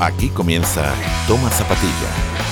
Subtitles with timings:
[0.00, 0.94] Aquí comienza
[1.26, 1.90] Toma Zapatilla,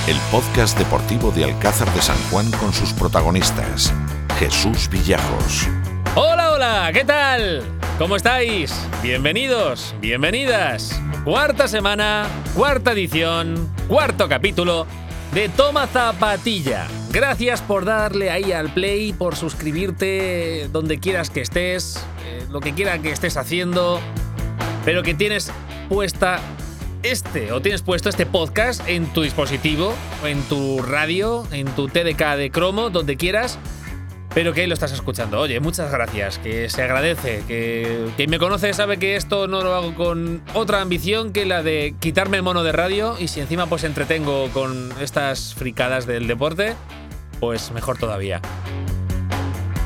[0.09, 3.93] el podcast deportivo de Alcázar de San Juan con sus protagonistas,
[4.37, 5.69] Jesús Villajos.
[6.15, 7.63] Hola, hola, ¿qué tal?
[7.97, 8.75] ¿Cómo estáis?
[9.01, 11.01] Bienvenidos, bienvenidas.
[11.23, 14.85] Cuarta semana, cuarta edición, cuarto capítulo
[15.33, 16.85] de Toma Zapatilla.
[17.11, 22.73] Gracias por darle ahí al play, por suscribirte donde quieras que estés, eh, lo que
[22.73, 24.01] quiera que estés haciendo,
[24.83, 25.49] pero que tienes
[25.87, 26.41] puesta
[27.03, 29.93] este o tienes puesto este podcast en tu dispositivo,
[30.23, 33.59] en tu radio, en tu TDK de cromo, donde quieras,
[34.33, 35.39] pero que lo estás escuchando.
[35.39, 39.73] Oye, muchas gracias, que se agradece, que quien me conoce sabe que esto no lo
[39.73, 43.67] hago con otra ambición que la de quitarme el mono de radio y si encima
[43.67, 46.75] pues entretengo con estas fricadas del deporte,
[47.39, 48.41] pues mejor todavía.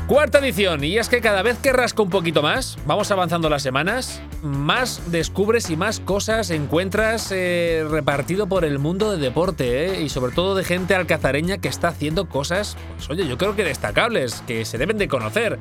[0.08, 3.62] Cuarta edición, y es que cada vez que rasco un poquito más, vamos avanzando las
[3.62, 10.02] semanas, más descubres y más cosas encuentras eh, repartido por el mundo del deporte, eh,
[10.02, 13.64] y sobre todo de gente alcazareña que está haciendo cosas, pues oye, yo creo que
[13.64, 15.58] destacables, que se deben de conocer.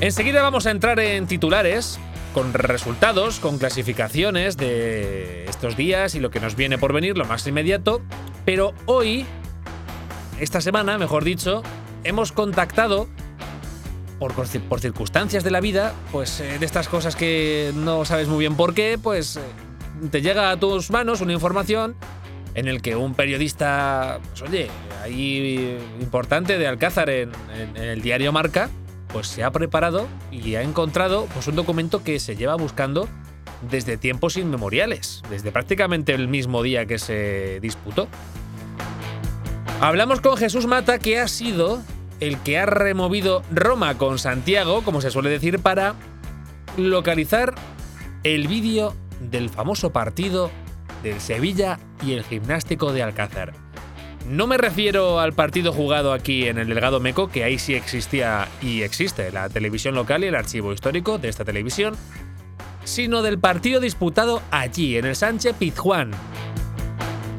[0.00, 1.98] Enseguida vamos a entrar en titulares,
[2.34, 7.24] con resultados, con clasificaciones de estos días y lo que nos viene por venir, lo
[7.24, 8.02] más inmediato,
[8.44, 9.24] pero hoy,
[10.40, 11.62] esta semana, mejor dicho,
[12.04, 13.08] hemos contactado
[14.18, 18.38] por, por, circunstancias de la vida, pues eh, de estas cosas que no sabes muy
[18.40, 19.40] bien por qué, pues eh,
[20.10, 21.96] te llega a tus manos una información
[22.54, 24.68] en el que un periodista, pues oye,
[25.02, 28.70] ahí importante de Alcázar en, en, en, el diario Marca,
[29.08, 33.08] pues se ha preparado y ha encontrado pues un documento que se lleva buscando
[33.70, 38.08] desde tiempos inmemoriales, desde prácticamente el mismo día que se disputó.
[39.84, 41.82] Hablamos con Jesús Mata, que ha sido
[42.18, 45.94] el que ha removido Roma con Santiago, como se suele decir, para
[46.78, 47.54] localizar
[48.22, 50.50] el vídeo del famoso partido
[51.02, 53.52] del Sevilla y el gimnástico de Alcázar.
[54.26, 58.48] No me refiero al partido jugado aquí en el Delgado Meco, que ahí sí existía
[58.62, 61.94] y existe la televisión local y el archivo histórico de esta televisión,
[62.84, 66.10] sino del partido disputado allí, en el Sánchez Pizjuán.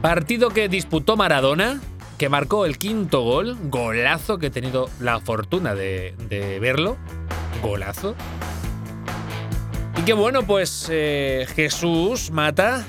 [0.03, 1.81] Partido que disputó Maradona,
[2.17, 6.13] que marcó el quinto gol, golazo que he tenido la fortuna de,
[6.61, 6.97] verlo,
[7.61, 8.15] golazo.
[9.97, 12.85] Y que bueno, pues eh, Jesús Mata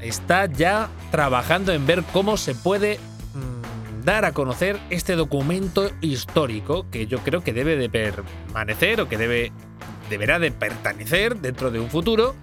[0.00, 2.98] está ya trabajando en ver cómo se puede
[3.34, 9.08] mmm, dar a conocer este documento histórico que yo creo que debe de permanecer o
[9.08, 9.52] que debe,
[10.10, 12.34] deberá de pertenecer dentro de un futuro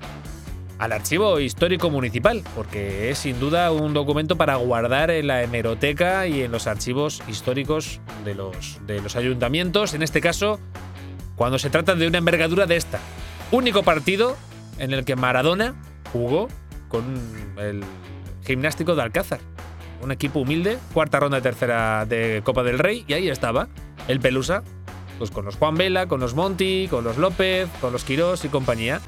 [0.83, 6.27] al archivo histórico municipal, porque es sin duda un documento para guardar en la hemeroteca
[6.27, 10.59] y en los archivos históricos de los, de los ayuntamientos, en este caso,
[11.37, 12.99] cuando se trata de una envergadura de esta.
[13.51, 14.35] Único partido
[14.77, 15.73] en el que Maradona
[16.11, 16.49] jugó
[16.89, 17.03] con
[17.57, 17.81] el
[18.45, 19.39] gimnástico de Alcázar.
[20.01, 23.69] Un equipo humilde, cuarta ronda de tercera de Copa del Rey, y ahí estaba,
[24.09, 24.63] el Pelusa,
[25.17, 28.49] pues con los Juan Vela, con los Monti, con los López, con los Quirós y
[28.49, 28.99] compañía.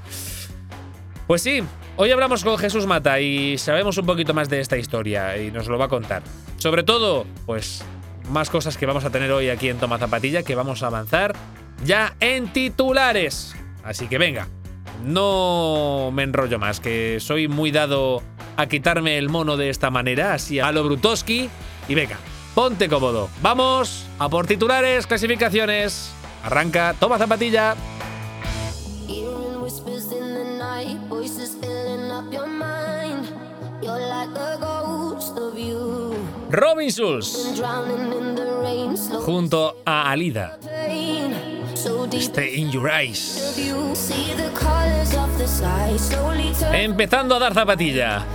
[1.28, 1.64] Pues sí,
[1.96, 5.68] hoy hablamos con Jesús Mata y sabemos un poquito más de esta historia y nos
[5.68, 6.22] lo va a contar.
[6.58, 7.84] Sobre todo, pues
[8.30, 11.36] más cosas que vamos a tener hoy aquí en Toma Zapatilla que vamos a avanzar
[11.84, 13.56] ya en titulares.
[13.84, 14.48] Así que venga,
[15.04, 18.22] no me enrollo más, que soy muy dado
[18.56, 21.50] a quitarme el mono de esta manera, así a lo Brutoski.
[21.88, 22.18] Y venga,
[22.54, 23.30] ponte cómodo.
[23.42, 26.12] Vamos a por titulares, clasificaciones.
[26.44, 27.76] Arranca, toma zapatilla.
[36.56, 37.62] Robin Schulz
[39.26, 40.58] junto a Alida.
[42.14, 43.60] Stay in your eyes.
[46.72, 48.26] Empezando a dar zapatilla.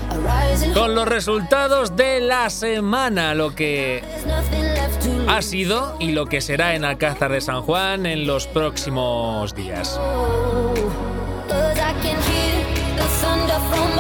[0.75, 4.03] Con los resultados de la semana, lo que
[5.27, 9.99] ha sido y lo que será en Alcázar de San Juan en los próximos días.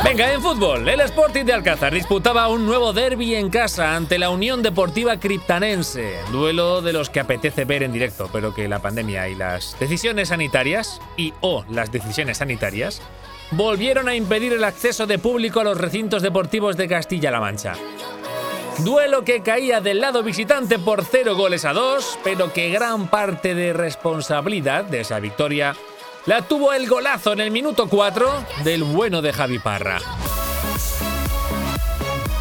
[0.02, 4.30] Venga, en fútbol, el Sporting de Alcázar disputaba un nuevo derby en casa ante la
[4.30, 6.14] Unión Deportiva Criptanense.
[6.32, 10.28] Duelo de los que apetece ver en directo, pero que la pandemia y las decisiones
[10.28, 13.02] sanitarias, y o las decisiones sanitarias,
[13.50, 17.74] volvieron a impedir el acceso de público a los recintos deportivos de Castilla-La Mancha.
[18.78, 23.54] Duelo que caía del lado visitante por 0 goles a 2, pero que gran parte
[23.54, 25.76] de responsabilidad de esa victoria
[26.26, 29.98] la tuvo el golazo en el minuto 4 del bueno de Javi Parra.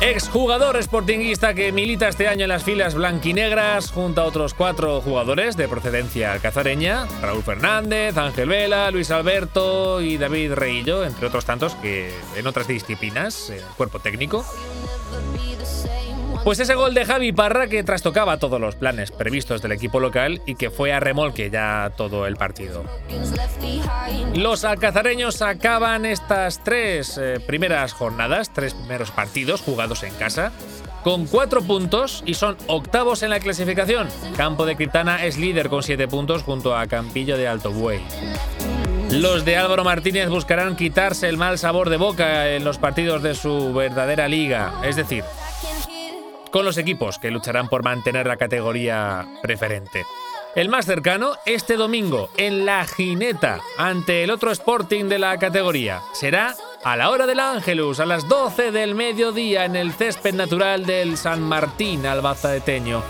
[0.02, 5.58] Exjugador sportinguista que milita este año en las filas blanquinegras junto a otros cuatro jugadores
[5.58, 11.76] de procedencia alcazareña, Raúl Fernández, Ángel Vela, Luis Alberto y David Reillo, entre otros tantos
[11.76, 14.46] que en otras disciplinas, el cuerpo técnico.
[16.50, 20.42] Pues ese gol de Javi Parra que trastocaba todos los planes previstos del equipo local
[20.48, 22.86] y que fue a remolque ya todo el partido.
[24.34, 30.52] Los alcazareños acaban estas tres eh, primeras jornadas, tres primeros partidos jugados en casa,
[31.04, 34.08] con cuatro puntos y son octavos en la clasificación.
[34.36, 38.02] Campo de Criptana es líder con siete puntos junto a Campillo de Alto Buey.
[39.12, 43.36] Los de Álvaro Martínez buscarán quitarse el mal sabor de boca en los partidos de
[43.36, 45.24] su verdadera liga, es decir,
[46.52, 50.06] con los equipos que lucharán por mantener la categoría preferente.
[50.56, 56.02] El más cercano, este domingo, en La Jineta, ante el otro Sporting de la categoría.
[56.14, 60.86] Será a la hora del Ángelus, a las 12 del mediodía, en el césped natural
[60.86, 63.04] del San Martín albazadeteño.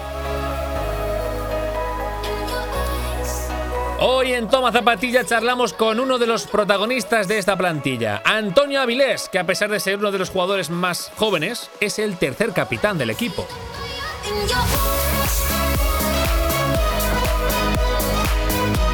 [4.01, 9.27] Hoy en Toma Zapatilla charlamos con uno de los protagonistas de esta plantilla, Antonio Avilés,
[9.27, 12.97] que a pesar de ser uno de los jugadores más jóvenes, es el tercer capitán
[12.97, 13.45] del equipo.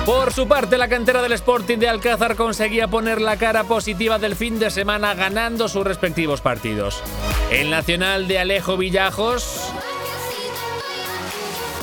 [0.08, 4.36] Por su parte, la cantera del Sporting de Alcázar conseguía poner la cara positiva del
[4.36, 7.04] fin de semana ganando sus respectivos partidos.
[7.52, 9.72] El Nacional de Alejo Villajos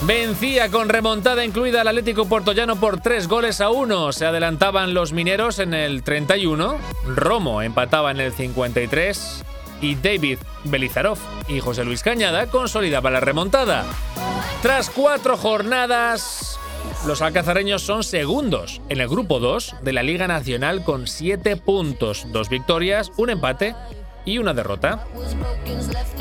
[0.07, 4.11] Vencía con remontada incluida al Atlético Portollano por tres goles a uno.
[4.11, 6.77] Se adelantaban los mineros en el 31,
[7.07, 9.45] Romo empataba en el 53
[9.81, 13.85] y David Belizarov y José Luis Cañada consolidaban la remontada.
[14.61, 16.59] Tras cuatro jornadas,
[17.07, 22.27] los alcazareños son segundos en el grupo 2 de la Liga Nacional con siete puntos,
[22.33, 23.77] dos victorias, un empate
[24.25, 25.05] y una derrota.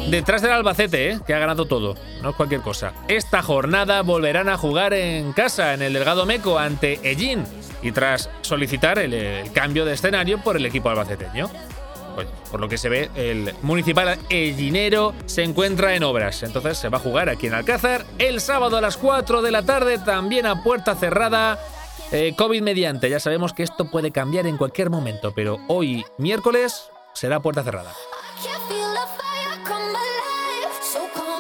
[0.10, 1.20] Detrás del Albacete, ¿eh?
[1.26, 2.94] que ha ganado todo, no es cualquier cosa.
[3.08, 7.46] Esta jornada volverán a jugar en casa, en el Delgado Meco, ante Ellín,
[7.82, 11.50] y tras solicitar el, cambio de escenario por el equipo albaceteño.
[12.16, 16.90] Pues, por lo que se ve, el municipal Ellinero se encuentra en obras, entonces se
[16.90, 20.46] va a jugar aquí en Alcázar el sábado a las 4 de la tarde, también
[20.46, 21.58] a puerta cerrada.
[22.12, 26.91] Eh, COVID mediante, ya sabemos que esto puede cambiar en cualquier momento, pero hoy miércoles
[27.14, 27.94] será puerta cerrada.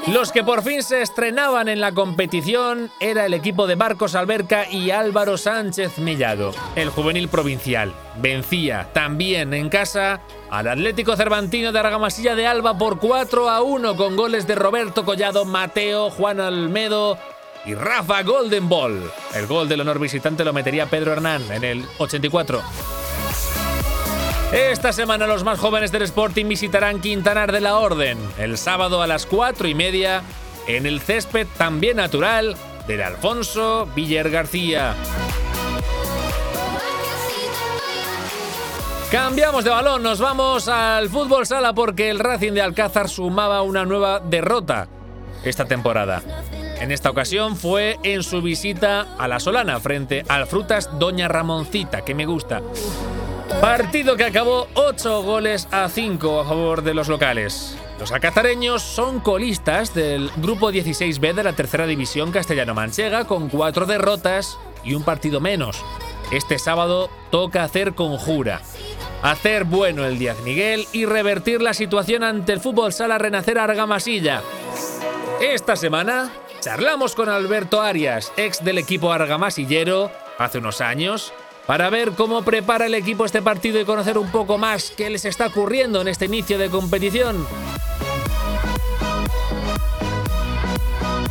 [0.07, 4.67] Los que por fin se estrenaban en la competición era el equipo de Marcos Alberca
[4.69, 7.93] y Álvaro Sánchez Mellado, el juvenil provincial.
[8.17, 13.95] Vencía también en casa al Atlético Cervantino de Argamasilla de Alba por 4 a 1
[13.95, 17.17] con goles de Roberto Collado, Mateo, Juan Almedo
[17.63, 19.03] y Rafa Golden Ball.
[19.35, 22.61] El gol del honor visitante lo metería Pedro Hernán en el 84.
[24.51, 29.07] Esta semana los más jóvenes del Sporting visitarán Quintanar de la Orden, el sábado a
[29.07, 30.23] las 4 y media,
[30.67, 34.93] en el césped también natural del Alfonso Villar García.
[39.09, 43.85] Cambiamos de balón, nos vamos al fútbol sala porque el Racing de Alcázar sumaba una
[43.85, 44.89] nueva derrota
[45.45, 46.21] esta temporada.
[46.81, 52.01] En esta ocasión fue en su visita a la Solana frente al Frutas Doña Ramoncita,
[52.01, 52.61] que me gusta.
[53.59, 57.77] Partido que acabó 8 goles a 5 a favor de los locales.
[57.99, 64.57] Los acazareños son colistas del grupo 16B de la tercera división castellano-manchega con 4 derrotas
[64.83, 65.83] y un partido menos.
[66.31, 68.61] Este sábado toca hacer conjura.
[69.21, 74.41] Hacer bueno el Díaz Miguel y revertir la situación ante el fútbol sala renacer Argamasilla.
[75.41, 76.31] Esta semana
[76.61, 81.33] charlamos con Alberto Arias, ex del equipo argamasillero, hace unos años,
[81.71, 85.23] para ver cómo prepara el equipo este partido y conocer un poco más qué les
[85.23, 87.47] está ocurriendo en este inicio de competición.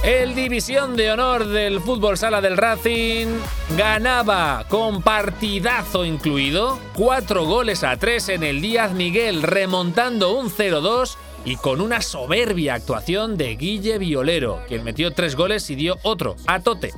[0.03, 3.27] El División de Honor del Fútbol Sala del Racing
[3.77, 11.17] ganaba con partidazo incluido, cuatro goles a tres en el Díaz Miguel, remontando un 0-2
[11.45, 16.37] y con una soberbia actuación de Guille Violero, quien metió tres goles y dio otro
[16.47, 16.95] a Tote.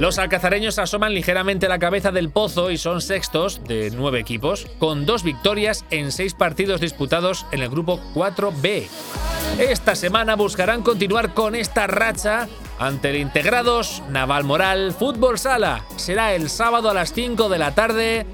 [0.00, 5.04] Los alcazareños asoman ligeramente la cabeza del pozo y son sextos de nueve equipos, con
[5.04, 8.86] dos victorias en seis partidos disputados en el grupo 4B.
[9.58, 12.48] Esta semana buscarán continuar con esta racha
[12.78, 15.84] ante el Integrados Naval Moral Fútbol Sala.
[15.96, 18.26] Será el sábado a las 5 de la tarde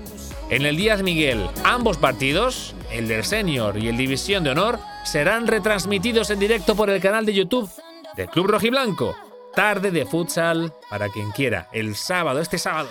[0.50, 1.48] en el Díaz Miguel.
[1.64, 6.90] Ambos partidos, el del Senior y el División de Honor, serán retransmitidos en directo por
[6.90, 7.68] el canal de YouTube
[8.16, 9.25] del Club Rojiblanco
[9.56, 12.90] tarde de futsal para quien quiera, el sábado, este sábado.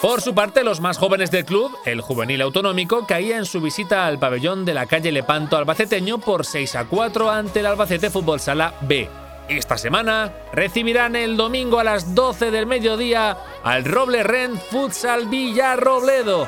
[0.00, 4.06] Por su parte, los más jóvenes del club, el juvenil autonómico, caía en su visita
[4.06, 8.38] al pabellón de la calle Lepanto albaceteño por 6 a 4 ante el Albacete Fútbol
[8.38, 9.08] Sala B.
[9.48, 16.46] Esta semana recibirán el domingo a las 12 del mediodía al Roble Ren Futsal Villarrobledo.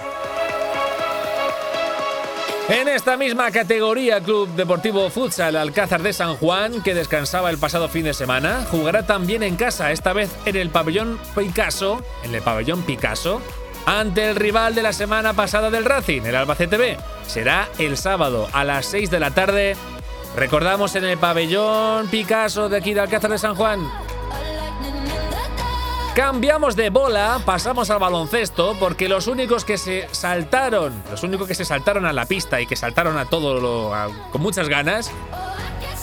[2.68, 7.90] En esta misma categoría, Club Deportivo Futsal Alcázar de San Juan, que descansaba el pasado
[7.90, 12.40] fin de semana, jugará también en casa, esta vez en el pabellón Picasso, en el
[12.40, 13.42] pabellón Picasso,
[13.84, 16.96] ante el rival de la semana pasada del Racing, el Albacete B.
[17.26, 19.76] Será el sábado a las 6 de la tarde.
[20.34, 23.86] Recordamos en el pabellón Picasso de aquí de Alcázar de San Juan.
[26.14, 31.56] Cambiamos de bola, pasamos al baloncesto, porque los únicos que se saltaron, los únicos que
[31.56, 33.92] se saltaron a la pista y que saltaron a todo lo,
[34.30, 35.10] con muchas ganas,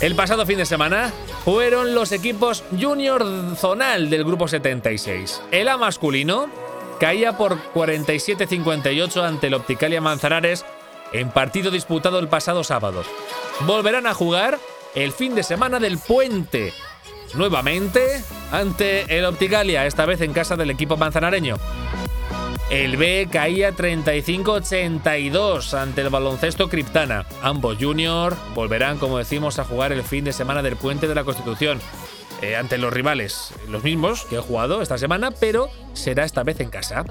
[0.01, 1.13] el pasado fin de semana
[1.45, 3.25] fueron los equipos junior
[3.55, 5.43] zonal del grupo 76.
[5.49, 6.49] El A masculino
[6.99, 10.65] caía por 47-58 ante el Opticalia Manzanares
[11.13, 13.03] en partido disputado el pasado sábado.
[13.61, 14.59] Volverán a jugar
[14.93, 16.73] el fin de semana del puente
[17.33, 21.57] nuevamente ante el Opticalia, esta vez en casa del equipo manzanareño.
[22.69, 27.25] El B caía 35-82 ante el baloncesto Criptana.
[27.41, 31.25] Ambos junior volverán, como decimos, a jugar el fin de semana del Puente de la
[31.25, 31.81] Constitución.
[32.41, 36.59] Eh, ante los rivales, los mismos que he jugado esta semana, pero será esta vez
[36.59, 37.05] en casa.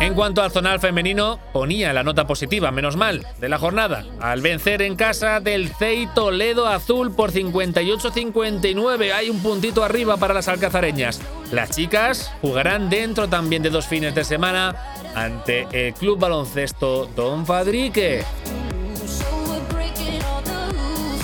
[0.00, 4.40] En cuanto al zonal femenino, ponía la nota positiva, menos mal, de la jornada, al
[4.40, 9.12] vencer en casa del CEI Toledo Azul por 58-59.
[9.12, 11.20] Hay un puntito arriba para las alcazareñas.
[11.52, 14.76] Las chicas jugarán dentro también de dos fines de semana
[15.14, 18.24] ante el Club Baloncesto Don Fadrique.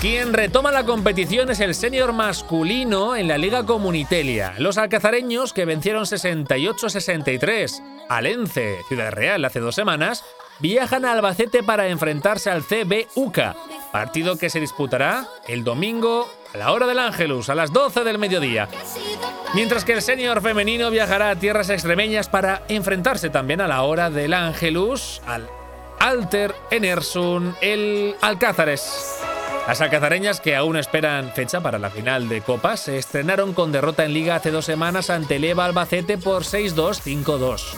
[0.03, 4.53] Quien retoma la competición es el senior masculino en la Liga Comunitelia.
[4.57, 10.25] Los alcazareños, que vencieron 68-63 al Ence, Ciudad Real, hace dos semanas,
[10.59, 13.55] viajan a Albacete para enfrentarse al CB UCA,
[13.93, 18.19] partido que se disputará el domingo a la hora del Ángelus, a las 12 del
[18.19, 18.67] mediodía.
[19.55, 24.09] Mientras que el senior femenino viajará a tierras extremeñas para enfrentarse también a la hora
[24.09, 25.47] del Ángelus al
[26.01, 29.23] Alter Enersun, el Alcázares.
[29.67, 34.03] Las alcazareñas, que aún esperan fecha para la final de Copa, se estrenaron con derrota
[34.03, 37.73] en Liga hace dos semanas ante Leva Albacete por 6-2-5-2.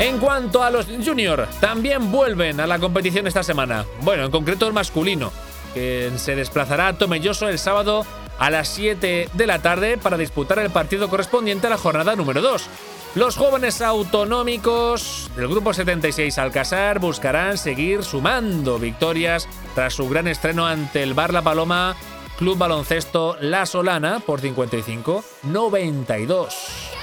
[0.00, 3.86] En cuanto a los Junior, también vuelven a la competición esta semana.
[4.00, 5.32] Bueno, en concreto el masculino,
[5.74, 8.04] que se desplazará a Tomelloso el sábado
[8.42, 12.42] a las 7 de la tarde para disputar el partido correspondiente a la jornada número
[12.42, 12.66] 2.
[13.14, 20.66] Los jóvenes autonómicos del Grupo 76 Alcázar buscarán seguir sumando victorias tras su gran estreno
[20.66, 21.94] ante el Bar La Paloma
[22.36, 27.01] Club Baloncesto La Solana por 55-92.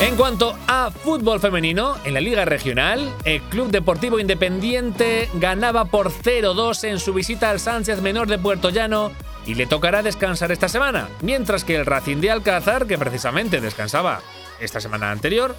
[0.00, 6.10] En cuanto a fútbol femenino, en la Liga Regional, el Club Deportivo Independiente ganaba por
[6.10, 9.12] 0-2 en su visita al Sánchez Menor de Puerto Llano
[9.46, 14.20] y le tocará descansar esta semana, mientras que el Racing de Alcázar, que precisamente descansaba
[14.60, 15.54] esta semana anterior,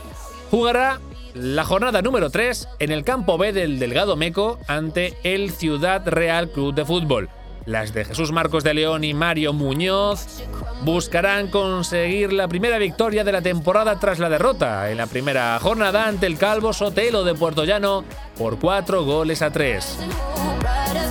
[0.51, 0.99] jugará
[1.33, 6.49] la jornada número 3 en el campo B del Delgado Meco ante el Ciudad Real
[6.49, 7.29] Club de Fútbol.
[7.65, 10.43] Las de Jesús Marcos de León y Mario Muñoz
[10.81, 16.07] buscarán conseguir la primera victoria de la temporada tras la derrota en la primera jornada
[16.07, 18.03] ante el Calvo Sotelo de Puerto Llano
[18.37, 19.97] por 4 goles a 3.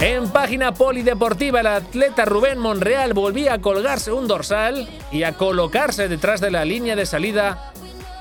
[0.00, 6.08] En página polideportiva, el atleta Rubén Monreal volvía a colgarse un dorsal y a colocarse
[6.08, 7.72] detrás de la línea de salida,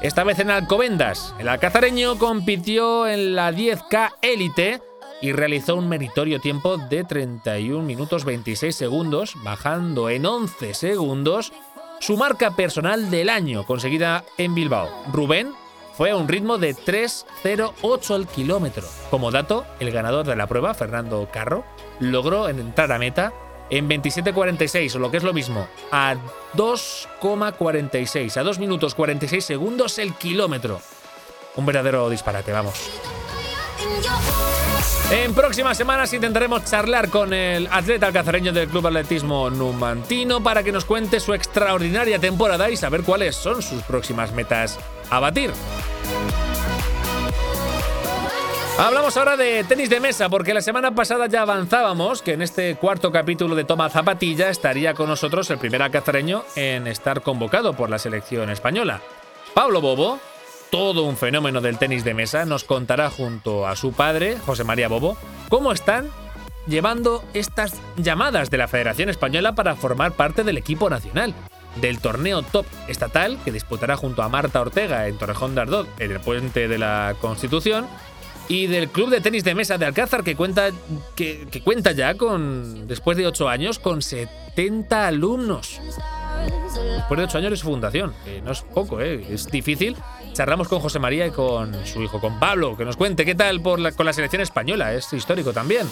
[0.01, 1.35] esta vez en Alcobendas.
[1.39, 4.81] El alcazareño compitió en la 10K Élite
[5.23, 11.53] y realizó un meritorio tiempo de 31 minutos 26 segundos, bajando en 11 segundos
[12.01, 14.89] su marca personal del año conseguida en Bilbao.
[15.13, 15.53] Rubén
[15.93, 18.85] fue a un ritmo de 3.08 al kilómetro.
[19.09, 21.63] Como dato, el ganador de la prueba, Fernando Carro,
[22.01, 23.31] logró entrar a meta
[23.69, 26.15] en 27.46, o lo que es lo mismo, a
[26.57, 30.81] 2,46, a 2 minutos 46 segundos el kilómetro.
[31.55, 32.73] Un verdadero disparate, vamos.
[35.11, 40.71] En próximas semanas intentaremos charlar con el atleta alcazareño del Club Atletismo Numantino para que
[40.71, 44.79] nos cuente su extraordinaria temporada y saber cuáles son sus próximas metas
[45.09, 45.51] a batir.
[48.79, 52.75] Hablamos ahora de tenis de mesa, porque la semana pasada ya avanzábamos que en este
[52.75, 57.91] cuarto capítulo de Toma Zapatilla estaría con nosotros el primer alcazareño en estar convocado por
[57.91, 58.99] la selección española.
[59.53, 60.19] Pablo Bobo,
[60.73, 64.87] todo un fenómeno del tenis de mesa, nos contará junto a su padre, José María
[64.87, 65.15] Bobo,
[65.47, 66.09] cómo están
[66.65, 71.35] llevando estas llamadas de la Federación Española para formar parte del equipo nacional.
[71.79, 76.11] del torneo top estatal que disputará junto a Marta Ortega en Torrejón de Ardot en
[76.11, 77.87] el puente de la Constitución
[78.47, 80.69] y del club de tenis de mesa de Alcázar que cuenta,
[81.15, 85.79] que, cuenta ya con, después de ocho años, con 70 alumnos.
[86.95, 88.13] Después de ocho años de su fundación,
[88.43, 89.23] no es poco, ¿eh?
[89.29, 89.95] es difícil.
[90.33, 93.61] Charlamos con José María y con su hijo, con Pablo, que nos cuente qué tal
[93.61, 95.87] por con la selección española, es histórico también.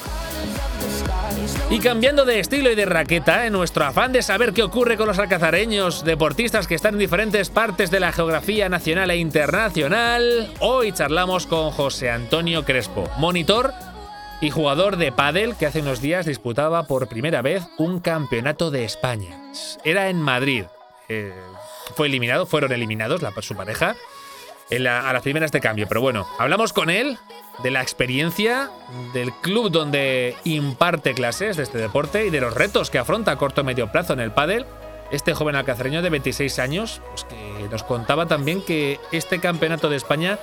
[1.70, 5.08] Y cambiando de estilo y de raqueta, en nuestro afán de saber qué ocurre con
[5.08, 10.92] los alcazareños, deportistas que están en diferentes partes de la geografía nacional e internacional, hoy
[10.92, 13.74] charlamos con José Antonio Crespo, monitor
[14.42, 18.84] y jugador de pádel que hace unos días disputaba por primera vez un campeonato de
[18.84, 19.40] España.
[19.84, 20.66] Era en Madrid.
[21.08, 21.32] Eh,
[21.96, 23.96] fue eliminado, fueron eliminados la, su pareja
[24.76, 25.88] a las primeras de cambio.
[25.88, 27.18] Pero bueno, hablamos con él
[27.64, 28.70] de la experiencia
[29.14, 33.38] del club donde imparte clases de este deporte y de los retos que afronta a
[33.38, 34.66] corto y medio plazo en el pádel.
[35.12, 37.26] Este joven alcacereño de 26 años, pues
[37.70, 40.40] nos contaba también que este campeonato de España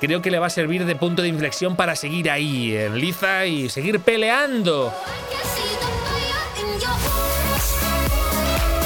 [0.00, 3.46] creo que le va a servir de punto de inflexión para seguir ahí en liza
[3.46, 4.92] y seguir peleando.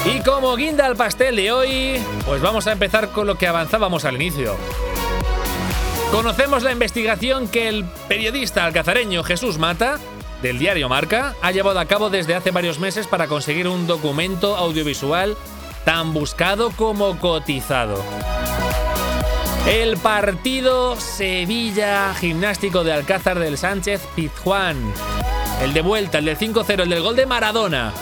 [0.07, 4.05] Y como guinda al pastel de hoy, pues vamos a empezar con lo que avanzábamos
[4.05, 4.57] al inicio.
[6.13, 9.99] Conocemos la investigación que el periodista alcazareño Jesús Mata,
[10.43, 14.57] del diario Marca, ha llevado a cabo desde hace varios meses para conseguir un documento
[14.57, 15.37] audiovisual
[15.85, 18.03] tan buscado como cotizado.
[19.67, 24.77] El partido Sevilla Gimnástico de Alcázar del Sánchez Pizjuán.
[25.61, 27.93] El de vuelta, el del 5-0, el del gol de Maradona.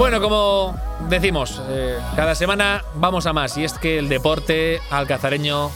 [0.00, 0.74] Bueno, como
[1.10, 5.70] decimos, eh, cada semana vamos a más y es que el deporte alcazareño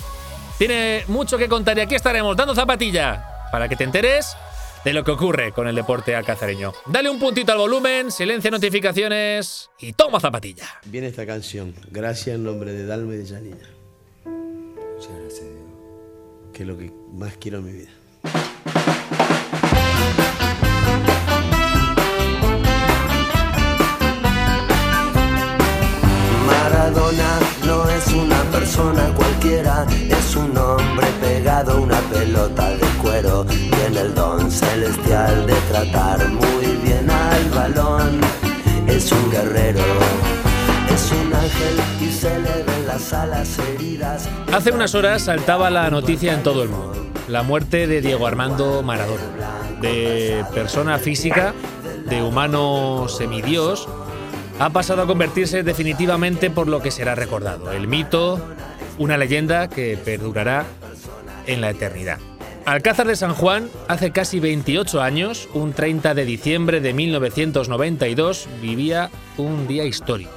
[0.56, 4.34] tiene mucho que contar y aquí estaremos dando zapatilla para que te enteres
[4.82, 6.72] de lo que ocurre con el deporte alcazareño.
[6.86, 10.68] Dale un puntito al volumen, silencia notificaciones y toma zapatilla.
[10.86, 13.68] Viene esta canción, gracias en nombre de Dalme de Janina.
[14.24, 15.48] Muchas gracias,
[16.54, 17.90] Que es lo que más quiero en mi vida.
[26.94, 33.44] Maradona no es una persona cualquiera, es un hombre pegado a una pelota de cuero.
[33.44, 38.20] Tiene el don celestial de tratar muy bien al balón.
[38.86, 39.82] Es un guerrero,
[40.94, 44.28] es un ángel y se le ven las alas heridas.
[44.52, 46.94] Hace unas horas saltaba la noticia en todo el mundo.
[47.26, 49.24] La muerte de Diego Armando Maradona,
[49.80, 51.54] de persona física,
[52.08, 53.88] de humano semidios
[54.58, 58.40] ha pasado a convertirse definitivamente por lo que será recordado, el mito,
[58.98, 60.64] una leyenda que perdurará
[61.46, 62.18] en la eternidad.
[62.64, 69.10] Alcázar de San Juan, hace casi 28 años, un 30 de diciembre de 1992, vivía
[69.36, 70.32] un día histórico.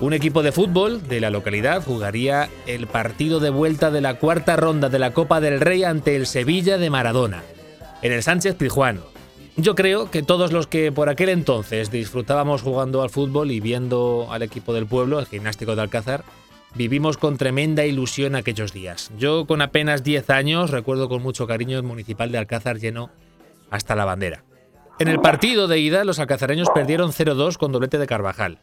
[0.00, 4.56] Un equipo de fútbol de la localidad jugaría el partido de vuelta de la cuarta
[4.56, 7.42] ronda de la Copa del Rey ante el Sevilla de Maradona,
[8.00, 9.00] en el Sánchez Pizjuán,
[9.56, 14.28] yo creo que todos los que por aquel entonces disfrutábamos jugando al fútbol y viendo
[14.30, 16.24] al equipo del pueblo, el gimnástico de Alcázar,
[16.74, 19.10] vivimos con tremenda ilusión aquellos días.
[19.18, 23.10] Yo con apenas 10 años recuerdo con mucho cariño el municipal de Alcázar lleno
[23.70, 24.44] hasta la bandera.
[24.98, 28.58] En el partido de ida los alcazareños perdieron 0-2 con doblete de Carvajal.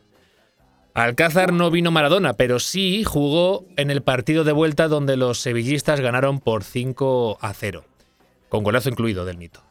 [0.94, 6.00] Alcázar no vino Maradona, pero sí jugó en el partido de vuelta donde los sevillistas
[6.00, 7.84] ganaron por 5 0,
[8.50, 9.67] con golazo incluido del mito.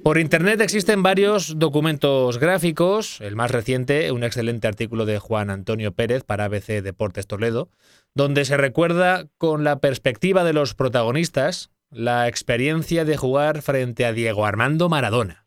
[0.00, 5.92] Por internet existen varios documentos gráficos, el más reciente, un excelente artículo de Juan Antonio
[5.92, 7.68] Pérez para ABC Deportes Toledo,
[8.14, 14.12] donde se recuerda con la perspectiva de los protagonistas la experiencia de jugar frente a
[14.12, 15.46] Diego Armando Maradona.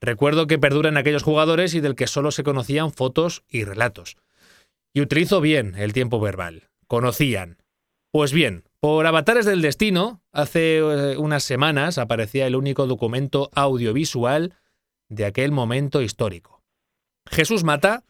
[0.00, 4.16] Recuerdo que perduran aquellos jugadores y del que solo se conocían fotos y relatos.
[4.94, 6.70] Y utilizo bien el tiempo verbal.
[6.86, 7.58] Conocían.
[8.12, 14.54] Pues bien, por Avatares del Destino, hace eh, unas semanas aparecía el único documento audiovisual
[15.08, 16.62] de aquel momento histórico.
[17.26, 18.04] Jesús Mata,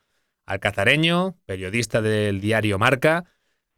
[0.47, 3.25] alcazareño, periodista del diario Marca,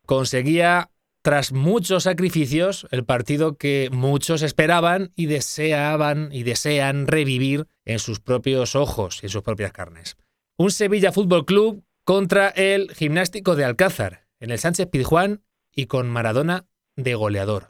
[0.04, 0.90] conseguía,
[1.22, 8.20] tras muchos sacrificios, el partido que muchos esperaban y deseaban y desean revivir en sus
[8.20, 10.16] propios ojos y en sus propias carnes.
[10.58, 15.42] Un Sevilla Fútbol Club contra el Gimnástico de Alcázar, en el Sánchez Pizjuán
[15.74, 17.64] y con Maradona de goleador.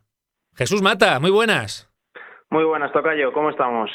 [0.55, 1.89] Jesús Mata, muy buenas.
[2.51, 3.91] Muy buenas, Tocayo, ¿cómo estamos?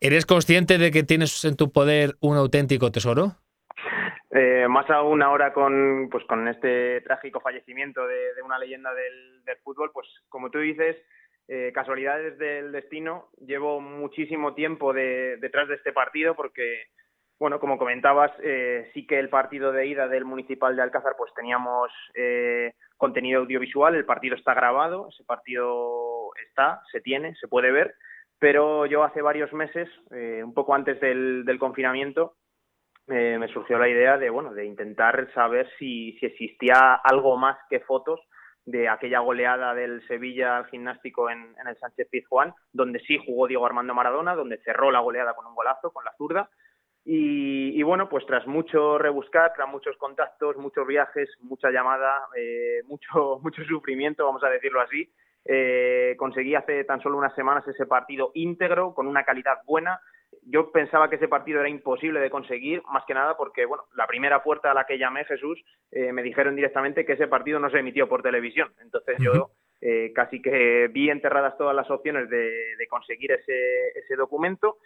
[0.00, 3.36] ¿Eres consciente de que tienes en tu poder un auténtico tesoro?
[4.30, 9.90] Eh, más aún ahora con, pues, con este trágico fallecimiento de, una leyenda del, fútbol,
[9.92, 10.96] pues como tú dices,
[11.48, 16.84] eh, casualidades del destino, llevo muchísimo tiempo detrás de este partido porque
[17.40, 21.32] bueno, como comentabas, eh, sí que el partido de ida del Municipal de Alcázar, pues
[21.34, 27.72] teníamos eh, contenido audiovisual, el partido está grabado, ese partido está, se tiene, se puede
[27.72, 27.94] ver,
[28.38, 32.36] pero yo hace varios meses, eh, un poco antes del, confinamiento,
[33.06, 38.20] me surgió la idea de, bueno, de intentar saber si, existía algo más que fotos
[38.64, 43.48] de aquella goleada del Sevilla al gimnástico en, en el Sánchez Pizjuán, donde sí jugó
[43.48, 46.50] Diego Armando Maradona, donde cerró la goleada con un golazo, con la zurda,
[47.12, 53.38] y, bueno, pues tras mucho rebuscar, tras muchos contactos, muchos viajes, mucha llamada, eh, mucho,
[53.42, 55.10] mucho sufrimiento, vamos a decirlo así,
[55.44, 59.98] eh, conseguí hace tan solo unas semanas ese partido íntegro, con una calidad buena.
[60.42, 64.06] Yo pensaba que ese partido era imposible de conseguir, más que nada porque, bueno, la
[64.06, 67.70] primera puerta a la que llamé, Jesús, eh, me dijeron directamente que ese partido no
[67.70, 68.72] se emitió por televisión.
[68.80, 69.50] Entonces yo
[70.14, 74.76] casi que vi enterradas todas las opciones de, de conseguir ese, ese documento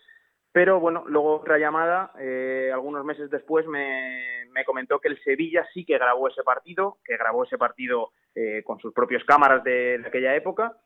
[0.55, 5.85] pero bueno, luego otra llamada, eh, algunos meses después, me, comentó que el Sevilla sí
[5.85, 10.37] que grabó ese partido, que grabó ese partido eh, con sus propias cámaras de, aquella
[10.37, 10.77] época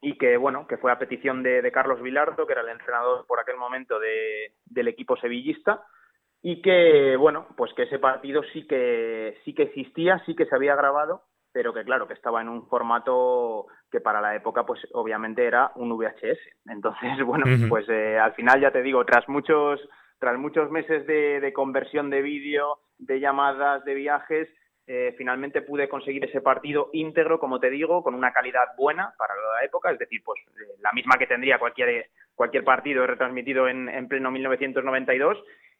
[0.00, 3.38] y que bueno, que fue a petición de, Carlos Vilardo, que era el entrenador por
[3.38, 5.84] aquel momento del equipo sevillista,
[6.40, 10.54] y que bueno, pues que ese partido sí que sí que existía, sí que se
[10.54, 14.80] había grabado pero que claro, que estaba en un formato que para la época pues
[14.92, 16.40] obviamente era un VHS.
[16.66, 19.80] Entonces, bueno, pues eh, al final ya te digo, tras muchos,
[20.18, 24.48] tras muchos meses de, conversión de vídeo, de llamadas, de viajes,
[24.88, 29.34] eh, finalmente pude conseguir ese partido íntegro, como te digo, con una calidad buena para
[29.34, 33.88] la época, es decir, pues eh, la misma que tendría cualquier, cualquier partido retransmitido en,
[33.88, 35.38] en pleno 1992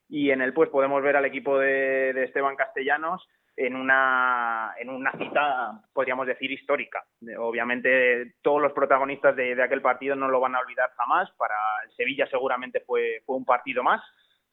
[0.08, 5.12] y en el pues podemos ver al equipo de Esteban Castellanos en una, en una
[5.12, 7.04] cita, podríamos decir, histórica.
[7.38, 11.30] Obviamente, todos los protagonistas de, aquel partido no lo van a olvidar jamás.
[11.36, 11.54] Para
[11.96, 14.02] Sevilla seguramente fue, fue un partido más,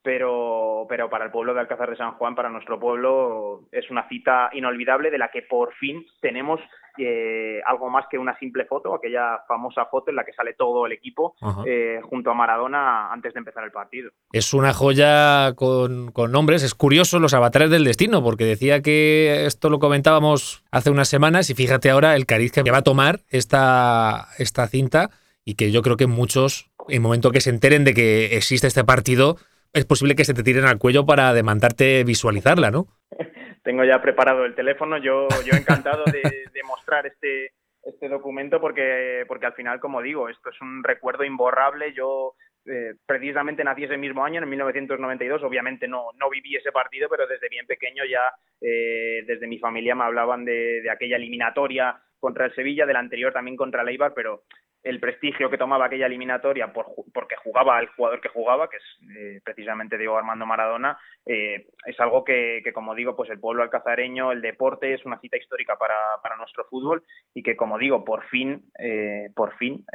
[0.04, 4.08] pero, pero para el pueblo de Alcázar de San Juan, para nuestro pueblo, es una
[4.08, 6.60] cita inolvidable de la que por fin tenemos
[6.98, 10.86] eh, algo más que una simple foto, aquella famosa foto en la que sale todo
[10.86, 14.12] el equipo eh, junto a Maradona antes de empezar el partido.
[14.32, 19.46] Es una joya con, con, nombres, es curioso los avatares del destino, porque decía que
[19.46, 23.22] esto lo comentábamos hace unas semanas y fíjate ahora el cariz que va a tomar
[23.30, 25.10] esta, esta cinta
[25.46, 28.68] y que yo creo que muchos, en el momento que se enteren de que existe
[28.68, 29.38] este partido,
[29.74, 32.88] es posible que se te tiren al cuello para demandarte visualizarla, ¿no?
[33.72, 36.22] Tengo ya preparado el teléfono, yo, yo encantado de,
[36.68, 37.54] mostrar este,
[37.84, 41.94] este documento porque, porque al final, como digo, esto es un recuerdo imborrable.
[41.94, 42.34] Yo
[42.66, 45.42] eh, precisamente nací ese mismo año, en 1992.
[45.44, 49.96] Obviamente no, no viví ese partido, pero desde bien pequeño ya eh, desde mi familia
[49.96, 54.14] me hablaban de, de, aquella eliminatoria contra el Sevilla, del anterior también contra el Eibar,
[54.14, 54.44] pero
[54.84, 58.84] el prestigio que tomaba aquella eliminatoria por, porque jugaba el jugador que jugaba, que es
[59.16, 64.32] eh, precisamente Diego Armando Maradona, eh, es algo que, como digo, pues el pueblo alcazareño,
[64.32, 67.04] el deporte es una cita histórica para, para nuestro fútbol
[67.34, 69.86] y que, como digo, por fin, eh, por fin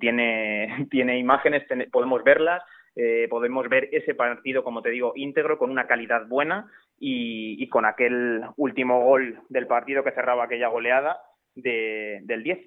[0.00, 2.62] tiene, tiene imágenes, podemos verlas,
[3.30, 7.86] podemos ver ese partido, como te digo, íntegro, con una calidad buena y, y con
[7.86, 11.18] aquel último gol del partido que cerraba aquella goleada
[11.54, 12.58] de, del 10.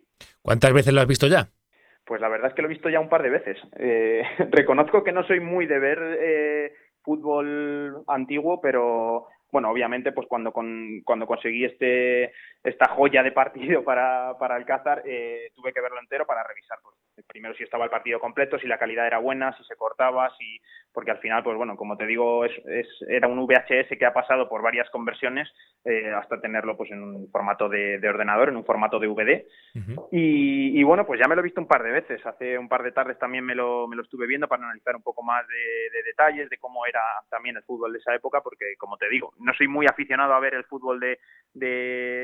[0.41, 1.47] ¿Cuántas veces lo has visto ya?
[2.06, 3.58] Pues la verdad es que lo he visto ya un par de veces.
[3.78, 6.73] Eh, reconozco que no soy muy de ver eh,
[7.04, 13.84] fútbol antiguo, pero bueno, obviamente, pues cuando con, cuando conseguí este esta joya de partido
[13.84, 16.95] para, para Alcázar, eh, tuve que verlo entero para revisar pues,
[17.28, 20.60] primero si estaba el partido completo, si la calidad era buena, si se cortaba, si
[20.97, 24.15] porque al final, pues bueno, como te digo, es, es era un VHS que ha
[24.15, 25.47] pasado por varias conversiones
[25.86, 29.45] eh, hasta tenerlo pues en un formato de, ordenador, en un formato de VD.
[30.12, 32.25] y, bueno, pues ya me lo he visto un par de veces.
[32.25, 35.03] Hace un par de tardes también me lo, me lo estuve viendo para analizar un
[35.03, 38.97] poco más de, detalles de cómo era también el fútbol de esa época, porque como
[38.97, 41.19] te digo, no soy muy aficionado a ver el fútbol de,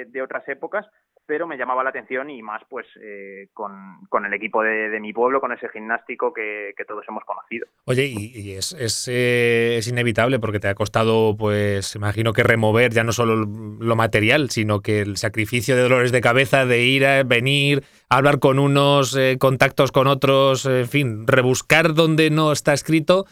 [0.10, 0.88] de otras épocas,
[1.26, 5.40] pero me llamaba la atención y más pues eh, con, el equipo de, mi pueblo,
[5.40, 7.66] con ese gimnástico que, todos hemos conocido.
[7.86, 12.92] Oye, y, es, es, eh, es, inevitable porque te ha costado, pues imagino que remover
[12.92, 17.06] ya no solo lo material, sino que el sacrificio de dolores de cabeza, de ir
[17.06, 22.74] a venir, hablar con unos, eh, contactos con otros, en fin, rebuscar donde no está
[22.74, 23.26] escrito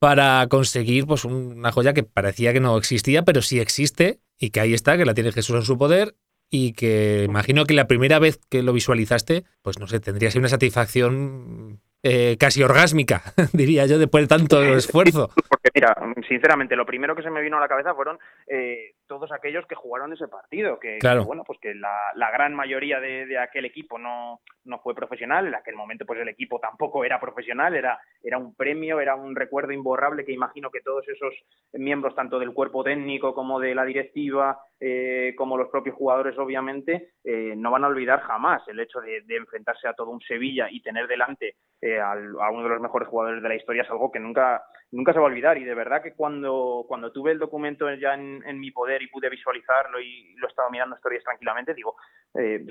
[0.00, 4.60] para conseguir pues una joya que parecía que no existía, pero sí existe y que
[4.60, 6.14] ahí está, que la tiene Jesús en su poder
[6.50, 10.48] y que imagino que la primera vez que lo visualizaste, pues no sé, tendrías una
[10.48, 15.30] satisfacción eh, casi orgásmica, diría yo, después de tanto esfuerzo.
[15.48, 15.94] Porque mira,
[16.28, 19.74] sinceramente, lo primero que se me vino a la cabeza fueron eh, todos aquellos que
[19.74, 21.24] jugaron ese partido, que, Claro.
[21.24, 25.46] bueno, pues que la, la gran mayoría de, de aquel equipo no, no fue profesional,
[25.48, 29.34] en aquel momento pues el equipo tampoco era profesional, era, era un premio, era un
[29.34, 31.34] recuerdo imborrable que imagino que todos esos
[31.72, 37.12] miembros, tanto del cuerpo técnico como de la directiva, eh, como los propios jugadores, obviamente,
[37.24, 40.68] eh, no van a olvidar jamás el hecho de, de enfrentarse a todo un Sevilla
[40.70, 43.90] y tener delante eh, al- a uno de los mejores jugadores de la historia es
[43.90, 47.32] algo que nunca nunca se va a olvidar y de verdad que cuando cuando tuve
[47.32, 50.96] el documento ya en, en mi poder y pude visualizarlo y lo he estado mirando
[50.96, 51.94] historias tranquilamente digo
[52.34, 52.64] eh,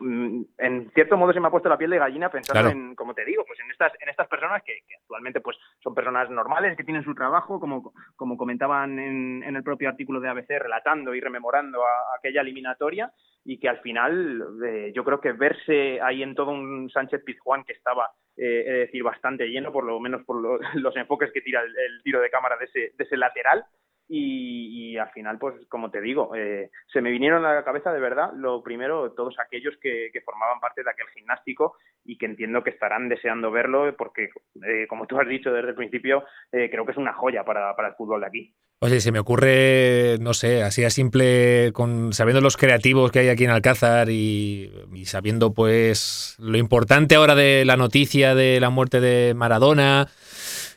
[0.00, 2.70] mm, en cierto modo se me ha puesto la piel de gallina pensando Claro.
[2.76, 5.94] en como te digo pues en estas en estas personas que, que actualmente pues son
[5.94, 10.28] personas normales que tienen su trabajo como como comentaban en, en el propio artículo de
[10.28, 13.12] ABC relatando y rememorando a- aquella eliminatoria
[13.52, 17.64] y que al final eh, yo creo que verse ahí en todo un Sánchez Pizjuán
[17.64, 21.40] que estaba eh, de decir bastante lleno por lo menos por lo- los enfoques que
[21.40, 23.64] tira el, el tiro de cámara de ese, de ese lateral
[24.12, 27.92] y, y al final pues como te digo eh, se me vinieron a la cabeza
[27.92, 32.26] de verdad lo primero todos aquellos que, que formaban parte de aquel gimnástico y que
[32.26, 34.30] entiendo que estarán deseando verlo porque
[34.66, 37.76] eh, como tú has dicho desde el principio eh, creo que es una joya para,
[37.76, 38.54] para el fútbol de aquí.
[38.82, 43.28] Oye, se me ocurre, no sé, así a simple, con, sabiendo los creativos que hay
[43.28, 48.70] aquí en Alcázar y, y sabiendo pues lo importante ahora de la noticia de la
[48.70, 50.08] muerte de Maradona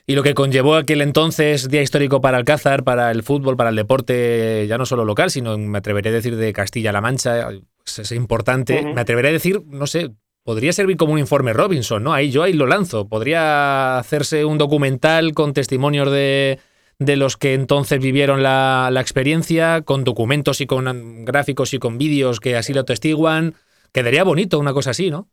[0.06, 3.76] y lo que conllevó aquel entonces día histórico para Alcázar, para el fútbol, para el
[3.76, 8.12] deporte, ya no solo local, sino me atreveré a decir de Castilla-La Mancha, pues, es
[8.12, 8.82] importante.
[8.94, 10.10] Me atreveré a decir, no sé,
[10.42, 12.12] podría servir como un informe Robinson, ¿no?
[12.12, 13.08] Ahí yo ahí lo lanzo.
[13.08, 16.58] Podría hacerse un documental con testimonios de,
[16.98, 21.96] de los que entonces vivieron la, la experiencia, con documentos y con gráficos y con
[21.96, 23.54] vídeos que así lo testiguan.
[23.92, 25.28] Quedaría bonito una cosa así, ¿no?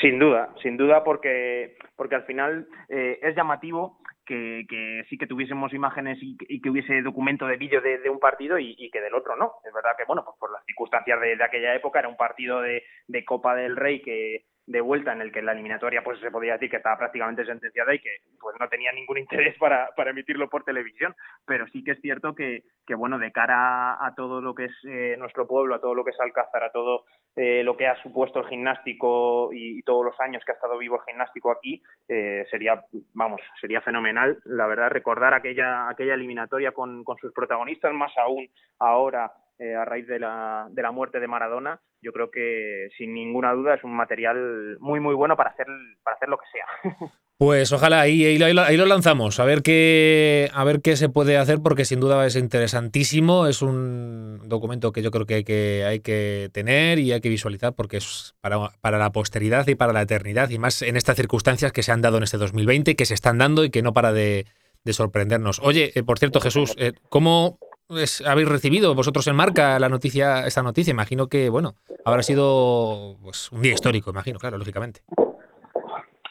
[0.00, 5.26] Sin duda, sin duda, porque, porque al final eh, es llamativo que, que sí que
[5.26, 9.14] tuviésemos imágenes y, que- hubiese documento de vídeo de, un partido y, y que del
[9.14, 9.52] otro no.
[9.64, 12.60] Es verdad que, bueno, pues por las circunstancias de, de aquella época era un partido
[12.60, 16.30] de, de Copa del Rey que de vuelta en el que la eliminatoria pues se
[16.30, 20.10] podía decir que estaba prácticamente sentenciada y que pues no tenía ningún interés para, para
[20.10, 21.14] emitirlo por televisión.
[21.46, 24.72] Pero sí que es cierto que, que bueno de cara a, todo lo que es
[24.84, 28.00] eh, nuestro pueblo a todo lo que es Alcázar a todo eh, lo que ha
[28.02, 32.44] supuesto el gimnástico y, todos los años que ha estado vivo el gimnástico aquí eh,
[32.50, 32.82] sería
[33.14, 38.48] vamos sería fenomenal la verdad recordar aquella aquella eliminatoria con, con sus protagonistas más aún
[38.78, 43.14] ahora eh, a raíz de la, de la muerte de Maradona yo creo que sin
[43.14, 45.66] ninguna duda es un material muy muy bueno para hacer
[46.02, 50.64] para hacer lo que sea Pues ojalá ahí, ahí, lo- lanzamos, a ver qué a
[50.64, 53.46] ver qué se puede hacer, porque sin duda es interesantísimo.
[53.46, 57.28] Es un documento que yo creo que hay que, hay que tener y hay que
[57.28, 61.16] visualizar, porque es para, para la posteridad y para la eternidad, y más en estas
[61.16, 63.92] circunstancias que se han dado en este 2020, que se están dando y que no
[63.92, 64.46] para de,
[64.84, 65.58] de sorprendernos.
[65.62, 67.58] Oye, eh, por cierto, Jesús, eh, ¿cómo
[67.90, 70.90] es- habéis recibido vosotros en marca la noticia, esta noticia?
[70.90, 75.00] Imagino que, bueno, habrá sido pues, un día histórico, imagino, claro, lógicamente.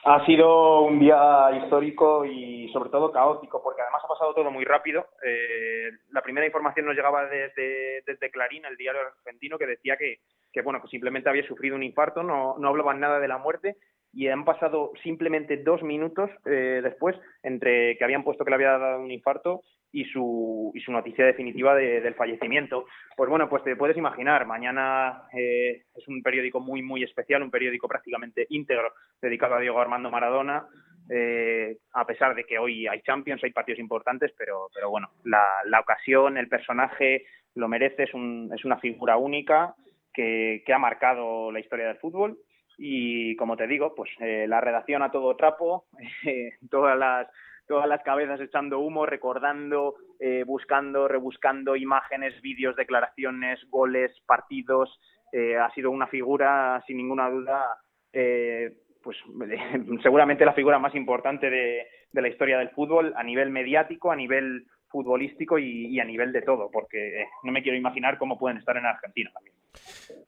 [0.08, 4.64] Ha sido un día histórico y sobre todo caótico, porque además ha pasado todo muy
[4.64, 5.08] rápido.
[5.26, 10.20] Eh, la primera información nos llegaba desde, desde Clarín, el diario argentino, que decía que,
[10.54, 13.78] que, bueno, que simplemente había sufrido un infarto, no, no hablaban nada de la muerte
[14.14, 18.78] y han pasado simplemente dos minutos eh, después entre que habían puesto que le había
[18.78, 19.62] dado un infarto
[19.96, 22.86] y su, y su noticia definitiva de- del fallecimiento.
[23.16, 27.50] Pues bueno, pues te puedes imaginar, mañana eh, es un periódico muy, muy especial, un
[27.52, 30.68] periódico prácticamente íntegro dedicado a Diego Armando Maradona,
[31.10, 35.46] eh, a pesar de que hoy hay Champions, hay partidos importantes, pero, pero bueno, la,
[35.66, 39.76] la ocasión, el personaje lo merece, es, un, es una figura única
[40.14, 42.38] que, que ha marcado la historia del fútbol
[42.78, 45.86] y como te digo, pues eh, la redacción a todo trapo,
[46.26, 47.28] eh, todas las
[47.68, 55.00] todas las cabezas echando humo, recordando, eh, buscando, rebuscando imágenes, vídeos, declaraciones, goles, partidos.
[55.32, 57.78] Eh, ha sido una figura, sin ninguna duda,
[58.14, 59.18] eh, pues
[60.04, 64.16] seguramente la figura más importante de, de la historia del fútbol a nivel mediático, a
[64.16, 68.40] nivel futbolístico y, y a nivel de todo, porque eh, no me quiero imaginar cómo
[68.40, 69.56] pueden estar en Argentina también.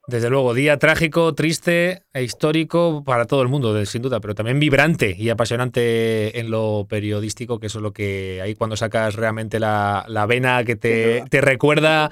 [0.08, 4.58] Desde luego, día trágico, triste e histórico para todo el mundo, sin duda, pero también
[4.58, 9.60] vibrante y apasionante en lo periodístico, que eso es lo que ahí cuando sacas realmente
[9.60, 12.12] la, la vena que te, te recuerda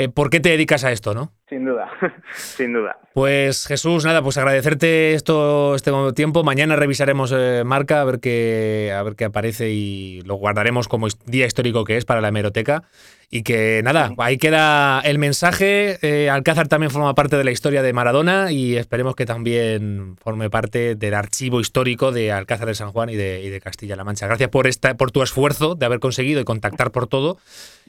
[0.00, 1.32] eh, por qué te dedicas a esto, ¿no?
[1.48, 1.90] Sin duda,
[2.32, 2.98] sin duda.
[3.14, 6.44] Pues Jesús, nada, pues agradecerte esto este tiempo.
[6.44, 11.08] Mañana revisaremos eh, marca a ver qué a ver qué aparece y lo guardaremos como
[11.26, 12.84] día histórico que es para la hemeroteca.
[13.30, 15.98] Y que nada, ahí queda el mensaje.
[16.00, 20.48] Eh, Alcázar también forma parte de la historia de Maradona y esperemos que también forme
[20.48, 24.26] parte del archivo histórico de Alcázar de San Juan y de, Castilla-La Mancha.
[24.26, 27.36] Gracias por, esta, por tu esfuerzo de haber conseguido y contactar por todo.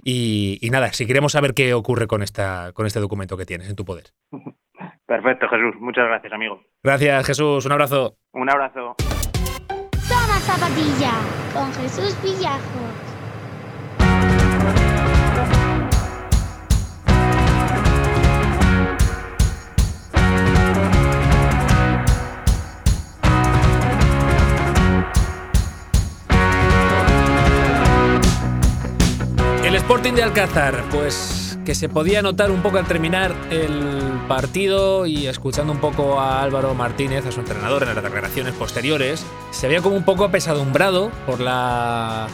[0.03, 3.77] Y, nada, si queremos saber qué ocurre con, esta, con este documento que tienes en
[3.77, 4.07] tu poder.
[5.05, 5.75] Perfecto, Jesús.
[5.79, 6.61] Muchas gracias, amigo.
[6.83, 7.65] Gracias, Jesús.
[7.65, 8.17] Un abrazo.
[8.33, 8.95] Un abrazo.
[10.09, 11.13] Toma zapatilla
[11.53, 13.08] con Jesús Villajos.
[29.69, 35.05] El Sporting de Alcázar, pues que se podía notar un poco al terminar el partido
[35.05, 39.67] y escuchando un poco a Álvaro Martínez, a su entrenador, en las declaraciones posteriores, se
[39.67, 42.25] veía como un poco apesadumbrado por la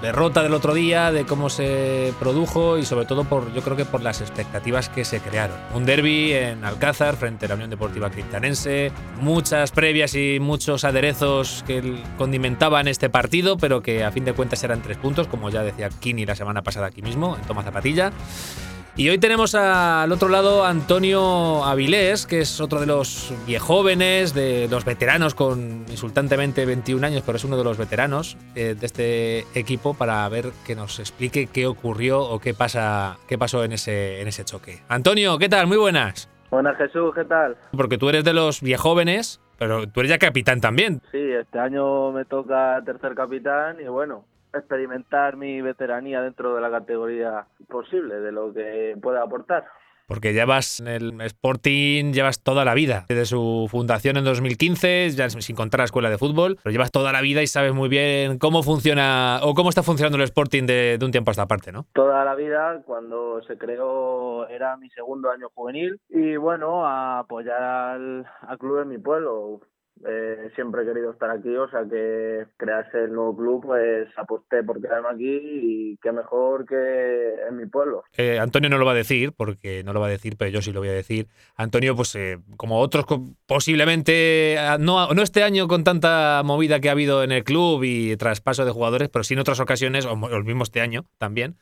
[0.00, 3.84] derrota del otro día, de cómo se produjo y sobre todo por, yo creo que
[3.84, 5.56] por las expectativas que se crearon.
[5.74, 11.64] Un derby en Alcázar frente a la Unión Deportiva Cristianense, muchas previas y muchos aderezos
[11.66, 15.62] que condimentaban este partido, pero que a fin de cuentas eran tres puntos, como ya
[15.62, 18.12] decía Kini la semana pasada aquí mismo, en Toma Zapatilla.
[18.98, 24.34] Y hoy tenemos al otro lado a Antonio Avilés, que es otro de los viejóvenes,
[24.34, 28.86] de los veteranos con insultantemente 21 años, pero es uno de los veteranos eh, de
[28.86, 33.70] este equipo para ver que nos explique qué ocurrió o qué pasa, qué pasó en
[33.70, 34.80] ese, en ese choque.
[34.88, 35.68] Antonio, ¿qué tal?
[35.68, 36.28] Muy buenas.
[36.50, 37.56] Buenas Jesús, ¿qué tal?
[37.76, 41.02] Porque tú eres de los viejóvenes, pero tú eres ya capitán también.
[41.12, 44.24] Sí, este año me toca tercer capitán y bueno,
[44.58, 49.64] experimentar mi veteranía dentro de la categoría posible, de lo que pueda aportar.
[50.08, 55.28] Porque llevas en el Sporting, llevas toda la vida, desde su fundación en 2015, ya
[55.28, 58.38] sin contar la escuela de fútbol, pero llevas toda la vida y sabes muy bien
[58.38, 61.84] cómo funciona o cómo está funcionando el Sporting de, un tiempo a esta parte, ¿no?
[61.92, 67.62] Toda la vida, cuando se creó, era mi segundo año juvenil y bueno, a apoyar
[67.62, 69.60] al, al club de mi pueblo
[70.06, 74.62] eh, siempre he querido estar aquí, o sea que crearse el nuevo club, pues aposté
[74.62, 78.04] por quedarme aquí y qué mejor que en mi pueblo.
[78.16, 80.62] Eh, Antonio no lo va a decir, porque no lo va a decir, pero yo
[80.62, 81.28] sí lo voy a decir.
[81.56, 83.06] Antonio, pues eh, como otros,
[83.46, 87.82] posiblemente, ah, no, no este año con tanta movida que ha habido en el club
[87.84, 91.56] y traspaso de jugadores, pero sí en otras ocasiones, o el mismo este año también,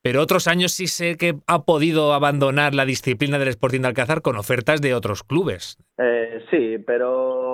[0.00, 4.22] pero otros años sí sé que ha podido abandonar la disciplina del Sporting de Alcázar
[4.22, 5.78] con ofertas de otros clubes.
[6.50, 7.51] sí, pero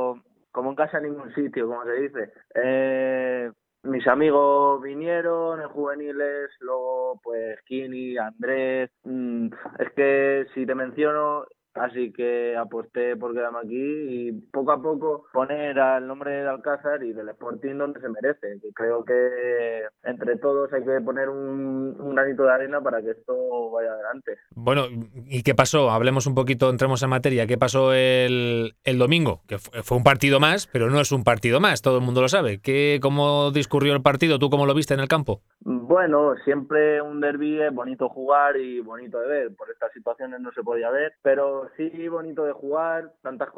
[0.59, 2.33] como en casa en ningún sitio, como se dice.
[2.53, 3.49] Eh,
[3.85, 8.91] mis amigos vinieron en juveniles, luego pues Kini, Andrés.
[9.05, 11.45] Mm, es que si te menciono,
[11.81, 17.03] Así que aposté por quedarme aquí y poco a poco poner al nombre de Alcázar
[17.03, 18.61] y del Sporting donde se merece.
[18.75, 23.93] creo que entre todos hay que poner un, granito de arena para que esto vaya
[23.93, 24.39] adelante.
[24.55, 24.87] Bueno,
[25.27, 25.91] ¿y qué pasó?
[25.91, 27.47] Hablemos un poquito, entremos en materia.
[27.47, 29.43] ¿Qué pasó el, el domingo?
[29.47, 32.29] Que fue, un partido más, pero no es un partido más, todo el mundo lo
[32.29, 32.61] sabe.
[32.61, 34.39] ¿Qué, ¿Cómo discurrió el partido?
[34.39, 35.43] ¿Tú cómo lo viste en el campo?
[35.89, 39.57] Bueno, siempre un derby es bonito jugar y bonito de ver.
[39.57, 43.49] Por estas situaciones no se podía ver, pero sí bonito de jugar, tantas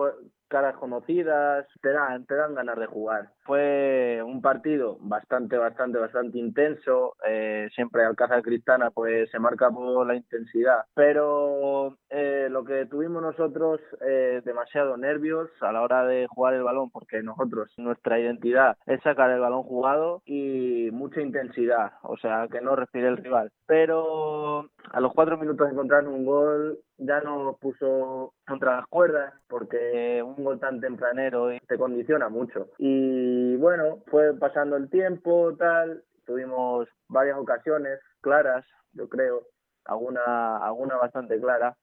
[0.51, 3.31] caras conocidas, te dan, te dan ganas de jugar.
[3.45, 7.15] Fue un partido bastante, bastante, bastante intenso.
[7.27, 10.85] Eh, siempre Alcázar Cristana pues se marca por la intensidad.
[10.95, 16.65] Pero eh, lo que tuvimos nosotros, eh, demasiado nervios a la hora de jugar el
[16.65, 22.49] balón, porque nosotros, nuestra identidad es sacar el balón jugado y mucha intensidad, o sea,
[22.51, 23.53] que no respire el rival.
[23.67, 29.35] Pero a los cuatro minutos de encontrar un gol ya nos puso contra las cuerdas
[29.49, 32.69] porque un gol tan tempranero te condiciona mucho.
[32.79, 39.47] Y bueno, fue pasando el tiempo, tal, tuvimos varias ocasiones claras, yo creo,
[39.85, 41.77] alguna, alguna bastante clara,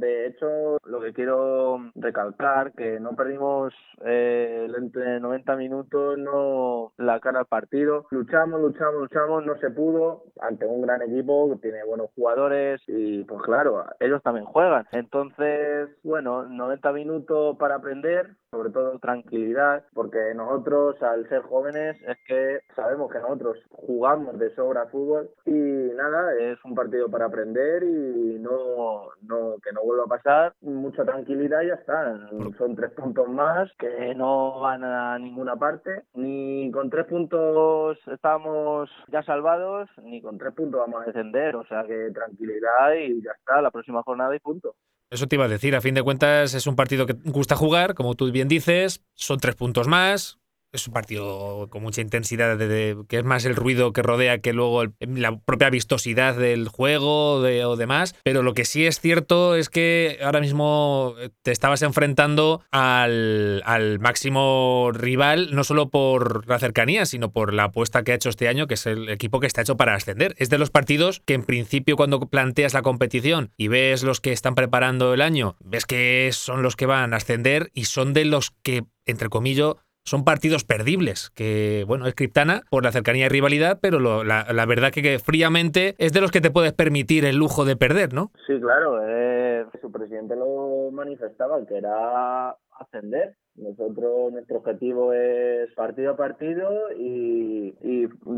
[0.00, 3.72] de hecho, lo que quiero recalcar que no perdimos
[4.04, 8.06] eh, entre 90 minutos no la cara al partido.
[8.10, 13.24] Luchamos, luchamos, luchamos, no se pudo ante un gran equipo que tiene buenos jugadores y
[13.24, 14.86] pues claro, ellos también juegan.
[14.92, 22.18] Entonces, bueno, 90 minutos para aprender, sobre todo tranquilidad, porque nosotros al ser jóvenes es
[22.26, 27.82] que sabemos que nosotros jugamos de sobra fútbol y nada, es un partido para aprender
[27.82, 32.18] y no, no que no vuelva a pasar, mucha tranquilidad y ya está.
[32.58, 38.90] Son tres puntos más que no van a ninguna parte, ni con tres puntos estamos
[39.08, 43.32] ya salvados, ni con tres puntos vamos a descender, o sea que tranquilidad y ya
[43.32, 44.74] está, la próxima jornada y punto.
[45.10, 47.94] Eso te iba a decir, a fin de cuentas es un partido que gusta jugar,
[47.94, 50.40] como tú bien dices, son tres puntos más,
[50.72, 54.52] es un partido con mucha intensidad, de, que es más el ruido que rodea que
[54.52, 58.14] luego la propia vistosidad del juego o demás.
[58.24, 64.90] Pero lo que sí es cierto es que ahora mismo te estabas enfrentando al máximo
[64.94, 68.66] rival, no solo por la cercanía, sino por la apuesta que ha hecho este año,
[68.66, 70.34] que es el equipo que está hecho para ascender.
[70.38, 74.32] Es de los partidos que en principio cuando planteas la competición y ves los que
[74.32, 78.24] están preparando el año, ves que son los que van a ascender y son de
[78.24, 83.28] los que, entre comillas, son partidos perdibles, que bueno, es Criptana por la cercanía y
[83.28, 87.64] rivalidad, pero la, verdad que, fríamente es de los que te puedes permitir el lujo
[87.64, 88.30] de perder, ¿no?
[88.46, 96.12] Sí, claro, eh, su presidente lo manifestaba, que era ascender nosotros, nuestro objetivo es partido
[96.12, 97.74] a partido y,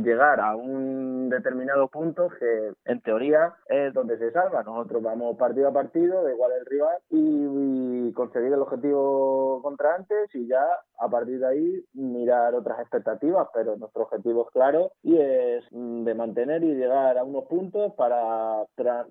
[0.05, 4.63] llegar a un determinado punto que en teoría es donde se salva.
[4.63, 10.35] Nosotros vamos partido a partido, da igual el rival, y, conseguir el objetivo contra antes
[10.35, 10.63] y ya
[10.99, 16.15] a partir de ahí mirar otras expectativas, pero nuestro objetivo es claro y es de
[16.15, 18.65] mantener y llegar a unos puntos para,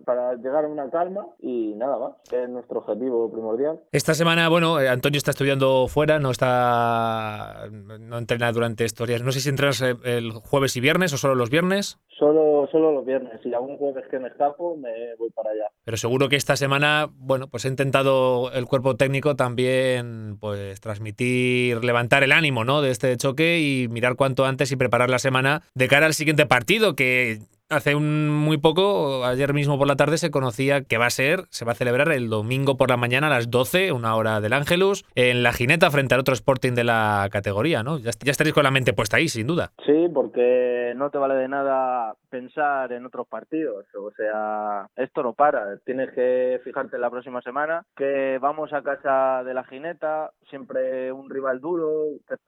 [0.05, 3.79] para llegar a una calma y nada más, es nuestro objetivo primordial.
[3.91, 9.21] Esta semana, bueno, eh, Antonio está estudiando fuera, no está no entrena durante estos días.
[9.21, 11.99] No sé si entrenas eh, el jueves y viernes o solo los viernes.
[12.17, 13.39] Solo, solo los viernes.
[13.43, 15.65] Y algún jueves que me escapo, me voy para allá.
[15.83, 21.83] Pero seguro que esta semana, bueno, pues he intentado el cuerpo técnico también, pues transmitir,
[21.83, 22.81] levantar el ánimo, ¿no?
[22.81, 26.45] De este choque y mirar cuanto antes y preparar la semana de cara al siguiente
[26.45, 27.39] partido, que
[27.73, 31.45] hace un muy poco, ayer mismo por la tarde, se conocía que va a ser,
[31.49, 34.53] se va a celebrar el domingo por la mañana a las 12, una hora del
[34.53, 37.97] Ángelus, en la Gineta frente al otro Sporting de la categoría, ¿no?
[37.97, 39.71] Ya, ya estaréis con la mente puesta ahí, sin duda.
[39.85, 45.33] Sí, porque no te vale de nada pensar en otros partidos, o sea, esto no
[45.33, 50.31] para, tienes que fijarte en la próxima semana, que vamos a casa de la Gineta,
[50.49, 52.05] siempre un rival duro,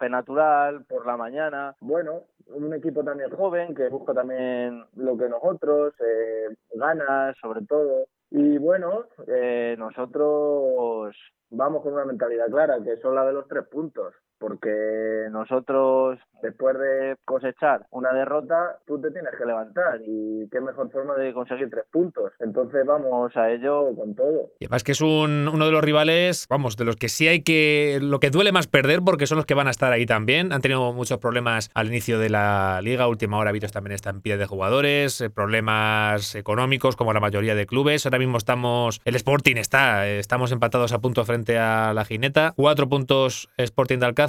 [0.10, 5.93] natural, por la mañana, bueno, un equipo también joven que busca también lo que nosotros,
[5.99, 8.05] eh, ganas sobre todo.
[8.32, 11.16] Y bueno, eh, nosotros
[11.49, 16.78] vamos con una mentalidad clara, que son la de los tres puntos porque nosotros después
[16.78, 21.70] de cosechar una derrota tú te tienes que levantar y qué mejor forma de conseguir
[21.70, 22.32] tres puntos.
[22.40, 24.52] Entonces vamos a ello con todo.
[24.60, 27.42] Y además que es un, uno de los rivales vamos de los que sí hay
[27.42, 30.52] que lo que duele más perder porque son los que van a estar ahí también.
[30.52, 34.22] Han tenido muchos problemas al inicio de la liga última hora Vitos también está en
[34.22, 38.06] pie de jugadores eh, problemas económicos como la mayoría de clubes.
[38.06, 42.88] Ahora mismo estamos el Sporting está estamos empatados a punto frente a la Gineta cuatro
[42.88, 44.25] puntos Sporting de Alcázar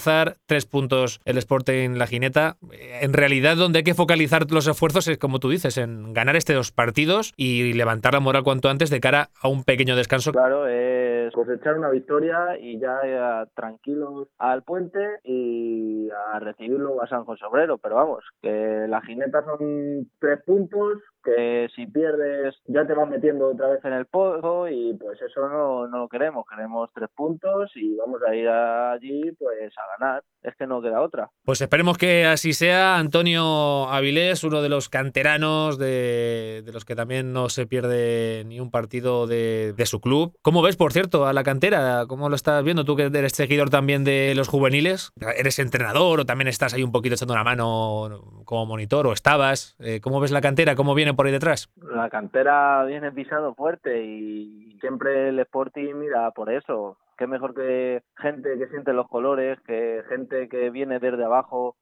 [0.47, 2.57] tres puntos el Sporting La Gineta.
[3.01, 6.57] En realidad, donde hay que focalizar los esfuerzos es, como tú dices, en ganar estos
[6.57, 10.33] dos partidos y levantar la moral cuanto antes de cara a un pequeño descanso.
[10.33, 17.09] Claro, es cosechar una victoria y ya, ya tranquilos al puente y a recibirlo a
[17.09, 17.79] San José Obrero.
[17.79, 23.49] Pero vamos, que La Gineta son tres puntos que si pierdes ya te vas metiendo
[23.49, 27.73] otra vez en el pozo y pues eso no, no lo queremos, queremos tres puntos
[27.75, 31.31] y vamos a ir allí pues a ganar, es que no queda otra.
[31.45, 32.99] Pues esperemos que así sea.
[32.99, 38.61] Antonio Avilés, uno de los canteranos, de, de los que también no se pierde ni
[38.61, 40.37] un partido de, de, su club.
[40.43, 42.07] ¿Cómo ves, por cierto, a la cantera?
[42.07, 42.85] ¿Cómo lo estás viendo?
[42.85, 46.93] Tú que eres seguidor también de los juveniles, ¿eres entrenador o también estás ahí un
[46.93, 49.77] poquito echando una mano como monitor o estabas?
[49.81, 50.77] Eh, ¿Cómo ves la cantera?
[50.77, 51.69] ¿Cómo viene por ahí detrás?
[51.77, 56.99] La cantera viene pisando fuerte y siempre el Sporting mira por eso.
[57.17, 61.77] Qué mejor que gente que siente los colores, que gente que viene desde abajo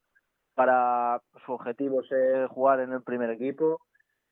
[0.55, 3.81] para su objetivo es jugar en el primer equipo.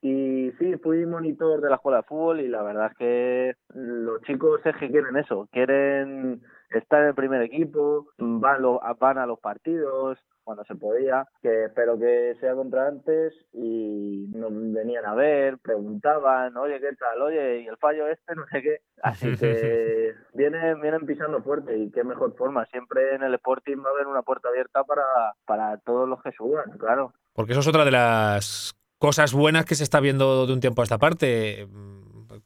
[0.00, 4.20] Y sí, fui monitor de la escuela de fútbol y la verdad es que los
[4.22, 8.62] chicos es que quieren eso, quieren estar en el primer equipo, van,
[8.98, 14.50] van a los partidos, cuando se podía, que espero que sea contra antes y nos
[14.72, 17.22] venían a ver, preguntaban, oye, ¿qué tal?
[17.22, 18.34] Oye, ¿y el fallo este?
[18.42, 18.78] No sé qué.
[19.02, 22.66] Así que vienen, vienen pisando fuerte y qué mejor forma.
[22.66, 25.04] Siempre en el Sporting va a haber una puerta abierta para,
[25.44, 27.12] para todos los que suban, claro.
[27.34, 30.80] Porque eso es otra de las cosas buenas que se está viendo de un tiempo
[30.80, 31.66] a esta parte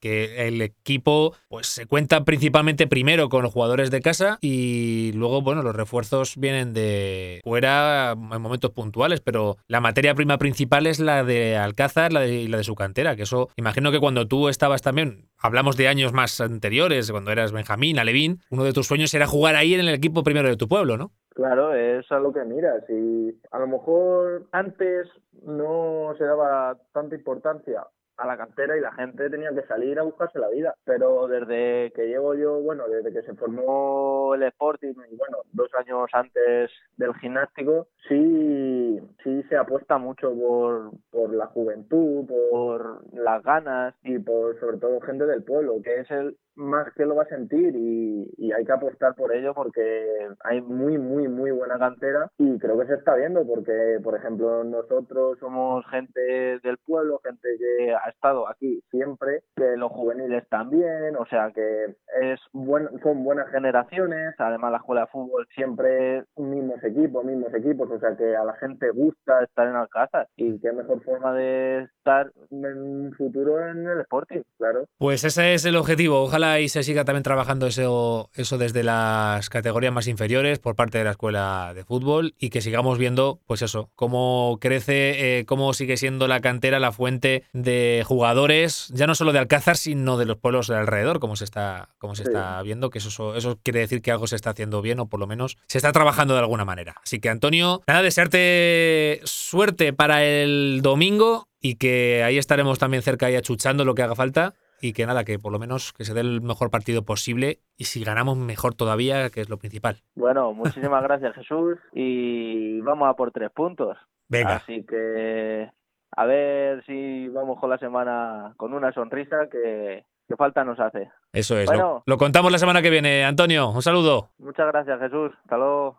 [0.00, 5.42] que el equipo pues se cuenta principalmente primero con los jugadores de casa y luego,
[5.42, 11.00] bueno, los refuerzos vienen de fuera en momentos puntuales, pero la materia prima principal es
[11.00, 14.26] la de Alcázar la de, y la de su cantera, que eso, imagino que cuando
[14.26, 18.86] tú estabas también, hablamos de años más anteriores, cuando eras Benjamín, Alevín, uno de tus
[18.86, 21.12] sueños era jugar ahí en el equipo primero de tu pueblo, ¿no?
[21.34, 25.06] Claro, es a lo que miras y a lo mejor antes
[25.42, 30.02] no se daba tanta importancia a la cantera y la gente tenía que salir a
[30.02, 30.74] buscarse la vida.
[30.84, 35.70] Pero desde que llevo yo, bueno, desde que se formó el Sporting y bueno, dos
[35.74, 43.42] años antes del gimnástico, sí, sí se apuesta mucho por, por la juventud, por las
[43.42, 47.24] ganas y por sobre todo gente del pueblo, que es el más que lo va
[47.24, 51.78] a sentir y, y, hay que apostar por ello porque hay muy, muy, muy buena
[51.78, 57.20] cantera y creo que se está viendo porque, por ejemplo, nosotros somos gente del pueblo,
[57.22, 62.88] gente que ha estado aquí siempre, que los juveniles también, o sea que es buen,
[63.02, 68.16] son buenas generaciones, además la escuela de fútbol siempre mismos equipos, mismos equipos, o sea
[68.16, 72.78] que a la gente gusta estar en Alcázar y qué mejor forma de estar en
[72.78, 74.84] un futuro en el Sporting, claro.
[74.98, 79.50] Pues ese es el objetivo, ojalá y se siga también trabajando eso, eso desde las
[79.50, 83.62] categorías más inferiores por parte de la escuela de fútbol y que sigamos viendo, pues
[83.62, 89.14] eso, cómo crece, eh, cómo sigue siendo la cantera la fuente de jugadores, ya no
[89.14, 92.60] solo de Alcázar, sino de los pueblos de alrededor, como se está, como se está
[92.62, 95.26] viendo, que eso, eso quiere decir que algo se está haciendo bien o por lo
[95.26, 96.96] menos se está trabajando de alguna manera.
[97.02, 103.30] Así que Antonio, nada, desearte suerte para el domingo y que ahí estaremos también cerca
[103.30, 106.14] y achuchando lo que haga falta y que nada, que por lo menos que se
[106.14, 110.02] dé el mejor partido posible y si ganamos mejor todavía, que es lo principal.
[110.14, 113.96] Bueno, muchísimas gracias Jesús y vamos a por tres puntos.
[114.28, 114.56] Venga.
[114.56, 115.70] Así que
[116.12, 121.10] a ver si vamos con la semana con una sonrisa que, que falta nos hace.
[121.32, 121.66] Eso es.
[121.66, 123.24] Bueno, lo, lo contamos la semana que viene.
[123.24, 124.30] Antonio, un saludo.
[124.38, 125.32] Muchas gracias Jesús.
[125.44, 125.98] Hasta luego.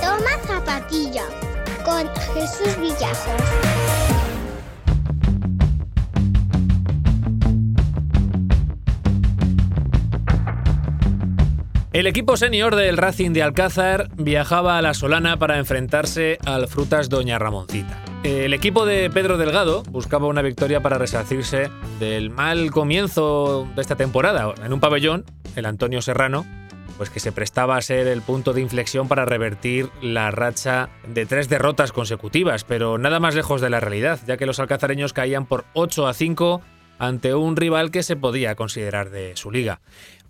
[0.00, 1.24] Toma zapatilla
[1.84, 4.05] con Jesús Villajos.
[11.96, 17.08] El equipo senior del Racing de Alcázar viajaba a La Solana para enfrentarse al Frutas
[17.08, 18.04] Doña Ramoncita.
[18.22, 23.96] El equipo de Pedro Delgado buscaba una victoria para resarcirse del mal comienzo de esta
[23.96, 24.52] temporada.
[24.62, 25.24] En un pabellón,
[25.56, 26.44] el Antonio Serrano,
[26.98, 31.24] pues que se prestaba a ser el punto de inflexión para revertir la racha de
[31.24, 35.46] tres derrotas consecutivas, pero nada más lejos de la realidad, ya que los alcazareños caían
[35.46, 36.60] por 8 a 5
[36.98, 39.80] ante un rival que se podía considerar de su liga.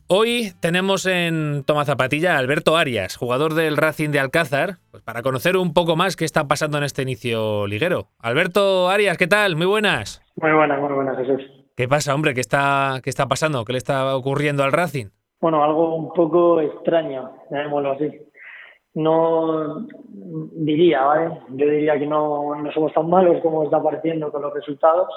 [0.09, 5.21] Hoy tenemos en Toma Zapatilla a Alberto Arias, jugador del Racing de Alcázar, pues para
[5.21, 8.07] conocer un poco más qué está pasando en este inicio liguero.
[8.21, 9.57] Alberto Arias, ¿qué tal?
[9.57, 10.23] Muy buenas.
[10.37, 11.43] Muy buenas, muy buenas, Jesús.
[11.75, 12.35] ¿Qué pasa, hombre?
[12.35, 13.65] ¿Qué está, qué está pasando?
[13.65, 15.07] ¿Qué le está ocurriendo al Racing?
[15.41, 18.09] Bueno, algo un poco extraño, llamémoslo así.
[18.95, 19.89] No
[20.53, 21.37] diría, ¿vale?
[21.49, 25.09] Yo diría que no, no somos tan malos como está pareciendo con los resultados,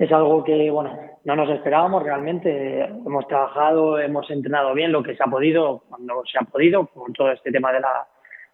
[0.00, 2.84] es algo que, bueno, no nos esperábamos realmente.
[2.84, 7.12] Hemos trabajado, hemos entrenado bien lo que se ha podido, cuando se ha podido, por
[7.12, 8.06] todo este tema de la,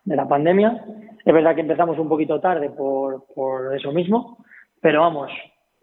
[0.05, 0.85] de la pandemia.
[1.25, 4.39] Es verdad que empezamos un poquito tarde por, por eso mismo,
[4.81, 5.31] pero vamos,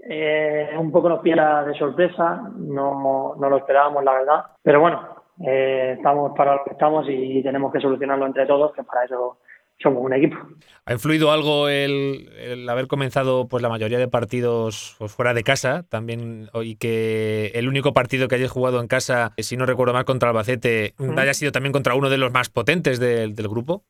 [0.06, 4.44] eh, un poco nos pilla de sorpresa, no, no lo esperábamos, la verdad.
[4.62, 5.02] Pero bueno,
[5.48, 9.38] eh, estamos para lo que estamos y tenemos que solucionarlo entre todos, que para eso
[9.82, 10.38] somos un equipo.
[10.86, 15.44] ¿Ha influido algo el, el, haber comenzado pues la mayoría de partidos pues, fuera de
[15.44, 19.94] casa también y que el único partido que hayas jugado en casa, si no recuerdo
[19.94, 21.18] mal, contra Albacete, ¿Mm?
[21.18, 23.84] haya sido también contra uno de los más potentes del, del grupo?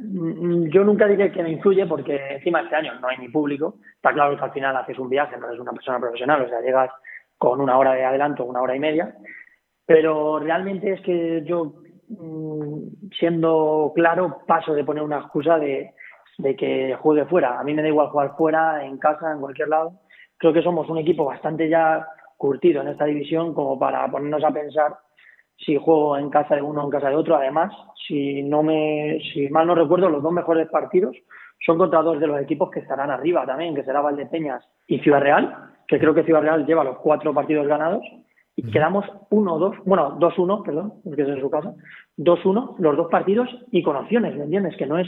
[0.00, 3.78] Yo nunca diré que me influye porque encima este año no hay ni público.
[3.96, 6.60] Está claro que al final haces un viaje, no eres una persona profesional, o sea,
[6.60, 6.90] llegas
[7.36, 9.16] con una hora de adelanto, una hora y media.
[9.86, 11.87] Pero realmente es que yo Mm,
[13.18, 15.94] siendo claro, paso de poner una excusa de,
[16.38, 17.58] de, que juegue fuera.
[17.58, 20.00] A mí me da igual jugar fuera, en casa, en cualquier lado.
[20.36, 22.06] Creo que somos un equipo bastante ya
[22.36, 24.96] curtido en esta división como para ponernos a pensar
[25.56, 27.36] si juego en casa de uno o en casa de otro.
[27.36, 27.72] Además,
[28.06, 31.16] si no me, si mal no recuerdo, los dos mejores partidos
[31.66, 35.20] son contra dos de los equipos que estarán arriba también, que será Valdepeñas y Ciudad
[35.20, 38.02] Real, que creo que Ciudad Real lleva los cuatro partidos ganados
[38.58, 41.74] y quedamos 1-2, bueno, 2-1, perdón, porque es en su casa,
[42.16, 44.76] 2-1, los dos partidos y con opciones, ¿me entiendes?
[44.76, 45.06] Que no es,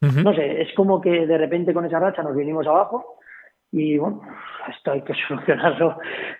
[0.00, 0.24] uh -huh.
[0.24, 3.18] no sé, es como que de repente con esa racha nos vinimos abajo
[3.70, 4.22] y bueno,
[4.74, 5.98] esto hay que solucionarlo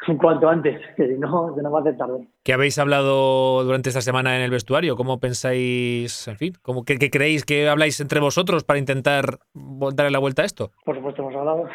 [0.08, 2.26] un cuanto antes, que si no, se nos va a hacer tarde.
[2.42, 4.96] ¿Qué habéis hablado durante esta semana en el vestuario?
[4.96, 10.10] ¿Cómo pensáis, en fin, cómo, qué, qué creéis que habláis entre vosotros para intentar darle
[10.10, 10.70] la vuelta a esto?
[10.86, 11.68] Por supuesto hemos hablado.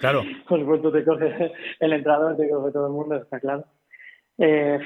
[0.00, 0.22] Claro.
[0.48, 3.66] Por supuesto te coge el entrenador, te coge todo el mundo, está claro.
[4.42, 4.78] Eh,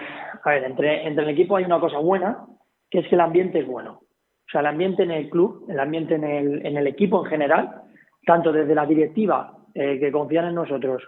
[0.42, 2.44] a ver, entre, entre el equipo hay una cosa buena,
[2.90, 4.00] que es que el ambiente es bueno.
[4.02, 7.30] O sea, el ambiente en el club, el ambiente en el, en el equipo en
[7.30, 7.82] general,
[8.26, 11.02] tanto desde la directiva eh, que confían en nosotros,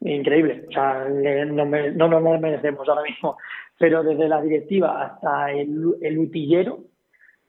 [0.00, 0.64] increíble.
[0.68, 3.36] O sea, no, me, no nos merecemos ahora mismo,
[3.78, 6.78] pero desde la directiva hasta el, el utillero,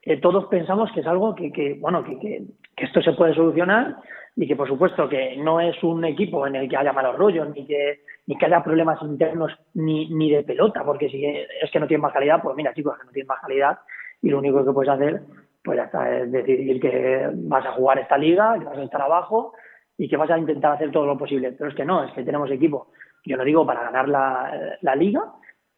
[0.01, 2.43] eh, todos pensamos que es algo que, que bueno, que, que,
[2.75, 3.95] que, esto se puede solucionar
[4.35, 7.49] y que por supuesto que no es un equipo en el que haya malos rollos
[7.55, 11.79] ni que ni que haya problemas internos ni, ni de pelota, porque si es que
[11.79, 13.79] no tiene más calidad, pues mira chicos, que no tiene más calidad
[14.21, 15.21] y lo único que puedes hacer
[15.65, 19.01] pues ya está, es decidir que vas a jugar esta liga, que vas a estar
[19.01, 19.53] abajo
[19.97, 21.53] y que vas a intentar hacer todo lo posible.
[21.53, 22.91] Pero es que no, es que tenemos equipo,
[23.25, 25.23] yo no digo para ganar la, la liga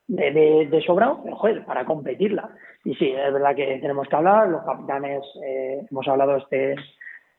[0.08, 2.50] de, de, de sobrado, pero joder, para competirla.
[2.84, 6.76] Y sí, es verdad que tenemos que hablar, los capitanes eh, hemos hablado este,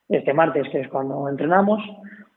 [0.09, 1.80] este martes, que es cuando entrenamos,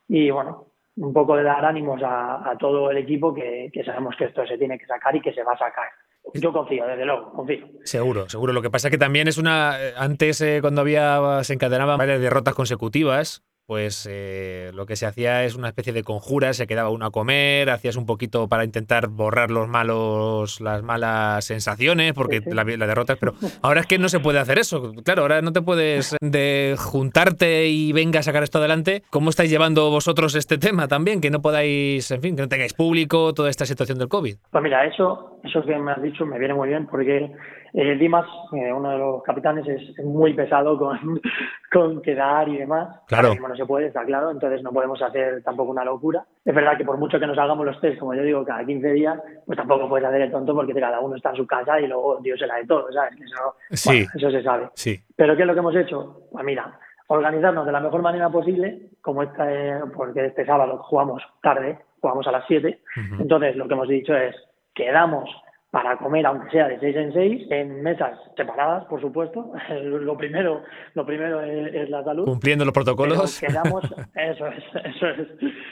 [0.08, 0.68] y bueno,
[0.98, 4.78] un poco de dar ánimos a, todo el equipo que, sabemos que esto se tiene
[4.78, 5.88] que sacar y que se va a sacar.
[6.36, 7.66] Yo confío, desde luego, confío.
[7.84, 8.54] Seguro, seguro.
[8.54, 9.76] Lo que pasa es que también es una.
[9.98, 15.44] Antes, eh, cuando había se encadenaban varias derrotas consecutivas, pues eh, lo que se hacía
[15.46, 19.08] es una especie de conjura, se quedaba uno a comer, hacías un poquito para intentar
[19.08, 22.56] borrar los malos, las malas sensaciones, porque Sí, sí.
[22.56, 24.92] la, la derrota, pero ahora es que no se puede hacer eso.
[25.06, 29.04] Claro, ahora no te puedes de juntarte y venga a sacar esto adelante.
[29.10, 31.22] ¿Cómo estáis llevando vosotros este tema también?
[31.22, 34.36] Que no podáis, en fin, que no tengáis público, toda esta situación del COVID.
[34.52, 37.32] Pues mira, eso, eso que me has dicho me viene muy bien porque
[37.74, 41.22] eh, Dimas, eh, uno de los capitanes, es, muy pesado con,
[41.72, 43.02] con quedar y demás.
[43.08, 43.28] Claro.
[43.28, 46.24] Ahora mismo no se puede, está claro, entonces no podemos hacer tampoco una locura.
[46.44, 48.92] Es verdad que por mucho que nos hagamos los test, como yo digo, cada 15
[48.94, 51.88] días, pues tampoco puedes hacer el tonto porque cada uno está en su casa y
[51.88, 53.14] luego Dios se la de todo, ¿sabes?
[53.22, 53.90] Eso, Sí.
[53.90, 54.70] bueno, eso se sabe.
[54.74, 55.00] Sí.
[55.16, 56.22] Pero ¿qué es lo que hemos hecho?
[56.32, 61.80] Pues mira, organizarnos de la mejor manera posible, como este, porque este sábado jugamos tarde,
[62.00, 63.22] jugamos a las 7, Ujú.
[63.22, 64.36] entonces lo que hemos dicho es,
[64.74, 65.30] quedamos
[65.72, 69.54] para comer, aunque sea de 6 en 6, en mesas separadas, por supuesto.
[69.82, 70.64] Lo primero,
[70.96, 72.26] lo primero es, es la salud.
[72.26, 73.40] Cumpliendo los protocolos.
[73.40, 73.84] Quedamos,
[74.16, 75.28] eso es, eso es.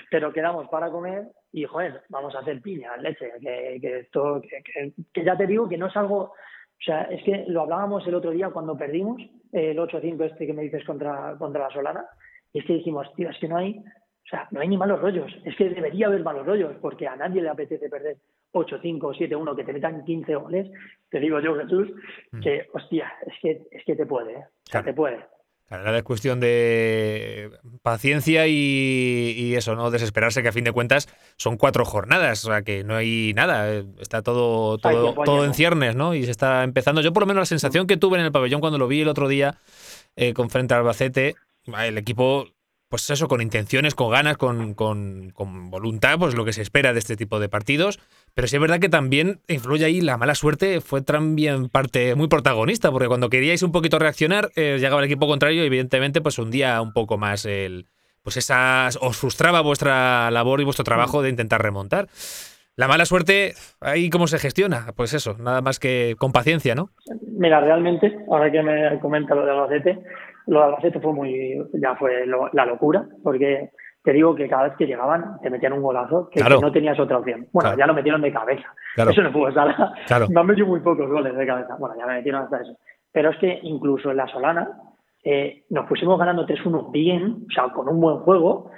[0.10, 4.64] Pero quedamos para comer y, joder, vamos a hacer piña, leche, que, que esto, que,
[4.64, 8.08] que- que ya te digo que no es algo, o sea, es que lo hablábamos
[8.08, 9.22] el otro día cuando perdimos
[9.52, 12.06] el 8-5 este que me dices contra, contra la Solana,
[12.54, 15.02] y es que dijimos, tío, es que no hay, o sea, no hay ni malos
[15.02, 18.16] rollos, es que debería haber malos rollos, porque a nadie le apetece perder
[18.54, 20.72] 8-5 o 7-1, que te metan 15 goles,
[21.10, 21.90] te digo yo, Jesús,
[22.42, 24.38] que, hostia, es que, es que te puede, ¿eh?
[24.38, 24.86] o sea, Claro.
[24.86, 25.20] te puede.
[25.68, 27.52] Claro, nada es cuestión de
[27.84, 32.48] paciencia y, y eso, no desesperarse, que a fin de cuentas son cuatro jornadas, o
[32.48, 36.16] sea que no hay nada, eh, está todo, todo, todo en ciernes, ¿no?
[36.16, 37.02] Y se está empezando.
[37.02, 39.08] Yo por lo menos la sensación que tuve en el pabellón cuando lo vi el
[39.10, 39.60] otro día
[40.16, 41.36] eh, con frente al Albacete,
[41.86, 42.48] el equipo,
[42.90, 46.92] pues eso, con intenciones, con ganas, con, con, con voluntad, pues lo que se espera
[46.92, 48.00] de este tipo de partidos.
[48.34, 52.28] Pero sí es verdad que también influye ahí la mala suerte, fue también parte muy
[52.28, 56.40] protagonista, porque cuando queríais un poquito reaccionar, eh, llegaba el equipo contrario y evidentemente pues
[56.40, 57.86] hundía un poco más el...
[58.24, 58.98] Pues esas...
[59.02, 62.08] os frustraba vuestra labor y vuestro trabajo de intentar remontar.
[62.76, 66.92] La mala suerte, ahí cómo se gestiona, pues eso, nada más que con paciencia, ¿no?
[67.38, 70.00] Mira, realmente, ahora que me comenta lo de Albacete,
[70.50, 73.70] lo de Albacete fue muy, ya fue lo- la locura, porque
[74.04, 76.60] te digo que cada vez que llegaban te metían un golazo que, Claro.
[76.60, 77.42] que no tenías otra opción.
[77.54, 77.78] Bueno, Claro.
[77.78, 78.68] ya lo metieron de cabeza.
[78.96, 79.12] Claro.
[79.12, 79.94] Eso no fue sala.
[80.08, 80.28] Claro.
[80.30, 81.76] Me han metido muy pocos goles de cabeza.
[81.80, 82.78] Bueno, ya me metieron hasta eso.
[83.12, 84.70] Pero es que incluso en la Solana
[85.24, 88.72] eh, nos pusimos ganando 3-1 bien, o sea, con un buen juego,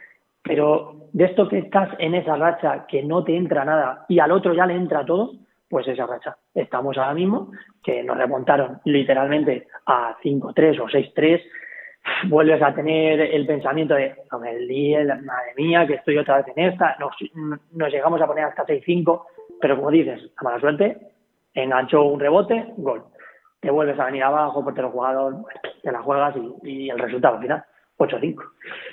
[0.44, 4.32] pero de esto que estás en esa racha que no te entra nada y al
[4.32, 5.34] otro ya le entra todo,
[5.70, 6.36] pues esa racha.
[6.54, 7.52] Estamos ahora mismo
[7.84, 11.42] que nos remontaron literalmente a 5-3 o 6-3.
[12.28, 16.72] Vuelves a tener el pensamiento de, me líe, madre mía, que estoy otra vez en
[16.72, 16.96] esta.
[17.00, 17.16] Nos,
[17.72, 19.24] nos llegamos a poner hasta 6-5,
[19.60, 20.98] pero como dices, a mala suerte,
[21.54, 23.04] enganchó un rebote, gol.
[23.60, 25.46] Te vuelves a venir abajo, portero jugador,
[25.84, 27.40] te la juegas y, y el resultado
[28.04, 28.44] al final, 8-5.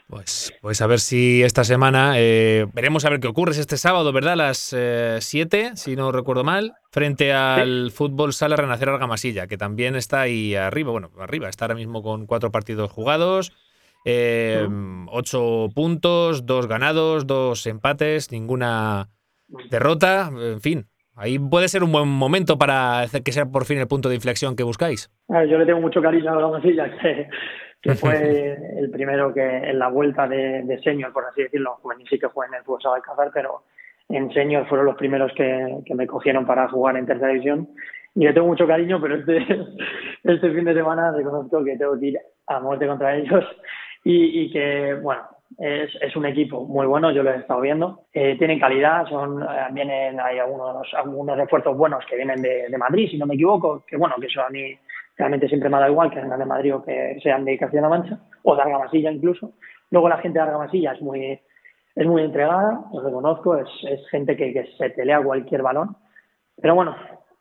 [0.09, 3.53] Pues, pues a ver si esta semana eh, veremos a ver qué ocurre.
[3.53, 4.33] Es este sábado, ¿verdad?
[4.33, 4.77] A las
[5.21, 10.55] 7, si no recuerdo mal, frente al Fútbol Sala Renacer Argamasilla, que también está ahí
[10.55, 10.93] arriba.
[10.93, 13.53] Bueno, arriba, está ahora mismo con cuatro partidos jugados,
[14.05, 14.67] eh,
[15.09, 19.09] ocho puntos, dos ganados, dos empates, ninguna
[19.71, 20.31] derrota.
[20.35, 24.09] En fin, ahí puede ser un buen momento para que sea por fin el punto
[24.09, 25.11] de inflexión que buscáis.
[25.29, 27.29] A ver, yo le tengo mucho cariño a Bramasilla, que,
[27.81, 32.07] que fue el primero que en la vuelta de, de senior, por así decirlo, juvenil
[32.09, 33.62] sí que fue en el fútbol Alcázar, pero
[34.09, 37.68] en senior fueron los primeros que, que me cogieron para jugar en tercera división.
[38.14, 39.39] Y le tengo mucho cariño, pero este,
[40.24, 43.45] este fin de semana reconozco que tengo que ir a muerte contra ellos
[44.03, 45.22] y, y que, bueno,
[45.59, 48.07] es, es un equipo muy bueno, yo lo he estado viendo.
[48.12, 52.79] Eh, tienen calidad, son, eh, vienen, hay algunos, algunos refuerzos buenos que vienen de, de
[52.79, 54.76] Madrid, si no me equivoco, que bueno, que eso a mí
[55.19, 57.89] realmente siempre me ha dado igual que vengan de Madrid o que sean de Castilla-La
[57.89, 59.53] Mancha, o de Argamasilla incluso.
[59.91, 61.41] Luego la gente de Argamasilla es muy,
[61.95, 65.97] es muy entregada, lo reconozco, es, es gente que, que se pelea cualquier balón.
[66.61, 66.97] Pero bueno,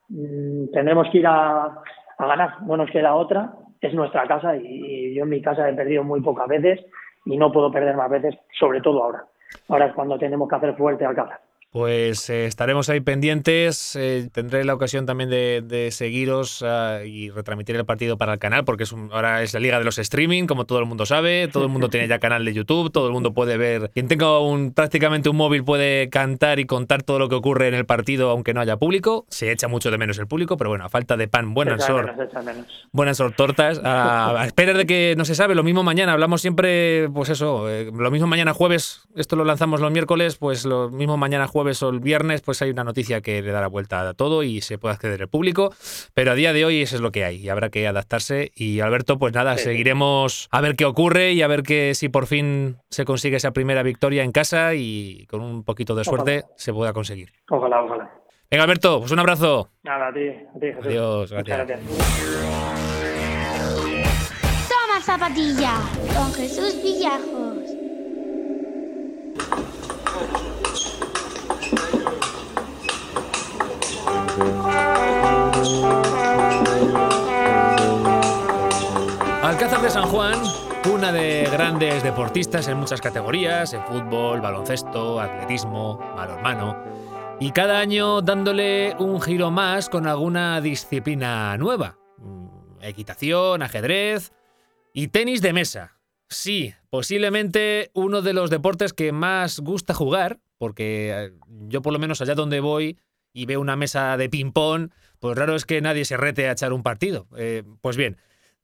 [0.09, 1.81] mm, tendremos que ir a,
[2.17, 2.61] a ganar.
[2.63, 6.21] No nos queda otra, es nuestra casa y, yo en mi casa he perdido muy
[6.21, 6.85] pocas veces
[7.25, 9.25] y no puedo perder más veces, sobre todo ahora.
[9.69, 11.39] Ahora es cuando tenemos que hacer fuerte al casa.
[11.77, 13.95] Pues eh, estaremos ahí pendientes.
[13.95, 18.65] Eh, tendré la ocasión también de, seguiros ah, y retransmitir el partido para el canal,
[18.65, 21.47] porque es ahora es la liga de los streaming, como todo el mundo sabe.
[21.47, 23.91] Todo el mundo tiene ya canal de YouTube, todo el mundo puede ver.
[23.93, 27.75] Quien tenga un, prácticamente un móvil puede cantar y contar todo lo que ocurre en
[27.75, 29.27] el partido, aunque no haya público.
[29.29, 32.11] Se echa mucho de menos el público, pero bueno, a falta de pan, buenas sor.
[32.91, 33.79] Buenas sor tortas.
[33.83, 36.13] A, espera de que no se sabe, lo mismo mañana.
[36.13, 39.07] Hablamos siempre, pues eso, eh, lo mismo mañana jueves.
[39.15, 42.69] Esto lo lanzamos los miércoles, pues lo mismo mañana jueves o el viernes, pues hay
[42.69, 45.73] una noticia que le da la vuelta a todo y se puede acceder al público.
[46.13, 48.51] Pero a día de hoy eso es lo que hay y habrá que adaptarse.
[48.55, 52.27] Y Alberto, pues nada, seguiremos a ver qué ocurre y a ver que si por
[52.27, 56.73] fin se consigue esa primera victoria en casa y con un poquito de suerte se
[56.73, 57.31] pueda conseguir.
[57.49, 58.11] Ojalá, ojalá.
[58.49, 59.69] Venga, Alberto, pues un abrazo.
[59.83, 60.85] Nada, a ti, a ti Jesús.
[60.85, 61.81] Adiós, gracias.
[64.69, 65.73] Toma zapatilla
[66.15, 67.56] con Jesús Villajos.
[79.47, 80.43] Alcázar de San Juan,
[80.93, 86.83] una de grandes deportistas en muchas categorías, en fútbol, baloncesto, atletismo, balonmano,
[87.39, 91.97] y cada año dándole un giro más con alguna disciplina nueva.
[92.17, 92.47] Mm,
[92.81, 94.33] equitación, ajedrez
[94.91, 95.97] y tenis de mesa.
[96.27, 101.31] Sí, posiblemente uno de los deportes que más gusta jugar, porque eh,
[101.69, 102.99] yo por lo menos allá donde voy
[103.31, 104.89] y veo una mesa de ping-pong,
[105.19, 107.27] pues raro es que nadie se rete a echar un partido.
[107.37, 108.17] Eh, pues bien,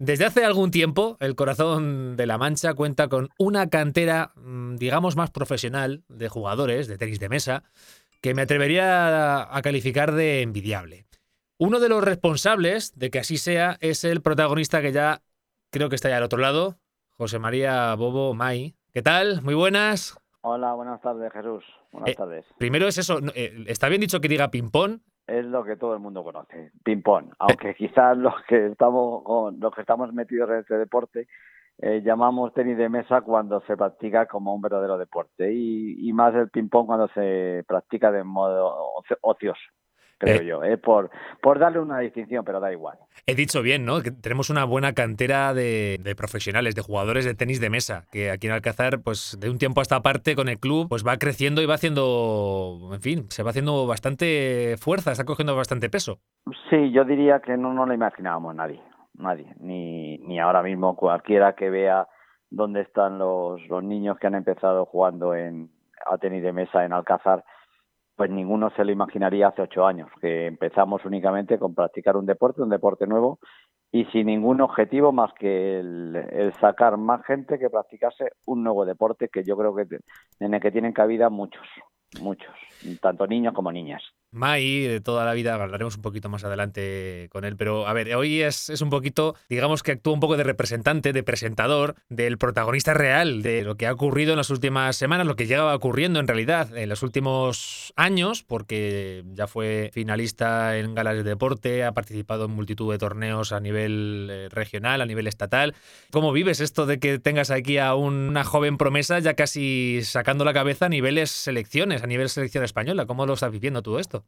[0.04, 5.16] desde hace algún tiempo el Corazón de la Mancha cuenta con una cantera, mm, digamos,
[5.16, 7.64] más profesional de jugadores de tenis de mesa,
[8.20, 11.06] que me atrevería a calificar de envidiable.
[11.58, 15.22] Uno de los responsables de que así sea es el protagonista que ya
[15.72, 16.78] creo que está ya al otro lado,
[17.12, 18.76] José María Bobo May.
[18.94, 19.42] ¿Qué tal?
[19.42, 20.18] Muy buenas.
[20.42, 21.64] Hola, buenas tardes, Jesús.
[21.94, 22.46] Buenas eh, tardes.
[22.58, 25.00] Primero es eso, eh, ¿está bien dicho que diga ping-pong?
[25.28, 27.34] Es lo que todo el mundo conoce, ping-pong.
[27.40, 31.28] Aunque quizás los que estamos con, los que estamos metidos en este deporte
[31.80, 36.36] eh, llamamos tenis de mesa cuando se practica como un verdadero deporte y, y más
[36.36, 38.76] el ping-pong cuando se practica de modo
[39.22, 39.62] ocioso
[40.18, 40.78] creo eh, yo, ¿eh?
[40.78, 41.10] por,
[41.42, 42.98] por darle una distinción, pero da igual.
[43.26, 44.02] He dicho bien, ¿no?
[44.02, 48.48] Que tenemos una buena cantera de, profesionales, de jugadores de tenis de mesa, que aquí
[48.48, 51.62] en Alcázar, pues de un tiempo a esta parte con el club, pues va creciendo
[51.62, 56.20] y va haciendo, en fin, se va haciendo bastante fuerza, está cogiendo bastante peso.
[56.70, 58.82] Sí, yo diría que no, no lo imaginábamos nadie,
[59.14, 62.08] nadie, ni, ni ahora mismo cualquiera que vea
[62.50, 65.72] dónde están los, los niños que han empezado jugando en,
[66.06, 67.44] a tenis de mesa en Alcázar,
[68.16, 72.62] pues ninguno se lo imaginaría hace ocho años, que empezamos únicamente con practicar un deporte,
[72.62, 73.40] un deporte nuevo,
[73.92, 79.30] y sin ningún objetivo más que el, sacar más gente que practicase un nuevo deporte
[79.30, 79.86] que yo creo que
[80.40, 81.66] en el que tienen cabida muchos,
[82.20, 82.54] muchos,
[83.02, 84.04] tanto niños como niñas.
[84.34, 88.16] Mai, de toda la vida, hablaremos un poquito más adelante con él, pero a ver,
[88.16, 92.40] hoy es, es, un poquito, digamos que actúa un poco de representante, de presentador, del
[92.40, 96.20] protagonista real de lo que ha ocurrido en las últimas semanas, lo que llegaba ocurriendo
[96.20, 101.92] en realidad en los últimos años, porque ya fue finalista en galas de deporte, ha
[101.92, 105.76] participado en multitud de torneos a nivel eh, regional, a nivel estatal.
[106.12, 110.54] ¿Cómo vives esto de que tengas aquí a una joven promesa ya casi sacando la
[110.54, 113.06] cabeza a niveles selecciones, a nivel selección española?
[113.06, 114.23] ¿Cómo lo estás viviendo tú esto?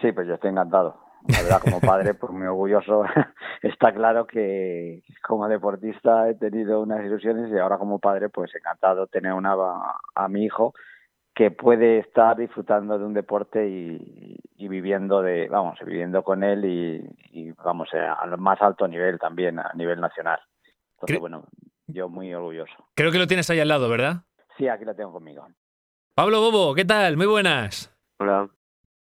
[0.00, 1.00] Sí, pues yo estoy encantado.
[1.28, 3.04] La verdad, como padre, pues muy orgulloso.
[3.62, 9.06] Está claro que como deportista he tenido unas ilusiones y ahora como padre, pues encantado
[9.06, 9.54] tener una,
[10.14, 10.74] a mi hijo
[11.34, 17.52] que puede estar disfrutando de un deporte y, viviendo de, vamos, viviendo con él y,
[17.52, 20.40] vamos, eh, al más alto nivel también, a nivel nacional.
[20.92, 21.44] Entonces, bueno,
[21.86, 22.88] yo muy orgulloso.
[22.94, 24.22] Creo que lo tienes ahí al lado, ¿verdad?
[24.56, 25.46] Sí, aquí lo tengo conmigo.
[26.14, 27.16] Pablo Bobo, ¿qué tal?
[27.16, 27.90] Muy buenas.
[28.18, 28.48] Hola.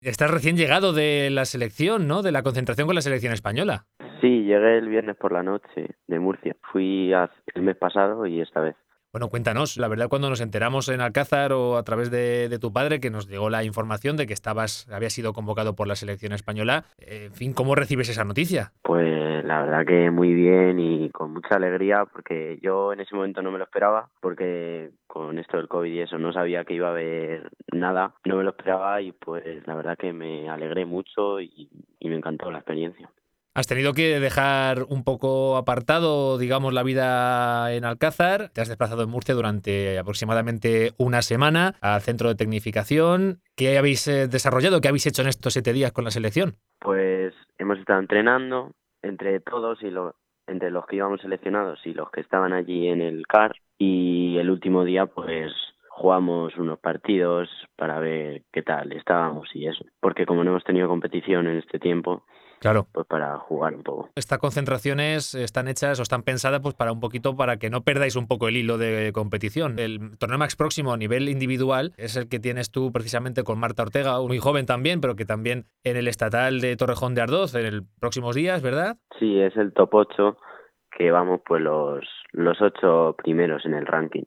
[0.01, 2.21] Estás recién llegado de la selección, ¿no?
[2.21, 3.85] De la concentración con la selección española.
[4.21, 6.55] Sí, llegué el viernes por la noche de Murcia.
[6.71, 8.77] Fui el mes pasado y esta vez.
[9.11, 12.99] Bueno, cuéntanos, la verdad cuando nos enteramos en Alcázar o a través de, tu padre
[12.99, 16.83] que nos llegó la información de que estabas, habías sido convocado por la selección española,
[16.99, 18.71] eh, en fin, ¿cómo recibes esa noticia?
[18.83, 23.41] Pues la verdad que muy bien y con mucha alegría porque yo en ese momento
[23.41, 26.89] no me lo esperaba porque con esto del COVID y eso no sabía que iba
[26.89, 31.41] a haber nada, no me lo esperaba y pues la verdad que me alegré mucho
[31.41, 31.67] y
[31.99, 33.09] me encantó la experiencia.
[33.59, 38.47] Has tenido que dejar un poco apartado, digamos, la vida en Alcázar.
[38.53, 43.41] Te has desplazado en Murcia durante aproximadamente una semana al centro de tecnificación.
[43.57, 44.79] ¿Qué habéis eh, desarrollado?
[44.79, 46.55] ¿Qué habéis hecho en estos siete días con la selección?
[46.79, 50.15] Pues hemos estado entrenando, entre todos y lo,
[50.47, 54.51] entre los que íbamos seleccionados y los que estaban allí en el CAR y el
[54.51, 55.51] último día pues
[55.89, 60.87] jugamos unos partidos para ver qué tal estábamos y eso, porque como no hemos tenido
[60.87, 62.23] competición en este tiempo,
[62.59, 62.87] Claro.
[62.91, 64.09] pues para jugar un poco.
[64.15, 68.15] Estas concentraciones están hechas o están pensadas pues para un poquito para que no perdáis
[68.15, 69.79] un poco el hilo de competición.
[69.79, 73.83] El torneo más próximo a nivel individual es el que tienes tú precisamente con Marta
[73.83, 77.77] Ortega, muy joven también, pero que también en el estatal de Torrejón de Ardoz en
[77.77, 78.97] los próximos días, ¿verdad?
[79.19, 80.37] Sí, es el top 8
[80.97, 84.23] que vamos pues los, los ocho primeros en el ranking.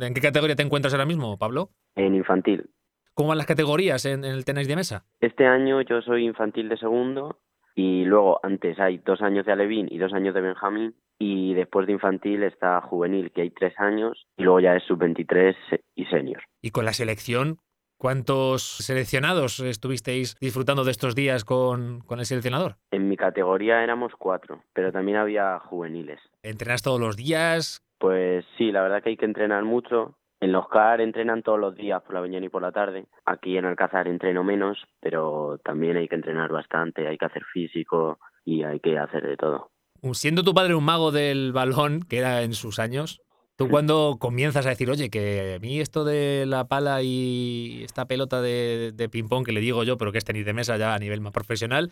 [0.00, 1.70] ¿En qué categoría te encuentras ahora mismo, Pablo?
[1.96, 2.70] En infantil.
[3.14, 5.04] ¿Cómo van las categorías en, en el tenis de mesa?
[5.20, 7.38] Este año yo soy infantil de segundo
[7.74, 11.86] y luego antes hay dos años de alevín y dos años de benjamín y después
[11.86, 15.54] de infantil está juvenil que hay tres años y luego ya es sub-23
[15.94, 16.42] y senior.
[16.62, 17.58] Y con la selección,
[17.98, 22.76] ¿cuántos seleccionados estuvisteis disfrutando de estos días con, con el seleccionador?
[22.90, 26.20] En mi categoría éramos cuatro, pero también había juveniles.
[26.42, 27.80] ¿Entrenas todos los días?
[27.98, 30.16] Pues sí, la verdad que hay que entrenar mucho.
[30.44, 33.06] En los CAR entrenan todos los días por la mañana y por la tarde.
[33.24, 38.18] Aquí en Alcázar entreno menos, pero también hay que entrenar bastante, hay que hacer físico
[38.44, 39.70] y hay que hacer de todo.
[40.12, 43.22] Siendo tu padre un mago del balón, que era en sus años,
[43.56, 48.04] ¿tú cuando comienzas a decir, oye, que a mí esto de la pala y esta
[48.04, 50.94] pelota de, de ping-pong que le digo yo, pero que es tenis de mesa ya
[50.94, 51.90] a nivel más profesional,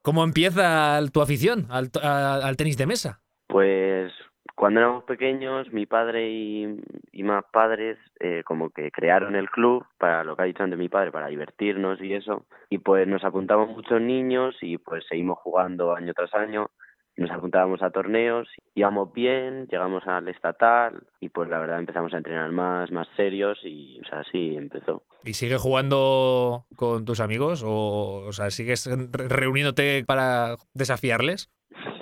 [0.00, 3.20] ¿cómo empieza tu afición al, al tenis de mesa?
[3.46, 4.10] Pues
[4.58, 6.80] cuando éramos pequeños, mi padre y,
[7.12, 10.78] y más padres eh, como que crearon el club, para lo que ha dicho antes
[10.78, 12.44] mi padre, para divertirnos y eso.
[12.68, 16.70] Y pues nos apuntamos muchos niños y pues seguimos jugando año tras año.
[17.16, 22.18] Nos apuntábamos a torneos, íbamos bien, llegamos al estatal y pues la verdad empezamos a
[22.18, 25.02] entrenar más, más serios y o sea, así empezó.
[25.24, 27.64] ¿Y sigues jugando con tus amigos?
[27.64, 31.50] ¿O, o sea, sigues re- reuniéndote para desafiarles?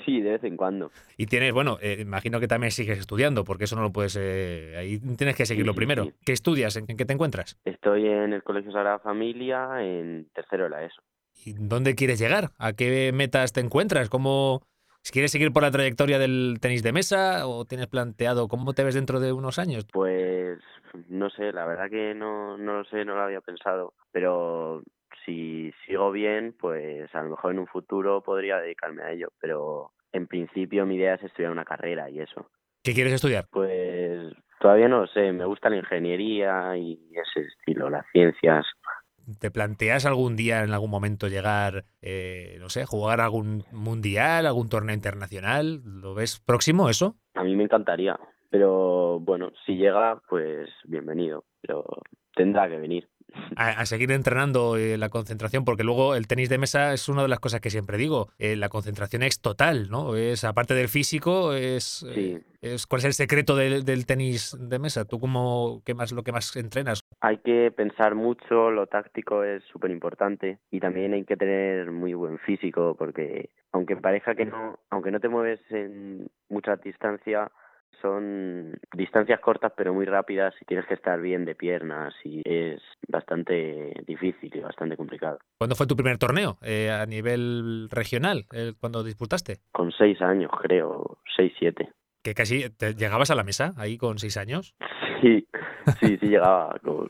[0.06, 0.90] Sí, de vez en cuando.
[1.18, 4.16] Y tienes, bueno, eh, imagino que también sigues estudiando, porque eso no lo puedes.
[4.18, 6.04] eh, ahí tienes que seguirlo sí, primero.
[6.04, 6.14] sí.
[6.24, 6.76] ¿Qué estudias?
[6.76, 7.58] ¿En, en qué te encuentras?
[7.64, 11.02] Estoy en el Colegio Sagrada Familia en tercero de la ESO.
[11.44, 12.52] ¿Y dónde quieres llegar?
[12.58, 14.08] ¿A qué metas te encuentras?
[14.08, 14.62] ¿Cómo,
[15.02, 18.84] si quieres seguir por la trayectoria del tenis de mesa o tienes planteado cómo te
[18.84, 19.86] ves dentro de unos años?
[19.92, 20.58] Pues
[21.08, 24.82] no sé, la verdad que no, no lo sé, no lo había pensado, pero
[25.26, 29.92] si sigo bien, pues a lo mejor en un futuro podría dedicarme a ello, pero
[30.12, 32.48] en principio mi idea es estudiar una carrera y eso.
[32.82, 33.46] ¿Qué quieres estudiar?
[33.50, 38.64] Pues todavía no lo sé, me gusta la ingeniería y ese estilo, las ciencias.
[39.40, 44.68] ¿Te planteas algún día, en algún momento, llegar, eh, no sé, jugar algún mundial, algún
[44.68, 45.82] torneo internacional?
[45.84, 47.16] ¿Lo ves próximo eso?
[47.34, 48.16] A mí me encantaría,
[48.50, 51.84] pero bueno, si llega, pues bienvenido, pero
[52.36, 53.08] tendrá que venir.
[53.56, 57.22] A, a seguir entrenando eh, la concentración, porque luego el tenis de mesa es una
[57.22, 58.28] de las cosas que siempre digo.
[58.38, 60.16] eh, la concentración es total, ¿no?
[60.16, 64.78] Es aparte del físico, es, eh, es ¿cuál es el secreto del, del tenis de
[64.78, 65.04] mesa?
[65.04, 67.00] ¿Tú cómo qué más lo que más entrenas?
[67.20, 72.14] Hay que pensar mucho, lo táctico es súper importante y también hay que tener muy
[72.14, 77.50] buen físico porque aunque parezca que no, aunque no te mueves en mucha distancia,
[78.02, 82.80] son distancias cortas pero muy rápidas y tienes que estar bien de piernas y es
[83.08, 85.38] bastante difícil y bastante complicado.
[85.58, 88.46] ¿Cuándo fue tu primer torneo eh, a nivel regional?
[88.52, 89.58] eh, cuando disputaste?
[89.72, 91.90] Con seis años, creo, seis, siete.
[92.22, 94.74] Que casi te llegabas a la mesa ahí con seis años.
[95.20, 95.46] Sí,
[96.00, 97.08] sí, sí llegaba con,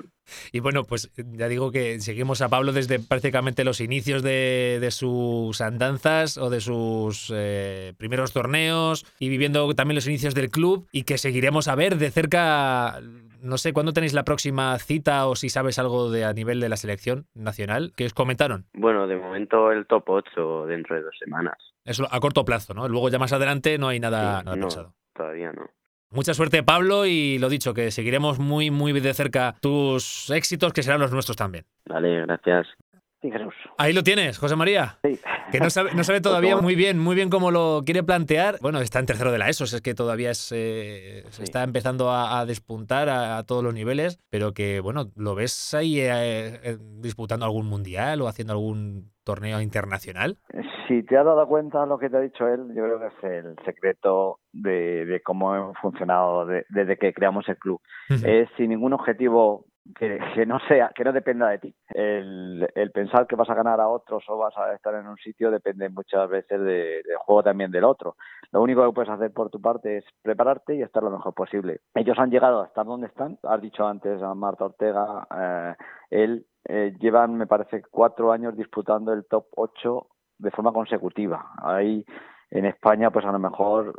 [0.52, 4.90] Y bueno, pues ya digo que seguimos a Pablo desde prácticamente los inicios de, de
[4.90, 10.86] sus andanzas o de sus eh, primeros torneos y viviendo también los inicios del club
[10.92, 13.00] y que seguiremos a ver de cerca,
[13.40, 16.68] no sé, ¿cuándo tenéis la próxima cita o si sabes algo de a nivel de
[16.68, 17.92] la selección nacional?
[17.96, 18.66] que os comentaron?
[18.72, 21.56] Bueno, de momento el top 8 dentro de dos semanas.
[21.84, 22.88] Eso a corto plazo, ¿no?
[22.88, 24.94] Luego ya más adelante no hay nada, Sí, nada no, pensado.
[25.14, 25.70] todavía no.
[26.16, 30.82] Mucha suerte, Pablo, y lo dicho, que seguiremos muy, muy de cerca tus éxitos, que
[30.82, 31.66] serán los nuestros también.
[31.86, 32.66] Vale, gracias.
[33.76, 34.98] Ahí lo tienes, José María.
[35.04, 35.18] Sí.
[35.50, 38.58] Que no sabe, no sabe todavía muy bien, muy bien cómo lo quiere plantear.
[38.62, 41.42] Bueno, está en tercero de la ESO, es que todavía es, eh, se Sí.
[41.42, 45.74] está empezando a, a despuntar a, a todos los niveles, pero que, bueno, ¿lo ves
[45.74, 46.08] ahí eh,
[46.62, 50.38] eh, disputando algún mundial o haciendo algún torneo internacional?
[50.88, 53.06] Si te has dado cuenta de lo que te ha dicho él, yo creo que
[53.08, 57.80] es el secreto de, de cómo hemos funcionado de- desde que creamos el club.
[58.24, 61.74] Es sin ningún objetivo que, no sea, que no dependa de ti.
[61.88, 65.16] El, el pensar que vas a ganar a otros o vas a estar en un
[65.16, 68.16] sitio depende muchas veces de- del juego también del otro.
[68.52, 71.80] Lo único que puedes hacer por tu parte es prepararte y estar lo mejor posible.
[71.94, 73.38] Ellos han llegado a estar donde están.
[73.42, 75.74] Has dicho antes a Marta Ortega, eh,
[76.10, 80.06] él eh, llevan, me parece, cuatro años disputando el top 8
[80.38, 81.50] de forma consecutiva.
[81.62, 82.04] Hay
[82.50, 83.94] en España, pues a lo mejor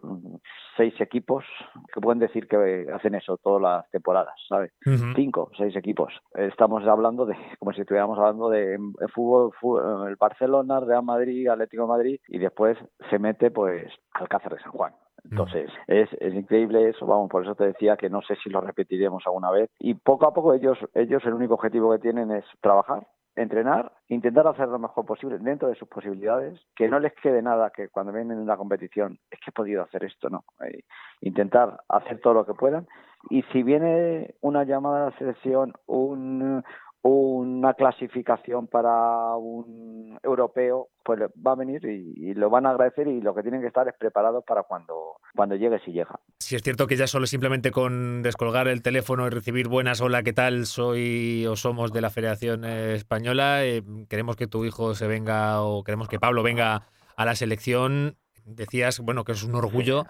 [0.76, 1.44] seis equipos
[1.94, 4.72] que pueden decir que hacen eso todas las temporadas, ¿sabes?
[5.16, 6.14] Cinco, seis equipos.
[6.34, 8.78] Estamos hablando de, como si estuviéramos hablando de
[9.14, 12.78] fútbol, fútbol, el Barcelona, Real Madrid, Atlético de Madrid, y después
[13.10, 14.94] se mete, pues, Alcázar de San Juan.
[15.30, 18.62] Entonces, es, es increíble eso, vamos, por eso te decía que no sé si lo
[18.62, 19.70] repetiremos alguna vez.
[19.80, 23.06] Y poco a poco ellos, ellos el único objetivo que tienen es trabajar,
[23.38, 27.70] entrenar, intentar hacer lo mejor posible dentro de sus posibilidades, que no les quede nada
[27.70, 30.44] que cuando vienen en la competición es que he podido hacer esto, no.
[30.66, 30.84] Eh,
[31.22, 32.88] intentar hacer todo lo que puedan
[33.30, 36.64] y si viene una llamada a la selección, un,
[37.04, 43.22] una clasificación para un europeo, pues va a venir y, lo van a agradecer y
[43.22, 46.20] lo que tienen que estar es preparados para cuando, cuando llegue, si llega.
[46.40, 50.24] Si es cierto que ya solo simplemente con descolgar el teléfono y recibir buenas, hola,
[50.24, 50.66] ¿qué tal?
[50.66, 55.84] Soy o somos de la Federación Española, eh, queremos que tu hijo se venga o
[55.84, 56.84] queremos que Pablo venga
[57.16, 58.18] a la selección.
[58.46, 60.04] Decías, bueno, que es un orgullo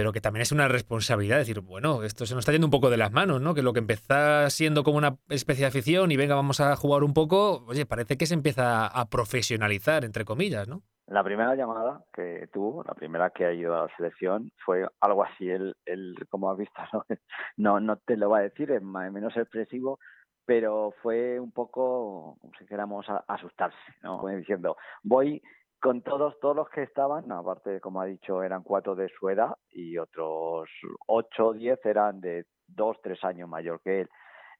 [0.00, 2.88] pero que también es una responsabilidad decir, bueno, esto se nos está yendo un poco
[2.88, 3.52] de las manos, ¿no?
[3.52, 7.04] Que lo que empezó siendo como una especie de afición y venga, vamos a jugar
[7.04, 10.80] un poco, oye, parece que se empieza a profesionalizar, entre comillas, ¿no?
[11.06, 15.22] La primera llamada que tuvo, la primera que ha ido a la selección, fue algo
[15.22, 16.80] así, él, él como has visto,
[17.58, 19.98] no, no, te lo va a decir, es más, menos expresivo,
[20.46, 24.26] pero fue un poco, como si queramos asustarse, ¿no?
[24.28, 25.42] Diciendo, voy
[25.80, 29.54] con todos, todos los que estaban, aparte, como ha dicho, eran cuatro de su edad
[29.70, 30.68] y otros
[31.06, 34.08] ocho o diez eran de dos, tres años mayor que él.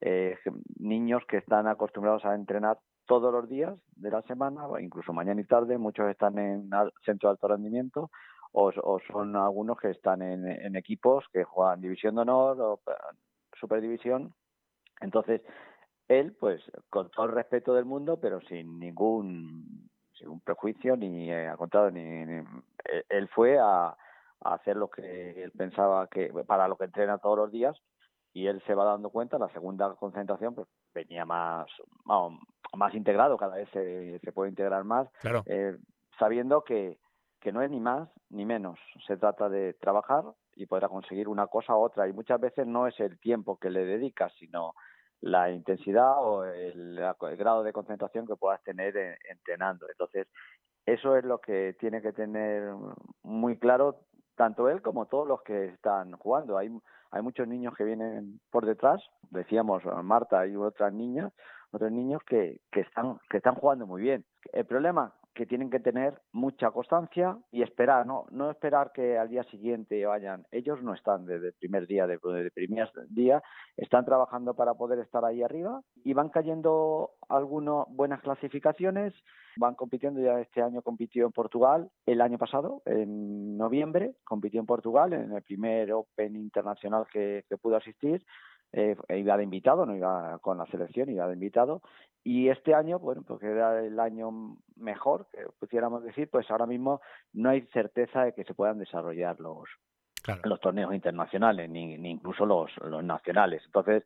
[0.00, 0.38] Eh,
[0.78, 5.44] niños que están acostumbrados a entrenar todos los días de la semana, incluso mañana y
[5.44, 6.70] tarde, muchos están en
[7.04, 8.10] centro de alto rendimiento
[8.52, 12.80] o, son algunos que están en, en, equipos que juegan división de honor o
[13.58, 14.32] superdivisión.
[15.00, 15.42] Entonces,
[16.08, 19.89] él, pues, con todo el respeto del mundo, pero sin ningún
[20.26, 23.96] un prejuicio ni eh, al contrario ni, eh, él fue a,
[24.42, 27.76] hacer lo que él pensaba que para lo que entrena todos los días
[28.32, 31.66] y él se va dando cuenta la segunda concentración pues venía más
[32.06, 35.08] más integrado cada vez se, se puede integrar más
[35.44, 35.76] eh,
[36.18, 36.98] sabiendo que
[37.40, 38.78] que no es ni más ni menos.
[39.06, 42.86] Se trata de trabajar y poder conseguir una cosa u otra y muchas veces no
[42.86, 44.74] es el tiempo que le dedicas sino
[45.20, 46.98] la intensidad o el,
[47.36, 49.86] grado de concentración que puedas tener entrenando.
[49.88, 50.26] Entonces,
[50.86, 52.72] eso es lo que tiene que tener
[53.22, 54.00] muy claro
[54.36, 56.56] tanto él como todos los que están jugando.
[56.56, 56.70] Hay,
[57.10, 61.32] hay muchos niños que vienen por detrás, decíamos Marta y otras niñas,
[61.72, 64.24] otros niños que, que están que están jugando muy bien.
[64.52, 69.30] El problema que tienen que tener mucha constancia y esperar, no, no esperar que al
[69.30, 70.44] día siguiente vayan.
[70.50, 73.42] Ellos no están desde el primer día, desde el primer día,
[73.78, 79.14] están trabajando para poder estar ahí arriba y van cayendo algunas buenas clasificaciones.
[79.56, 84.66] Van compitiendo, ya este año compitió en Portugal, el año pasado, en noviembre, compitió en
[84.66, 88.22] Portugal en el primer Open internacional que, que pudo asistir
[88.72, 91.82] eh, iba de invitado, no iba con la selección, iba de invitado.
[92.22, 97.00] Y este año, bueno, porque era el año mejor, que pudiéramos decir, pues ahora mismo
[97.32, 99.68] no hay certeza de que se puedan desarrollar los,
[100.44, 103.62] los torneos internacionales, ni, ni incluso los, los nacionales.
[103.64, 104.04] Entonces,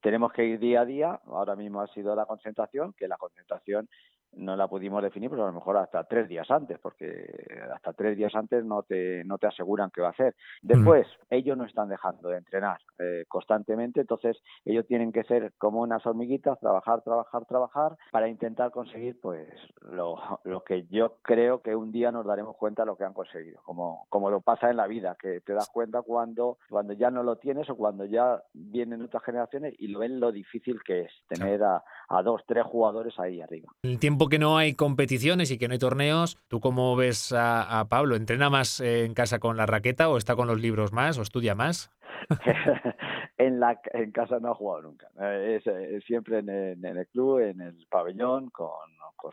[0.00, 1.20] tenemos que ir día a día.
[1.26, 3.88] Ahora mismo ha sido la concentración, que la concentración
[4.32, 7.26] no la pudimos definir, pero a lo mejor hasta tres días antes, porque
[7.74, 10.34] hasta tres días antes no te, no te aseguran qué va a hacer.
[10.62, 15.80] Después, ellos no están dejando de entrenar eh, constantemente, entonces ellos tienen que ser como
[15.80, 19.48] unas hormiguitas, trabajar, trabajar, trabajar, para intentar conseguir pues
[19.80, 23.14] lo, lo que yo creo que un día nos daremos cuenta de lo que han
[23.14, 27.10] conseguido, como, como lo pasa en la vida, que te das cuenta cuando, cuando ya
[27.10, 31.02] no lo tienes o cuando ya vienen otras generaciones y lo ven lo difícil que
[31.02, 33.72] es tener a, a dos, tres jugadores ahí arriba.
[33.82, 37.86] El tiempo que no hay competiciones y que no hay torneos, ¿tú cómo ves a,
[37.88, 38.16] Pablo?
[38.16, 41.54] ¿Entrena más en casa con la raqueta o está con los libros más o estudia
[41.54, 41.90] más?
[43.38, 45.08] en la en casa no ha jugado nunca.
[45.20, 45.64] Es,
[46.04, 48.70] siempre en el, club, en el pabellón, con,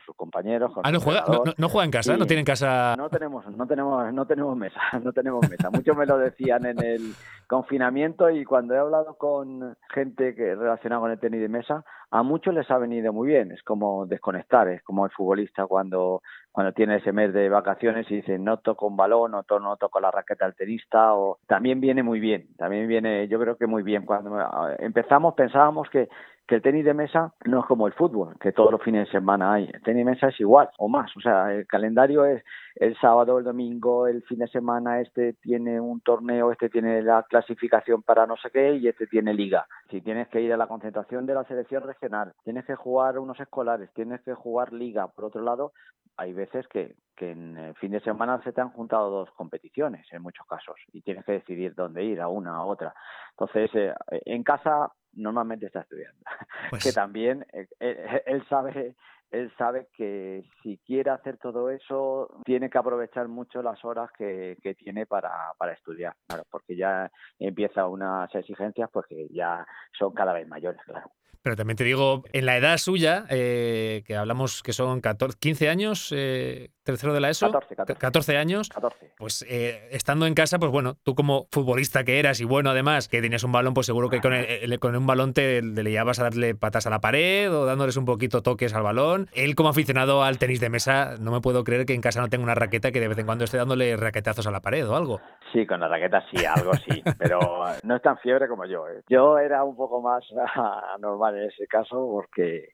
[0.04, 0.72] sus compañeros.
[0.82, 1.24] ah, no juega,
[1.56, 2.96] no, juega en casa, no tienen casa.
[2.96, 5.70] No tenemos, no tenemos, no tenemos mesa, no tenemos mesa.
[5.70, 7.14] Muchos me lo decían en el
[7.46, 12.22] confinamiento y cuando he hablado con gente que relacionada con el tenis de mesa, a
[12.22, 13.52] muchos les ha venido muy bien.
[13.52, 16.22] Es como desconectar, es como el futbolista cuando
[16.54, 19.98] cuando tiene ese mes de vacaciones y dice no toco un balón o no toco
[19.98, 23.82] la raqueta al tenista o también viene muy bien también viene yo creo que muy
[23.82, 24.06] bien.
[24.06, 24.30] Cuando
[24.78, 26.08] empezamos pensábamos que
[26.46, 29.12] que el tenis de mesa no es como el fútbol, que todos los fines de
[29.12, 29.70] semana hay.
[29.72, 31.10] El tenis de mesa es igual o más.
[31.16, 32.44] O sea, el calendario es
[32.76, 37.22] el sábado, el domingo, el fin de semana, este tiene un torneo, este tiene la
[37.22, 39.66] clasificación para no sé qué y este tiene liga.
[39.90, 43.40] Si tienes que ir a la concentración de la selección regional, tienes que jugar unos
[43.40, 45.06] escolares, tienes que jugar liga.
[45.08, 45.72] Por otro lado,
[46.18, 50.06] hay veces que, que en el fin de semana se te han juntado dos competiciones
[50.12, 52.94] en muchos casos y tienes que decidir dónde ir, a una, a otra.
[53.30, 53.94] Entonces, eh,
[54.26, 56.20] en casa normalmente está estudiando.
[56.70, 58.96] Pues que también eh, eh, él sabe
[59.34, 64.56] él sabe que si quiere hacer todo eso, tiene que aprovechar mucho las horas que,
[64.62, 69.66] que tiene para, para estudiar, claro, porque ya empieza unas exigencias pues que ya
[69.98, 71.10] son cada vez mayores, claro.
[71.44, 75.68] Pero también te digo, en la edad suya, eh, que hablamos que son 14, 15
[75.68, 78.38] años, eh, tercero de la ESO, 14, 14.
[78.38, 79.12] años, 14.
[79.18, 83.08] pues eh, estando en casa, pues bueno, tú como futbolista que eras y bueno, además,
[83.08, 85.82] que tenías un balón, pues seguro que con, el- el- con un balón te, le
[85.90, 89.28] llevabas a darle patas a la pared o dándoles un poquito toques al balón.
[89.34, 92.28] Él como aficionado al tenis de mesa, no me puedo creer que en casa no
[92.30, 94.96] tenga una raqueta que de vez en cuando esté dándole raquetazos a la pared o
[94.96, 95.20] algo.
[95.52, 98.88] Sí, con la raqueta sí, algo sí, pero no es tan fiebre como yo.
[98.88, 99.02] ¿eh?
[99.10, 100.24] Yo era un poco más
[101.34, 102.70] anormal en ese caso porque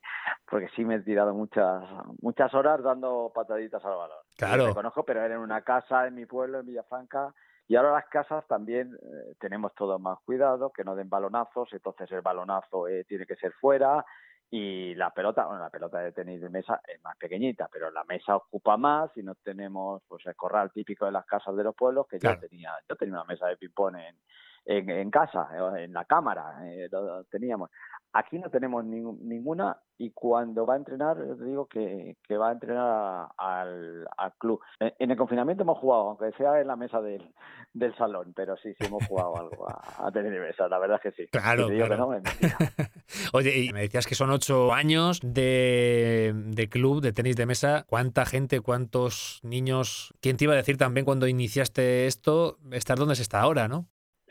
[0.49, 1.83] porque sí me he tirado muchas
[2.21, 4.19] muchas horas dando pataditas al balón.
[4.37, 4.67] Claro.
[4.69, 7.35] Lo conozco, pero era en una casa en mi pueblo, en Villafranca,
[7.69, 12.11] y ahora las casas también eh, tenemos todo más cuidado, que no den balonazos, entonces
[12.11, 14.05] el balonazo eh, tiene que ser fuera
[14.53, 18.03] y la pelota, bueno, la pelota de tenis de mesa es más pequeñita, pero la
[18.03, 21.77] mesa ocupa más y no tenemos pues el corral típico de las casas de los
[21.77, 22.41] pueblos que Claro.
[22.41, 24.17] yo tenía, yo tenía una mesa de ping-pong en,
[24.65, 27.71] en, en casa, eh, en la cámara, eh, lo teníamos.
[28.13, 32.49] Aquí no tenemos ningú- ninguna y cuando va a entrenar, te digo que, que va
[32.49, 33.31] a entrenar a-
[33.63, 34.61] al, al club.
[34.81, 37.33] En, en el confinamiento hemos jugado, aunque sea en la mesa del,
[37.73, 41.15] del salón, pero sí, sí hemos jugado algo a, a tener mesa, la verdad es
[41.15, 41.29] que sí.
[41.31, 42.07] Claro, Si te digo claro.
[42.09, 42.59] que no, es mentira.
[43.33, 47.85] Oye, y me decías que son ocho años de, de club de tenis de mesa.
[47.89, 50.13] ¿Cuánta gente, cuántos niños?
[50.21, 53.87] ¿Quién te iba a decir también cuando iniciaste esto, estar donde se está ahora, no?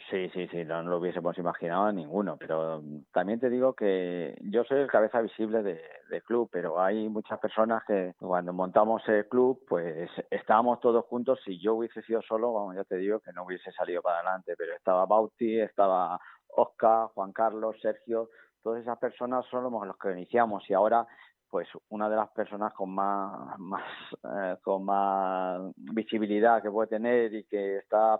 [0.10, 2.82] Sí, sí, sí, no, no lo hubiésemos imaginado a ninguno, pero
[3.12, 5.80] también te digo que yo soy el cabeza visible de,
[6.10, 11.40] de club, pero hay muchas personas que cuando montamos el club, pues estábamos todos juntos.
[11.46, 14.56] Si yo hubiese sido solo, vamos, ya te digo que no hubiese salido para adelante,
[14.58, 18.30] pero estaba Bauti, estaba Oscar, Juan Carlos, Sergio,
[18.64, 21.06] todas esas personas son los que iniciamos y ahora
[21.50, 23.84] pues una de las personas con más, más
[24.24, 28.20] eh, con más visibilidad que puede tener y que está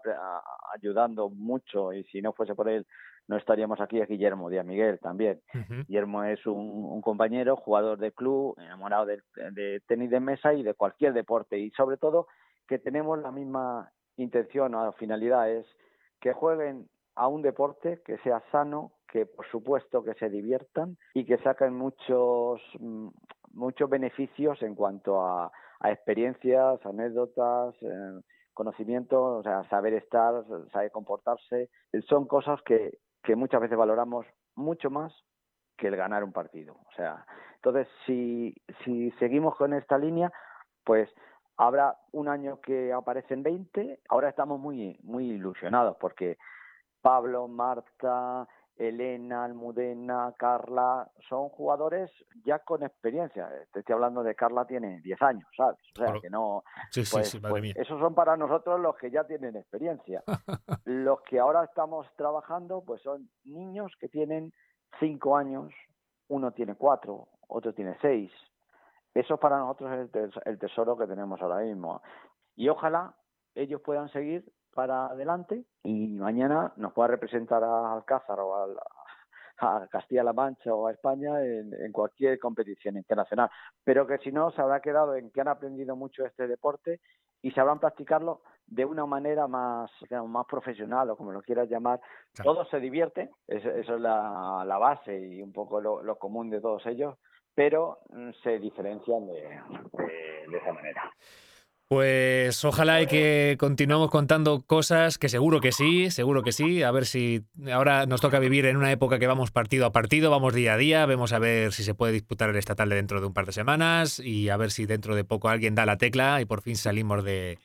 [0.74, 2.86] ayudando mucho y si no fuese por él
[3.28, 5.40] no estaríamos aquí es Guillermo Díaz Miguel también.
[5.88, 9.22] Guillermo es un, un compañero, jugador de club, enamorado de,
[9.52, 12.28] de tenis de mesa y de cualquier deporte y sobre todo
[12.68, 15.66] que tenemos la misma intención o finalidad es
[16.20, 16.90] que jueguen
[17.20, 21.74] a un deporte que sea sano, que por supuesto que se diviertan y que saquen
[21.74, 23.10] muchos mm,
[23.52, 25.52] muchos beneficios en cuanto a,
[25.84, 28.22] experiencias, anécdotas, eh,
[28.54, 30.44] conocimiento, o sea, saber estar,
[30.74, 31.70] saber comportarse,
[32.08, 35.14] son cosas que, que muchas veces valoramos mucho más
[35.78, 36.74] que el ganar un partido.
[36.74, 38.54] O sea, entonces si,
[38.84, 40.32] si seguimos con esta línea,
[40.84, 41.10] pues
[41.56, 46.38] habrá un año que aparecen 20, ahora estamos muy, muy ilusionados porque
[47.02, 52.10] Pablo, Marta, Elena, Almudena, Carla, son jugadores
[52.46, 53.50] ya con experiencia.
[53.74, 55.78] Te estoy hablando de Carla tiene 10 años, ¿sabes?
[55.80, 56.22] O sea, Claro.
[56.22, 57.74] que no, Sí, sí, pues, sí, madre pues mía.
[57.76, 60.24] esos son para nosotros los que ya tienen experiencia.
[60.86, 64.54] los que ahora estamos trabajando, pues son niños que tienen
[65.00, 65.74] cinco años,
[66.30, 68.32] uno tiene cuatro, otro tiene seis.
[69.14, 72.02] Eso para nosotros es el tesoro que tenemos ahora mismo.
[72.56, 73.14] Y ojalá
[73.56, 78.78] ellos puedan seguir para adelante y mañana nos pueda representar a Alcázar o al-
[79.62, 83.50] a Castilla-La Mancha o a España en, en cualquier competición internacional.
[83.84, 87.02] Pero que si no, se habrá quedado en que han aprendido mucho este deporte
[87.42, 92.00] y sabrán practicarlo de una manera más, digamos, más profesional o como lo quieras llamar.
[92.34, 92.54] Claro.
[92.54, 96.50] Todos se divierten, eso, eso es la, la base y un poco lo, lo común
[96.50, 97.18] de todos ellos,
[97.54, 101.12] pero mm, se diferencian de, de- de esa manera.
[101.90, 106.84] Pues ojalá y que continuemos contando cosas, que seguro que sí, seguro que sí.
[106.84, 110.30] A ver si ahora nos toca vivir en una época que vamos partido a partido,
[110.30, 113.22] vamos día a día, vemos a ver si se puede disputar el estatal de dentro
[113.22, 115.98] de un par de semanas y a ver si dentro de poco alguien da la
[115.98, 117.58] tecla y por fin salimos de,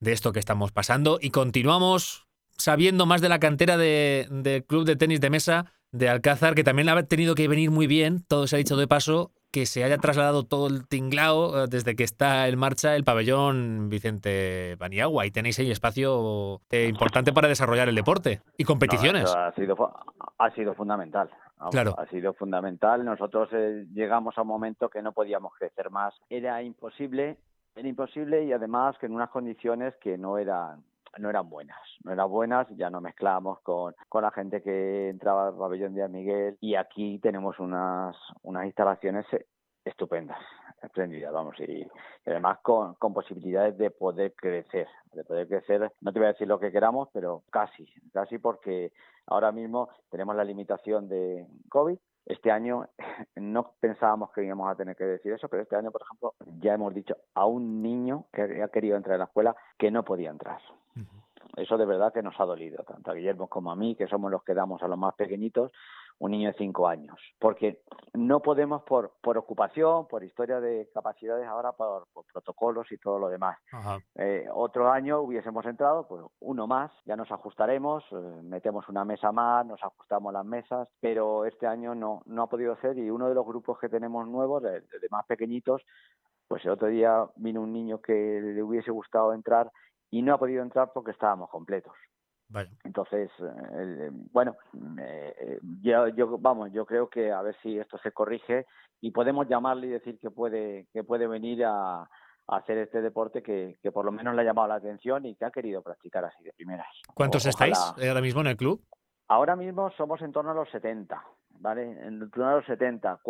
[0.00, 2.26] de esto que estamos pasando y continuamos
[2.56, 6.64] sabiendo más de la cantera de- del club de tenis de mesa de Alcázar, que
[6.64, 9.84] también ha tenido que venir muy bien, todo se ha dicho de paso, que se
[9.84, 15.26] haya trasladado todo el tinglao eh, desde que está en marcha el pabellón Vicente Paniagua
[15.26, 19.24] y tenéis ahí espacio eh, importante para desarrollar el deporte y competiciones.
[19.24, 19.76] No, ha sido
[20.38, 21.30] ha sido fundamental.
[21.70, 21.94] Claro.
[21.98, 23.04] Ha sido fundamental.
[23.04, 26.14] Nosotros eh, llegamos a un momento que no podíamos crecer más.
[26.30, 27.36] Era imposible,
[27.74, 30.84] era imposible y además que en unas condiciones que no eran
[31.18, 35.48] no eran buenas, no eran buenas, ya no mezclamos con, con la gente que entraba
[35.48, 39.26] al pabellón de Miguel y aquí tenemos unas, unas instalaciones
[39.84, 40.38] estupendas,
[40.82, 41.86] espléndidas, vamos, y,
[42.26, 46.46] además con, con, posibilidades de poder crecer, de poder crecer, no te voy a decir
[46.46, 48.92] lo que queramos, pero casi, casi porque
[49.26, 51.98] ahora mismo tenemos la limitación de COVID.
[52.28, 52.86] Este año
[53.36, 56.74] no pensábamos que íbamos a tener que decir eso, pero este año, por ejemplo, ya
[56.74, 60.30] hemos dicho a un niño que ha querido entrar a la escuela que no podía
[60.30, 60.60] entrar.
[61.58, 64.30] Eso de verdad que nos ha dolido, tanto a Guillermo como a mí, que somos
[64.30, 65.72] los que damos a los más pequeñitos,
[66.20, 67.82] un niño de cinco años, porque
[68.12, 73.28] no podemos por, por ocupación, por historia de capacidades ahora, por, protocolos y todo lo
[73.28, 73.56] demás.
[74.16, 79.30] Eh, otro año hubiésemos entrado, pues uno más, ya nos ajustaremos, eh, metemos una mesa
[79.30, 83.28] más, nos ajustamos las mesas, pero este año no, no ha podido ser y uno
[83.28, 85.82] de los grupos que tenemos nuevos, de, de más pequeñitos,
[86.48, 89.70] pues el otro día vino un niño que le hubiese gustado entrar
[90.10, 91.94] y no ha podido entrar porque estábamos completos.
[92.82, 94.56] Entonces, eh, bueno,
[94.98, 98.66] eh, yo, yo, vamos, yo creo que a ver si esto se corrige
[99.02, 102.08] y podemos llamarle y decir que puede, que puede venir a,
[102.46, 105.44] hacer este deporte que, que, por lo menos le ha llamado la atención y que
[105.44, 106.86] ha querido practicar así de primeras.
[107.12, 108.82] ¿Cuántos estáis ahora mismo en el club?
[109.28, 111.22] Ahora mismo somos en torno a los 70,
[111.60, 111.82] ¿vale?
[111.82, 113.20] En torno a los 70.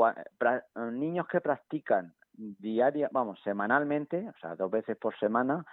[0.92, 5.66] niños que practican diaria, vamos, semanalmente, o sea, dos veces por semana,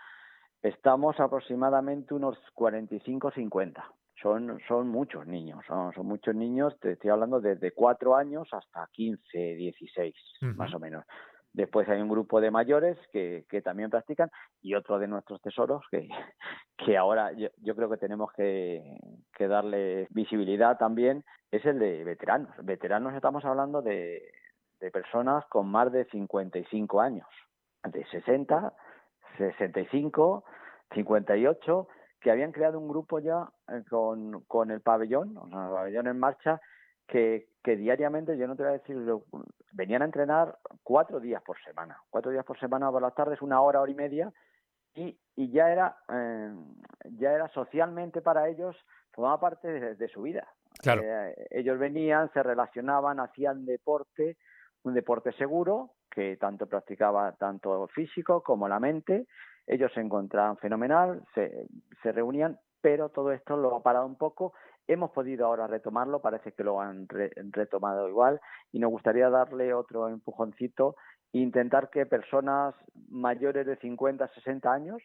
[0.61, 3.84] Estamos aproximadamente unos 45-50.
[4.22, 8.88] Son, son muchos niños, son, son muchos niños, te estoy hablando desde 4 años hasta
[8.94, 10.15] 15, 16,
[10.56, 11.06] más o menos.
[11.56, 14.30] Después hay un grupo de mayores que, que también practican
[14.61, 16.10] y otro de nuestros tesoros que,
[16.77, 18.98] que ahora yo, yo creo que tenemos que,
[19.34, 22.53] que, darle visibilidad también es el de veteranos.
[22.64, 24.22] Veteranos estamos hablando de,
[24.80, 27.27] de personas con más de 55 años,
[27.84, 28.73] de 60,
[29.38, 30.44] 65,
[30.94, 31.88] 58,
[32.20, 36.07] que habían creado un grupo ya eh, con, con el pabellón, o sea, el pabellón
[36.07, 36.62] en marcha,
[37.07, 38.98] que, que diariamente, yo no te voy a decir,
[39.74, 43.62] venían a entrenar cuatro días por semana, cuatro días por semana por las tardes, una
[43.62, 44.34] hora, hora y media,
[44.95, 46.53] y, y ya era eh,
[47.12, 48.76] ya era socialmente para ellos,
[49.12, 50.48] formaba parte de, su vida.
[50.80, 51.02] Claro.
[51.03, 54.38] Eh, ellos venían, se relacionaban, hacían deporte,
[54.86, 59.28] un deporte seguro, que tanto practicaba tanto físico como la mente.
[59.68, 61.68] Ellos se encontraban fenomenal, se,
[62.02, 64.53] se reunían, pero todo esto lo ha parado un poco.
[64.88, 68.40] Hemos podido ahora retomarlo, parece que lo han retomado igual,
[68.72, 70.95] y nos gustaría darle otro empujoncito
[71.34, 72.76] e intentar que personas
[73.10, 75.02] mayores de 50, 60 años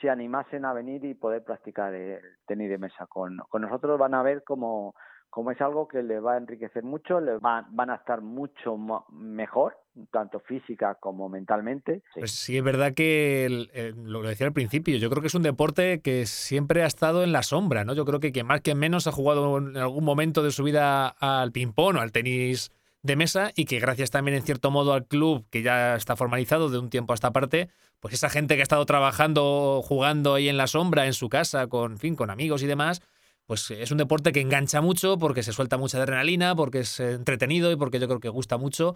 [0.00, 3.98] se animasen a venir y poder practicar el tenis de mesa con, con nosotros.
[3.98, 4.94] Van a ver cómo,
[5.36, 8.78] como es algo que le va a enriquecer mucho, le van a estar mucho
[9.10, 9.76] mejor,
[10.10, 12.00] tanto física como mentalmente.
[12.14, 15.42] Pues sí, es verdad que eh, lo decía al principio, yo creo que es un
[15.42, 17.92] deporte que siempre ha estado en la sombra, ¿no?
[17.92, 21.06] Yo creo que quien más que menos ha jugado en algún momento de su vida
[21.06, 22.72] al ping-pong o al tenis
[23.02, 26.70] de mesa y que gracias también en cierto modo al club que ya está formalizado
[26.70, 27.68] de un tiempo a esta parte,
[28.00, 31.66] pues esa gente que ha estado trabajando, jugando ahí en la sombra, en su casa,
[31.66, 33.02] con, fin, con amigos y demás,
[33.46, 37.70] pues es un deporte que engancha mucho porque se suelta mucha adrenalina, porque es entretenido
[37.70, 38.94] y porque yo creo que gusta mucho.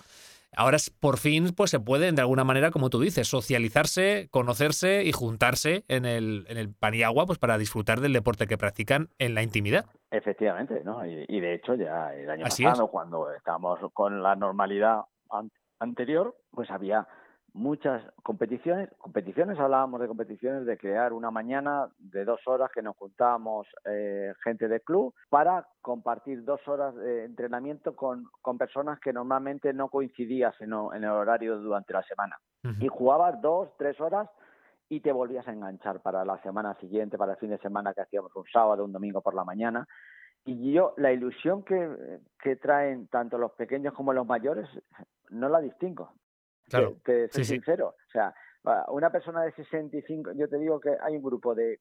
[0.57, 5.13] Ahora por fin pues se pueden de alguna manera, como tú dices, socializarse, conocerse y
[5.13, 9.09] juntarse en el, en el pan y agua pues para disfrutar del deporte que practican
[9.19, 9.87] en la intimidad.
[10.11, 11.07] Efectivamente, ¿no?
[11.07, 15.03] Y, de hecho ya el año pasado, cuando estábamos con la normalidad
[15.79, 17.07] anterior, pues había
[17.53, 22.97] muchas competiciones, competiciones, hablábamos de competiciones, de crear una mañana de dos horas que nos
[22.97, 29.13] juntábamos eh, gente de club para compartir dos horas de entrenamiento con, con personas que
[29.13, 32.39] normalmente no coincidías en, en el horario durante la semana.
[32.79, 34.29] Y jugabas dos, tres horas
[34.89, 38.03] y te volvías a enganchar para la semana siguiente, para el fin de semana que
[38.03, 39.87] hacíamos un sábado, un domingo por la mañana.
[40.45, 44.69] Y yo, la ilusión que, que traen tanto los pequeños como los mayores,
[45.31, 46.13] no la distingo.
[46.71, 46.97] Claro.
[47.05, 47.89] Te, soy sincero.
[47.89, 48.35] O sea,
[48.89, 51.81] una persona de 65, yo te digo que hay un grupo de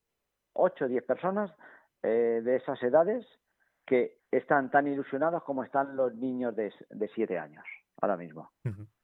[0.54, 1.52] 8 o 10 personas
[2.04, 3.26] eh, de esas edades
[3.86, 7.66] que están tan ilusionados como están los niños de, de 7 años
[8.02, 8.52] ahora mismo.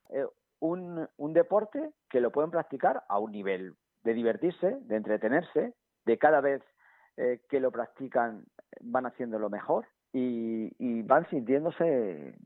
[0.10, 0.26] Eh,
[0.60, 5.74] un, un deporte que lo pueden practicar a un nivel de divertirse, de entretenerse,
[6.06, 6.62] de cada vez
[7.18, 8.46] eh, que lo practican
[8.82, 12.38] van haciéndolo mejor y, y van sintiéndose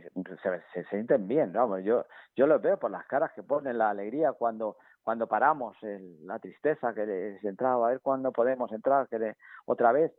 [0.00, 2.04] se, se, sienten bien, vamos, yo,
[2.36, 5.76] yo lo veo por las caras que ponen, la alegría cuando, cuando paramos,
[6.22, 10.12] la tristeza que les entraba, a ver cuándo podemos entrar que otra vez.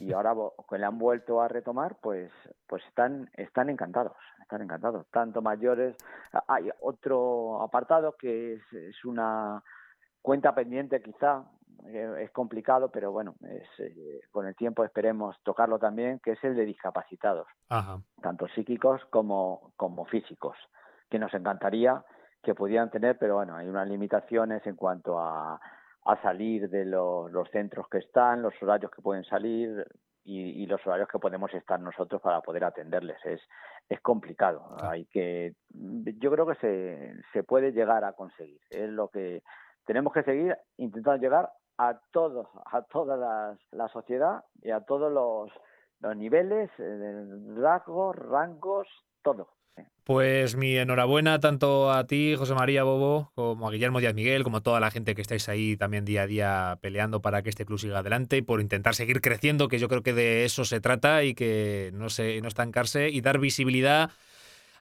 [0.00, 0.34] y ahora
[0.68, 2.32] que le han vuelto a retomar, pues,
[2.66, 5.06] pues están, están encantados, están encantados.
[5.10, 5.96] Tanto mayores,
[6.48, 9.62] hay otro apartado que es, es una
[10.22, 11.44] cuenta pendiente quizá,
[11.86, 16.54] es complicado, pero bueno, es, eh, con el tiempo esperemos tocarlo también, que es el
[16.54, 17.46] de discapacitados,
[18.20, 20.56] tanto psíquicos como, como físicos,
[21.10, 22.04] que nos encantaría
[22.42, 25.60] que pudieran tener, pero bueno, hay unas limitaciones en cuanto a,
[26.04, 29.86] a salir de los, los centros que están, los horarios que pueden salir
[30.24, 33.18] y, y, los horarios que podemos estar nosotros para poder atenderles.
[33.24, 33.40] Es,
[33.88, 34.76] es complicado.
[34.80, 38.60] Hay que, yo creo que se, se puede llegar a conseguir.
[38.70, 39.42] Es lo que
[39.84, 45.12] tenemos que seguir intentando llegar a todos, a toda la, la sociedad y a todos
[45.12, 45.50] los,
[46.00, 47.24] los niveles, eh,
[47.56, 48.88] rasgos, rangos,
[49.22, 49.48] todo.
[50.04, 54.56] Pues mi enhorabuena tanto a ti, José María Bobo, como a Guillermo Díaz Miguel, como
[54.56, 57.64] a toda la gente que estáis ahí también día a día peleando para que este
[57.64, 60.80] club siga adelante y por intentar seguir creciendo, que yo creo que de eso se
[60.80, 64.10] trata y que no, se, no estancarse y dar visibilidad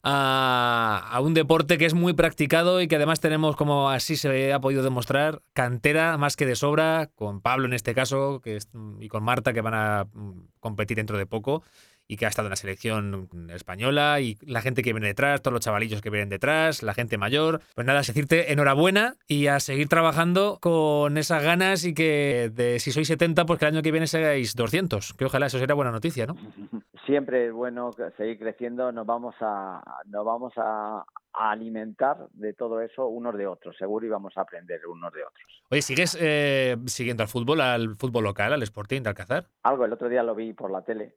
[0.04, 4.60] a, un deporte que es muy practicado y que además tenemos, como así se ha
[4.60, 8.60] podido demostrar, cantera más que de sobra, con Pablo en este caso que
[9.00, 11.64] y con Marta que van a mm, competir dentro de poco
[12.12, 15.54] y que ha estado en la selección española y la gente que viene detrás, todos
[15.54, 17.62] los chavalillos que vienen detrás, la gente mayor.
[17.74, 23.08] Pues nada, decirte enhorabuena y a seguir trabajando con esas ganas y que si sois
[23.08, 26.26] 70, pues que el año que viene seáis 200, que ojalá eso sería buena noticia,
[26.26, 26.36] ¿no?
[27.06, 31.04] Siempre es bueno seguir creciendo, nos vamos a, nos vamos a,
[31.34, 35.64] alimentar de todo eso unos de otros, seguro, y vamos a aprender unos de otros.
[35.72, 39.48] Oye, ¿sigues eh, siguiendo al fútbol, al fútbol local, al Sporting de Alcázar?
[39.64, 41.16] Algo, el otro día lo vi por la tele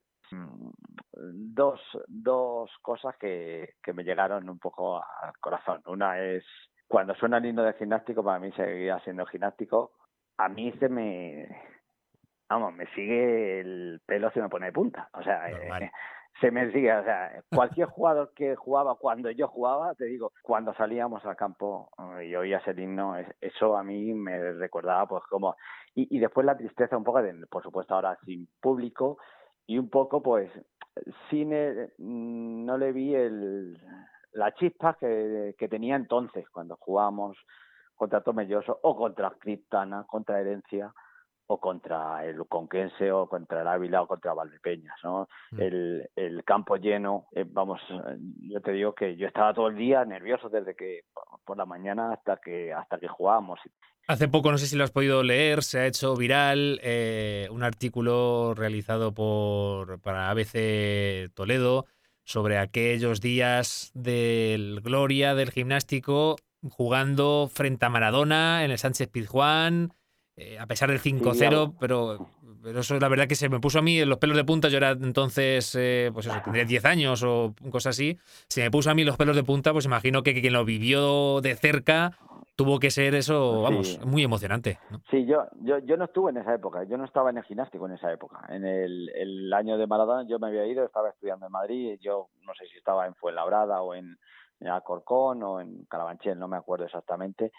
[1.12, 5.82] dos, dos cosas que, que me llegaron un poco al corazón.
[5.86, 6.44] Una es
[6.86, 9.92] cuando suena el himno de gimnástico, para mí seguía siendo gimnástico.
[10.38, 11.48] A mí se me,
[12.48, 15.08] vamos, me sigue el pelo, se me pone de punta.
[15.12, 15.90] O sea, eh,
[16.40, 20.74] se me sigue, o sea, cualquier jugador que jugaba cuando yo jugaba, te digo, cuando
[20.74, 25.56] salíamos al campo eh, y oías el himno, eso a mí me recordaba pues como,
[25.94, 29.18] y, y después la tristeza un poco de, por supuesto ahora sin público,
[29.66, 30.50] y un poco pues
[31.30, 33.78] cine mm, no le vi el
[34.32, 37.38] la chispa que, que tenía entonces cuando jugábamos
[37.94, 40.92] contra Tomelloso o contra Criptana, contra Herencia
[41.46, 45.28] o contra el Conquense o contra el Ávila o contra Valdepeñas, ¿no?
[45.52, 45.60] Mm.
[45.60, 47.80] El, el campo lleno, eh, vamos,
[48.40, 51.02] yo te digo que yo estaba todo el día nervioso desde que
[51.44, 53.60] por la mañana hasta que hasta que jugábamos
[54.06, 57.62] Hace poco, no sé si lo has podido leer, se ha hecho viral eh, un
[57.62, 61.86] artículo realizado por para ABC Toledo
[62.22, 66.36] sobre aquellos días del Gloria del gimnástico
[66.70, 69.92] jugando frente a Maradona en el Sánchez Pizjuán,
[70.36, 72.28] eh, a pesar del 5-0, pero,
[72.62, 74.44] pero eso es la verdad que se me puso a mí en los pelos de
[74.44, 74.68] punta.
[74.68, 78.18] Yo era entonces, eh, pues eso, tendría 10 años o cosas así.
[78.48, 81.40] Se me puso a mí los pelos de punta, pues imagino que quien lo vivió
[81.40, 82.18] de cerca
[82.56, 84.78] tuvo que ser eso, vamos, muy emocionante.
[85.10, 87.86] Sí, yo, yo, yo no estuve en esa época, yo no estaba en el gimnástico
[87.86, 88.44] en esa época.
[88.48, 92.28] En el, el año de Maradona yo me había ido, estaba estudiando en Madrid, yo
[92.42, 94.16] no sé si estaba en Fuenlabrada o en,
[94.60, 97.50] en Alcorcón o en Carabanchel, no me acuerdo exactamente,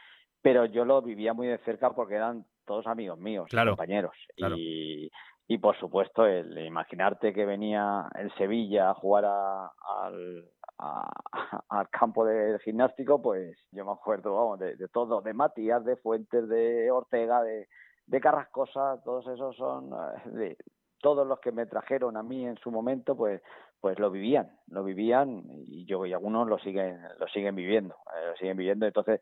[0.41, 4.15] pero yo lo vivía muy de cerca porque eran todos amigos míos, compañeros.
[4.35, 5.09] Y,
[5.47, 10.49] y por supuesto, el imaginarte que venía el Sevilla a jugar al,
[11.69, 15.97] al campo de gimnástico, pues yo me acuerdo, vamos, de, de todo, de Matías, de
[15.97, 17.67] Fuentes, de Ortega, de,
[18.07, 20.57] de Carrascosa, todos esos son, eh, de,
[21.01, 23.41] todos los que me trajeron a mí en su momento, pues,
[23.79, 28.27] pues lo vivían, lo vivían y yo y algunos lo siguen, lo siguen viviendo, eh,
[28.29, 28.87] lo siguen viviendo.
[28.87, 29.21] Entonces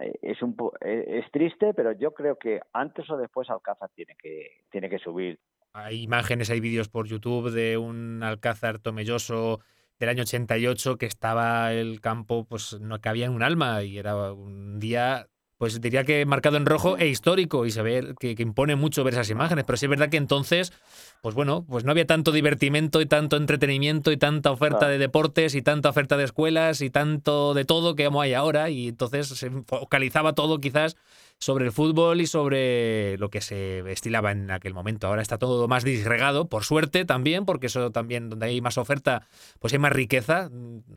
[0.00, 4.88] es un es triste, pero yo creo que antes o después Alcázar tiene que tiene
[4.88, 5.38] que subir.
[5.74, 9.60] Hay imágenes, hay vídeos por YouTube de un Alcázar tomelloso
[9.98, 14.32] del año 88 que estaba el campo, pues no cabía en un alma y era
[14.32, 15.28] un día
[15.62, 19.14] pues diría que marcado en rojo e histórico y se ve que, impone mucho ver
[19.14, 20.72] esas imágenes, pero sí es verdad que entonces,
[21.20, 25.54] pues bueno, pues no había tanto divertimento y tanto entretenimiento y tanta oferta de deportes
[25.54, 29.52] y tanta oferta de escuelas y tanto de todo que hay ahora y entonces se
[29.68, 30.96] focalizaba todo quizás
[31.38, 35.06] sobre el fútbol y sobre lo que se estilaba en aquel momento.
[35.06, 39.28] Ahora está todo más disgregado, por suerte también, porque eso también, donde hay más oferta,
[39.60, 40.50] pues hay más riqueza.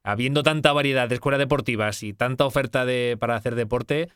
[0.03, 4.09] Habiendo tanta variedad de escuelas deportivas y tanta oferta de, para hacer deporte,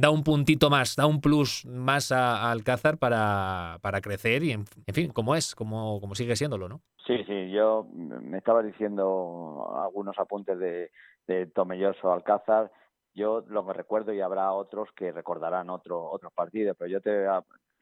[0.00, 4.66] da un puntito más, da un plus más a, Alcázar para, para, crecer y, en,
[4.92, 6.80] fin, como es, como, como sigue siéndolo, ¿no?
[7.06, 10.90] Sí, sí, yo me estaba diciendo algunos apuntes de,
[11.26, 12.70] de Tomelloso Alcázar
[13.14, 17.26] yo lo que recuerdo y habrá otros que recordarán otro, otros partidos, pero yo te,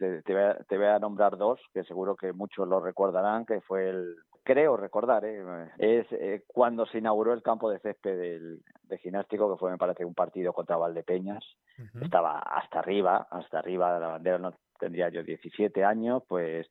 [0.03, 3.47] te, te, voy a, te, voy a, nombrar dos, que seguro que muchos lo recordarán,
[3.47, 5.71] que fue el, creo recordar, ¿eh?
[5.79, 9.79] es eh, cuando se inauguró el campo de césped del, de gimnástico, que fue, me
[9.79, 11.45] parece, un partido contra Valdepeñas.
[11.79, 12.05] Uh -huh.
[12.05, 16.69] Estaba hasta arriba, hasta arriba de la bandera, no tendría yo 17 años, pues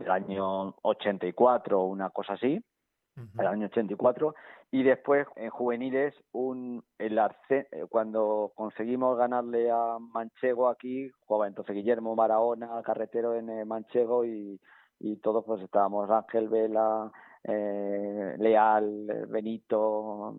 [0.00, 2.60] el año 84 una cosa así,
[3.38, 4.34] el año 84,
[4.70, 11.74] y después en juveniles un el Arce, cuando conseguimos ganarle a Manchego aquí, jugaba entonces
[11.74, 14.58] Guillermo Barahona, carretero en Manchego y
[15.02, 17.10] y todos pues estábamos Ángel Vela,
[17.42, 20.36] eh, Leal, Benito,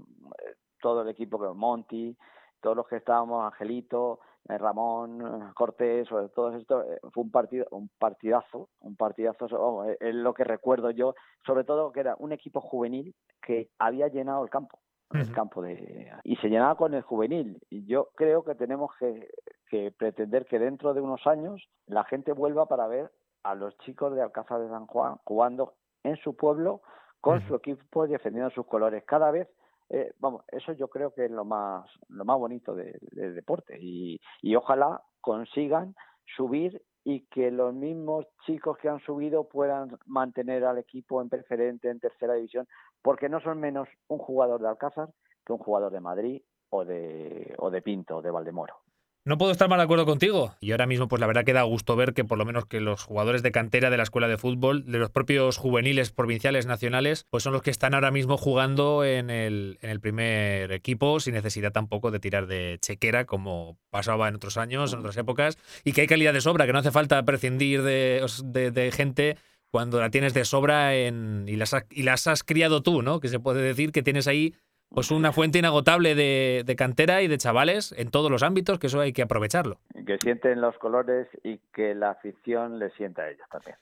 [0.82, 2.16] todo el equipo que Monty,
[2.62, 7.66] todos los que estábamos, Angelito, eh, Ramón, Cortés, sobre todo esto, eh, fue un partido,
[7.72, 11.16] un partidazo, un partidazo, oh, es lo que recuerdo yo,
[11.46, 14.80] sobre todo que era un equipo juvenil que había llenado el campo,
[15.12, 15.22] uh -huh.
[15.22, 17.60] el campo de y se llenaba con el juvenil.
[17.70, 19.30] Y yo creo que tenemos que,
[19.68, 23.12] que pretender que dentro de unos años la gente vuelva para ver
[23.44, 26.82] a los chicos de Alcázar de San Juan jugando en su pueblo
[27.22, 29.04] con su equipo defendiendo sus colores.
[29.06, 29.48] Cada vez
[29.94, 33.78] eh, vamos eso yo creo que es lo más lo más bonito del de deporte.
[33.80, 35.96] Y, y ojalá consigan
[36.36, 41.90] subir y que los mismos chicos que han subido puedan mantener al equipo en preferente
[41.90, 42.68] en tercera división
[43.04, 45.10] porque no son menos un jugador de Alcázar
[45.46, 48.83] que un jugador de Madrid o de o de Pinto o de Valdemoro
[49.26, 50.56] no puedo estar mal de acuerdo contigo.
[50.60, 52.82] Y ahora mismo, pues la verdad que da gusto ver que por lo menos que
[52.82, 57.26] los jugadores de cantera de la escuela de fútbol, de los propios juveniles provinciales nacionales,
[57.30, 61.36] pues son los que están ahora mismo jugando en el, en el primer equipo sin
[61.36, 65.94] necesidad tampoco de tirar de chequera como pasaba en otros años, en otras épocas, y
[65.94, 69.38] que hay calidad de sobra, que no hace falta prescindir de, de, gente
[69.72, 73.20] cuando la tienes de sobra y, las, y las has criado tú, ¿no?
[73.20, 74.54] Que se puede decir que tienes ahí
[74.94, 78.88] pues una fuente inagotable de, de, cantera y de chavales en todos los ámbitos, que
[78.88, 79.80] eso hay que aprovecharlo.
[80.06, 83.76] Que sienten los colores y que la afición les sienta a ellos también.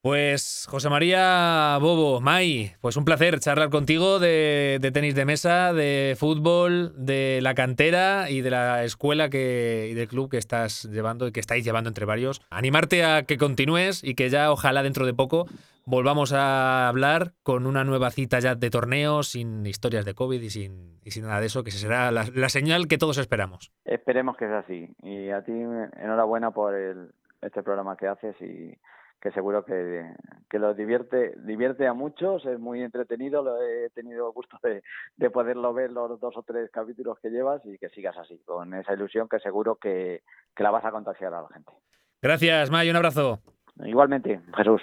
[0.00, 5.72] Pues José María Bobo, Mai, pues un placer charlar contigo de, de, tenis de mesa,
[5.72, 10.84] de fútbol, de la cantera y de la escuela que, y del club que estás
[10.84, 12.42] llevando y que estáis llevando entre varios.
[12.50, 15.46] Animarte a que continúes y que ya ojalá dentro de poco
[15.86, 20.50] volvamos a hablar con una nueva cita ya de torneo, sin historias de COVID y
[20.50, 23.72] sin, y sin nada de eso, que será la, la, señal que todos esperamos.
[23.84, 24.88] Esperemos que sea así.
[25.02, 27.10] Y a ti enhorabuena por el,
[27.42, 28.76] este programa que haces y
[29.20, 30.04] que seguro que,
[30.50, 34.82] que lo divierte divierte a muchos, es muy entretenido, lo he tenido gusto de,
[35.16, 38.74] de, poderlo ver los dos o tres capítulos que llevas y que sigas así, con
[38.74, 40.22] esa ilusión que seguro que,
[40.54, 41.72] que la vas a contagiar a la gente.
[42.20, 43.40] Gracias, May, un abrazo.
[43.82, 44.82] Igualmente, Jesús.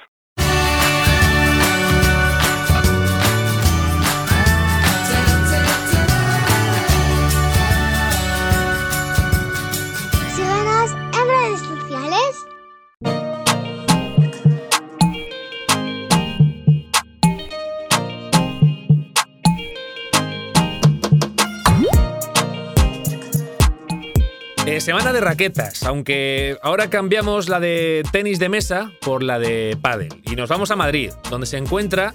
[24.91, 30.09] Semana de raquetas, aunque ahora cambiamos la de tenis de mesa por la de pádel
[30.30, 32.13] y nos vamos a Madrid, donde se encuentra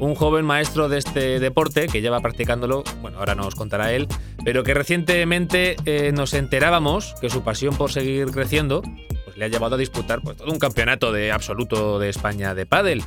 [0.00, 4.08] un joven maestro de este deporte que lleva practicándolo, bueno, ahora nos contará él,
[4.42, 8.80] pero que recientemente eh, nos enterábamos que su pasión por seguir creciendo
[9.26, 12.64] pues le ha llevado a disputar pues, todo un campeonato de absoluto de España de
[12.64, 13.02] pádel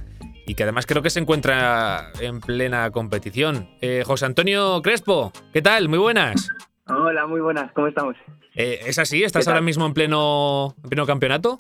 [0.45, 3.67] y que además creo que se encuentra en plena competición.
[3.81, 5.89] Eh, José Antonio Crespo, ¿qué tal?
[5.89, 6.49] Muy buenas.
[6.85, 8.15] Hola, muy buenas, ¿cómo estamos?
[8.55, 9.23] Eh, ¿Es así?
[9.23, 11.59] ¿Estás ahora mismo en pleno, en pleno campeonato?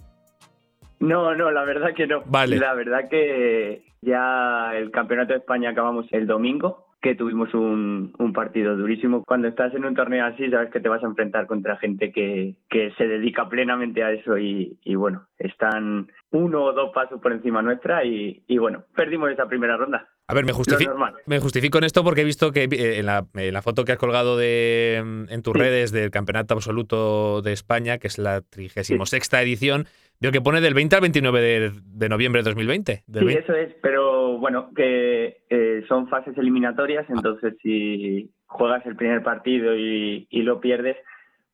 [0.99, 2.21] No, no, la verdad que no.
[2.25, 2.57] Vale.
[2.57, 8.33] La verdad que ya el campeonato de España acabamos el domingo, que tuvimos un, un,
[8.33, 9.23] partido durísimo.
[9.25, 12.55] Cuando estás en un torneo así, sabes que te vas a enfrentar contra gente que,
[12.69, 17.31] que se dedica plenamente a eso y, y bueno, están uno o dos pasos por
[17.31, 20.07] encima nuestra y, y bueno, perdimos esa primera ronda.
[20.27, 20.85] A ver, me, justifi
[21.25, 23.91] me justifico en esto porque he visto que eh, en, la, en, la, foto que
[23.91, 25.59] has colgado de, en tus sí.
[25.59, 29.35] redes del Campeonato Absoluto de España, que es la 36 sí.
[29.37, 29.87] edición,
[30.21, 32.95] veo que pone del 20 al 29 de, de noviembre de 2020.
[32.95, 33.39] sí, 20.
[33.39, 34.10] eso es, pero
[34.41, 40.59] bueno, que eh, son fases eliminatorias, entonces si juegas el primer partido y, y lo
[40.59, 40.97] pierdes,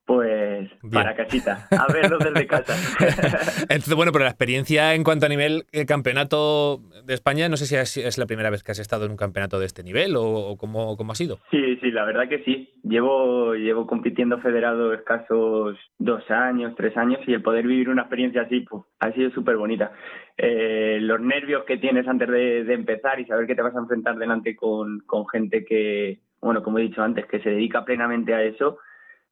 [0.07, 0.93] pues Bien.
[0.93, 2.73] para casita, a verlo desde casa.
[3.63, 7.65] Entonces, bueno, pero la experiencia en cuanto a nivel eh, campeonato de España, no sé
[7.65, 10.15] si es, es, la primera vez que has estado en un campeonato de este nivel
[10.15, 11.39] o, o cómo, cómo, ha sido.
[11.51, 12.69] Sí, sí, la verdad que sí.
[12.83, 18.43] Llevo, llevo compitiendo federado escasos dos años, tres años y el poder vivir una experiencia
[18.43, 19.91] así pues, ha sido súper bonita.
[20.37, 23.79] Eh, los nervios que tienes antes de, de, empezar y saber que te vas a
[23.79, 28.33] enfrentar delante con, con gente que, bueno, como he dicho antes, que se dedica plenamente
[28.33, 28.77] a eso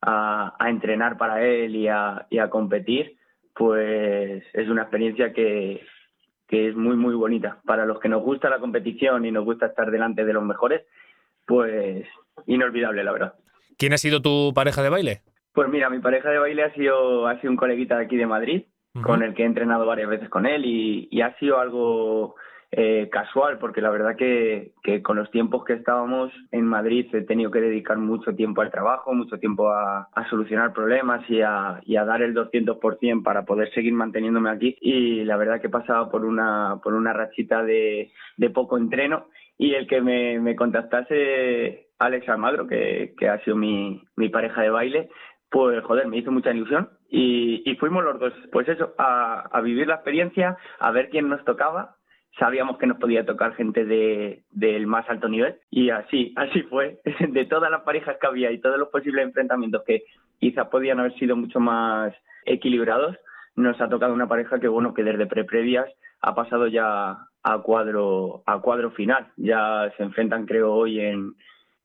[0.06, 3.18] a, a entrenar para él y a, y a, competir,
[3.54, 5.82] pues es una experiencia que,
[6.48, 7.60] que es muy, muy bonita.
[7.66, 10.84] Para los que nos gusta la competición y nos gusta estar delante de los mejores,
[11.46, 12.06] pues
[12.46, 13.34] inolvidable, la verdad.
[13.78, 15.22] ¿Quién ha sido tu pareja de baile?
[15.54, 18.28] Pues mira, mi pareja de baile ha sido, ha sido un coleguita de aquí de
[18.28, 18.64] Madrid,
[19.04, 22.36] con el que he entrenado varias veces con él y, y ha sido algo
[22.78, 27.22] eh, casual, porque la verdad que, que, con los tiempos que estábamos en Madrid he
[27.22, 31.80] tenido que dedicar mucho tiempo al trabajo, mucho tiempo a, a solucionar problemas y a,
[31.86, 35.70] y a dar el 200% para poder seguir manteniéndome aquí y la verdad que he
[35.70, 39.28] pasado por una, por una rachita de, de poco entreno
[39.58, 44.62] y el que me, me contactase Alex Almagro, que, que ha sido mi, mi pareja
[44.62, 45.10] de baile,
[45.50, 49.62] pues joder, me hizo mucha ilusión y, y fuimos los dos, pues eso, a, a,
[49.62, 51.95] vivir la experiencia, a ver quién nos tocaba.
[52.38, 57.00] Sabíamos que nos podía tocar gente de, del más alto nivel y así, así fue.
[57.30, 60.04] De todas las parejas que había y todos los posibles enfrentamientos que
[60.40, 62.14] quizás podían haber sido mucho más
[62.46, 63.16] equilibrados,
[63.56, 65.88] nos ha tocado una pareja que bueno, que desde pre-previas
[66.22, 69.28] ha pasado ya a cuadro, a cuadro final.
[69.38, 71.34] Ya se enfrentan creo hoy en,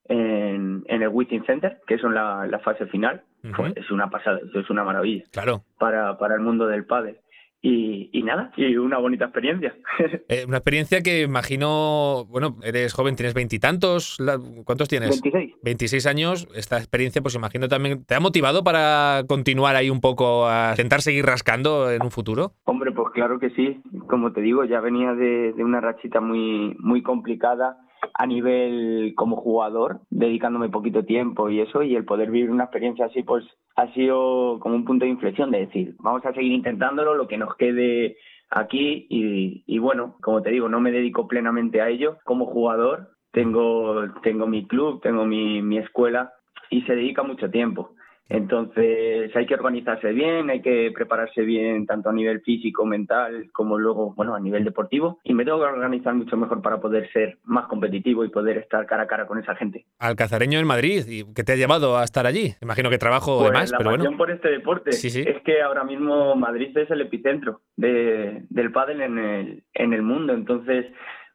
[0.08, 3.22] en, en el Within Center, que es la, la fase final.
[3.44, 3.72] Uh -huh.
[3.76, 5.24] Es una pasada, es una maravilla.
[5.30, 5.62] Claro.
[5.78, 7.18] Para, para el mundo del pádel.
[7.62, 9.74] Y, y, nada, y una bonita experiencia.
[10.28, 14.16] Eh, una experiencia que imagino, bueno, eres joven, tienes veintitantos,
[14.64, 15.20] ¿cuántos tienes?
[15.20, 15.56] 26.
[15.62, 20.46] 26 años, esta experiencia pues imagino también, ¿te ha motivado para continuar ahí un poco
[20.46, 22.52] a intentar seguir rascando en un futuro?
[22.64, 26.76] Hombre, pues claro que sí, como te digo, ya venía de, de una rachita muy,
[26.78, 27.76] muy complicada
[28.14, 33.06] a nivel como jugador, dedicándome poquito tiempo y eso, y el poder vivir una experiencia
[33.06, 33.44] así, pues
[33.76, 37.38] ha sido como un punto de inflexión de decir, vamos a seguir intentándolo, lo que
[37.38, 38.16] nos quede
[38.50, 43.10] aquí y, y bueno, como te digo, no me dedico plenamente a ello como jugador,
[43.32, 46.32] tengo, tengo mi club, tengo mi, mi escuela
[46.68, 47.94] y se dedica mucho tiempo.
[48.30, 53.76] Entonces hay que organizarse bien, hay que prepararse bien tanto a nivel físico, mental, como
[53.76, 55.18] luego, bueno, a nivel deportivo.
[55.24, 58.86] Y me tengo que organizar mucho mejor para poder ser más competitivo y poder estar
[58.86, 59.84] cara a cara con esa gente.
[59.98, 62.54] Alcazareño en Madrid, ¿y qué te ha llevado a estar allí?
[62.62, 64.16] Imagino que trabajo pues demás, la pero bueno.
[64.16, 65.24] por este deporte sí, sí.
[65.26, 70.02] es que ahora mismo Madrid es el epicentro de, del pádel en el, en el
[70.02, 70.34] mundo.
[70.34, 70.86] Entonces,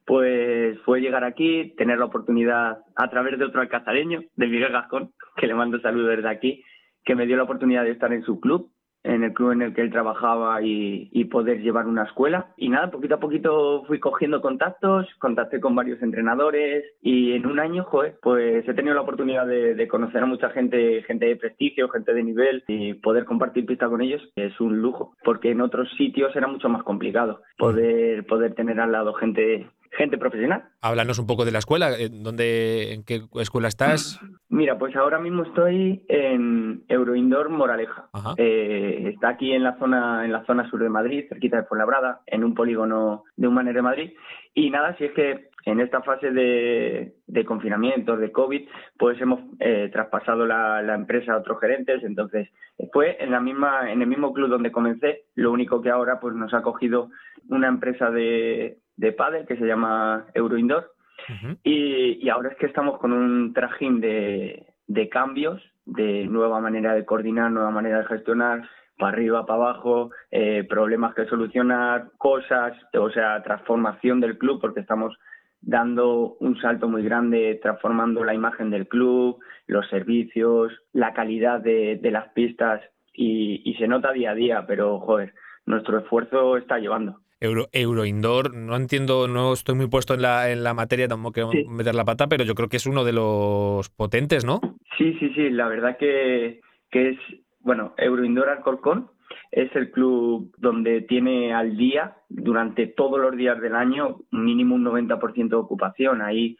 [0.06, 5.12] pues fue llegar aquí, tener la oportunidad a través de otro alcazareño, de Miguel Gascón,
[5.36, 6.64] que le mando saludos desde aquí,
[7.06, 8.72] que me dio la oportunidad de estar en su club,
[9.06, 12.53] en el club en el que él trabajaba y, y, poder llevar una escuela.
[12.57, 17.60] Y nada, poquito a poquito fui cogiendo contactos, contacté con varios entrenadores y en un
[17.60, 21.36] año, joder, pues he tenido la oportunidad de, de conocer a mucha gente, gente de
[21.36, 25.61] prestigio, gente de nivel y poder compartir pista con ellos es un lujo, porque en
[25.61, 29.68] otros sitios era mucho más complicado poder, poder tener al lado gente
[29.98, 30.64] gente profesional.
[30.82, 34.20] Háblanos un poco de la escuela, ¿dónde, ¿en qué escuela estás?
[34.50, 38.10] Mira, pues ahora mismo estoy en Euroindoor Moraleja.
[38.38, 42.22] Eh, está aquí en la zona en la zona sur de Madrid, cerquita de Fuenlabrada,
[42.26, 44.12] en un polígono de Humanes de Madrid.
[44.54, 48.68] Y nada, si es que en esta fase de, de confinamiento, de COVID,
[48.98, 52.04] pues hemos eh, traspasado la, la, empresa a otros gerentes.
[52.04, 52.50] Entonces,
[52.94, 55.26] fue en la misma en el mismo club donde comencé.
[55.34, 57.10] Lo único que ahora pues nos ha cogido
[57.50, 60.92] una empresa de de pádel que se llama Euroindoor
[61.30, 61.58] uh -huh.
[61.64, 66.94] y, y, ahora es que estamos con un trajín de, de cambios, de nueva manera
[66.94, 68.68] de coordinar, nueva manera de gestionar,
[68.98, 74.80] para arriba, para abajo, eh, problemas que solucionar, cosas, o sea, transformación del club, porque
[74.80, 75.18] estamos
[75.62, 82.00] dando un salto muy grande, transformando la imagen del club, los servicios, la calidad de,
[82.02, 82.82] de las pistas
[83.14, 85.34] y, y se nota día a día, pero joder,
[85.66, 87.20] nuestro esfuerzo está llevando.
[87.40, 91.34] Euro, Euro Indoor, no entiendo, no estoy muy puesto en la, en la materia, tampoco
[91.34, 91.66] quiero sí.
[91.68, 94.62] meter la pata, pero yo creo que es uno de los potentes, ¿no?
[94.98, 97.20] Sí, sí, sí, la verdad que, que es,
[97.60, 99.10] bueno, Euro Indoor Alcorcón
[99.52, 104.86] es el club donde tiene al día, durante todos los días del año, mínimo un
[104.86, 106.22] 90% de ocupación.
[106.22, 106.57] Ahí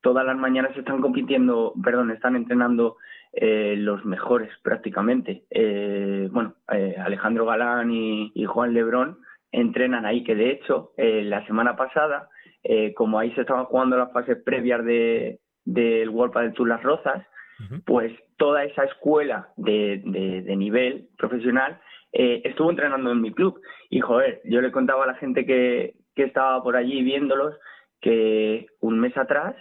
[0.00, 2.96] todas las mañanas están compitiendo, perdón, están entrenando
[3.32, 5.44] eh, los mejores prácticamente.
[5.50, 9.18] Eh, bueno, eh, Alejandro Galán y, y Juan Lebrón
[9.52, 12.28] entrenan ahí, que de hecho eh, la semana pasada,
[12.64, 16.82] eh, como ahí se estaban jugando las fases previas de del World del Tour Las
[16.82, 17.24] Rozas,
[17.60, 17.82] uh -huh.
[17.84, 21.78] pues toda esa escuela de, de, de nivel profesional
[22.12, 23.60] eh, estuvo entrenando en mi club.
[23.88, 27.54] Y joder, yo le contaba a la gente que, que estaba por allí viéndolos
[28.00, 29.54] que un mes atrás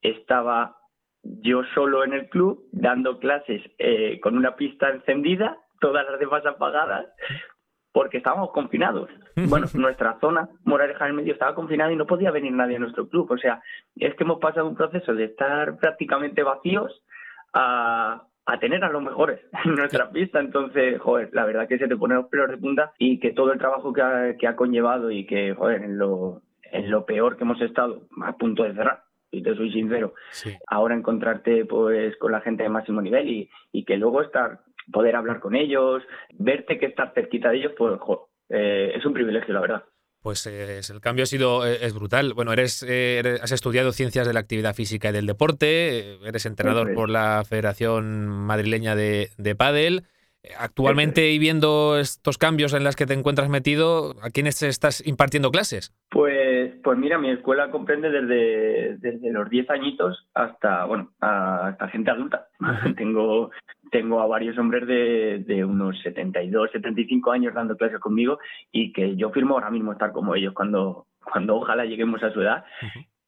[0.00, 0.76] estaba
[1.22, 6.44] yo solo en el club dando clases eh, con una pista encendida, todas las demás
[6.46, 7.06] apagadas,
[7.92, 9.10] porque estábamos confinados.
[9.48, 13.08] Bueno, nuestra zona, Moraleja del Medio, estaba confinada y no podía venir nadie a nuestro
[13.08, 13.30] club.
[13.30, 13.62] O sea,
[13.96, 17.02] es que hemos pasado un proceso de estar prácticamente vacíos
[17.54, 20.40] a, a tener a los mejores en nuestra pista.
[20.40, 23.52] Entonces, joder, la verdad que se te pone los pelos de punta y que todo
[23.52, 27.36] el trabajo que ha, que ha conllevado y que, joder, en lo, en lo peor
[27.36, 30.12] que hemos estado, a punto de cerrar, y te soy sincero,
[30.66, 34.60] ahora encontrarte pues con la gente de máximo nivel y, y que luego estar,
[34.90, 36.02] poder hablar con ellos,
[36.32, 37.98] verte que estar cerquita de ellos, pues,
[38.48, 39.84] eh, es un privilegio, la verdad.
[40.22, 42.32] Pues el cambio ha sido eh, es brutal.
[42.32, 46.46] Bueno, eres, eh, eres, has estudiado ciencias de la actividad física y del deporte, eres
[46.46, 50.04] entrenador por la Federación Madrileña de, de Pádel.
[50.58, 55.52] Actualmente y viendo estos cambios en los que te encuentras metido, ¿a quiénes estás impartiendo
[55.52, 55.92] clases?
[56.10, 56.51] Pues,
[56.82, 62.48] pues mira, mi escuela comprende desde, desde los 10 añitos hasta, bueno, hasta gente adulta.
[62.96, 63.50] tengo,
[63.90, 68.38] tengo a varios hombres de, de unos 72, 75 años dando clases conmigo
[68.70, 72.40] y que yo firmo ahora mismo estar como ellos cuando, cuando ojalá lleguemos a su
[72.40, 72.64] edad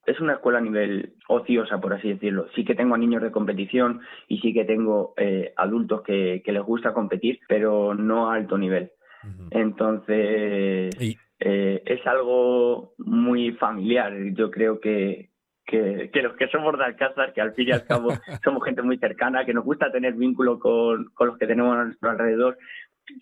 [0.07, 2.47] es una escuela a nivel ociosa, por así decirlo.
[2.55, 6.63] Sí que tengo a niños de competición y sí que tengo eh, adultos que, les
[6.63, 8.91] gusta competir, pero no a alto nivel.
[9.51, 10.95] Entonces,
[11.41, 14.13] eh, es algo muy familiar.
[14.33, 15.31] Yo creo que,
[15.67, 18.11] que, los que somos de Alcázar, que al fin y al cabo
[18.45, 21.85] somos gente muy cercana, que nos gusta tener vínculo con, con los que tenemos a
[21.85, 22.59] nuestro alrededor,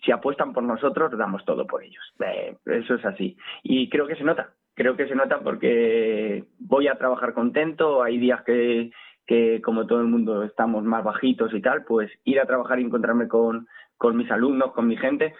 [0.05, 2.03] si apuestan por nosotros, damos todo por ellos.
[2.25, 3.37] Eh, eso es así.
[3.63, 8.17] Y creo que se nota creo que se nota porque voy a trabajar contento, hay
[8.17, 8.91] días que,
[9.25, 12.83] que como todo el mundo estamos más bajitos y tal, pues ir a trabajar y
[12.83, 13.67] encontrarme con,
[13.97, 15.33] con mis alumnos, con mi gente,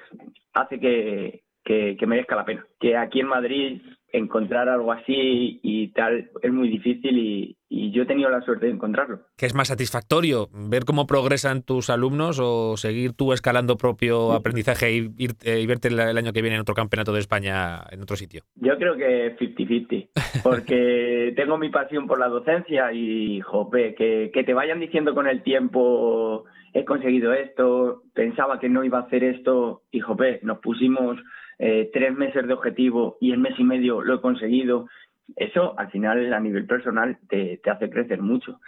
[0.53, 2.65] hace que, que, que merezca la pena.
[2.79, 3.81] Que aquí en Madrid
[4.13, 7.57] encontrar algo así y tal es muy difícil y,
[7.91, 9.21] yo he tenido la suerte de encontrarlo.
[9.37, 10.47] ¿Qué es más satisfactorio?
[10.51, 15.65] ¿Ver cómo progresan tus alumnos o seguir tú escalando propio aprendizaje y, ir, eh, y
[15.67, 18.43] verte el, año que viene en otro campeonato de España en otro sitio?
[18.55, 24.43] Yo creo que 50-50, porque tengo mi pasión por la docencia y, jope, que, que
[24.43, 29.23] te vayan diciendo con el tiempo he conseguido esto, pensaba que no iba a hacer
[29.23, 31.17] esto y, jope, nos pusimos
[31.65, 34.89] eh, tres meses de objetivo y en mes y medio lo he conseguido,
[35.37, 38.59] eso al final a nivel personal te, hace crecer mucho.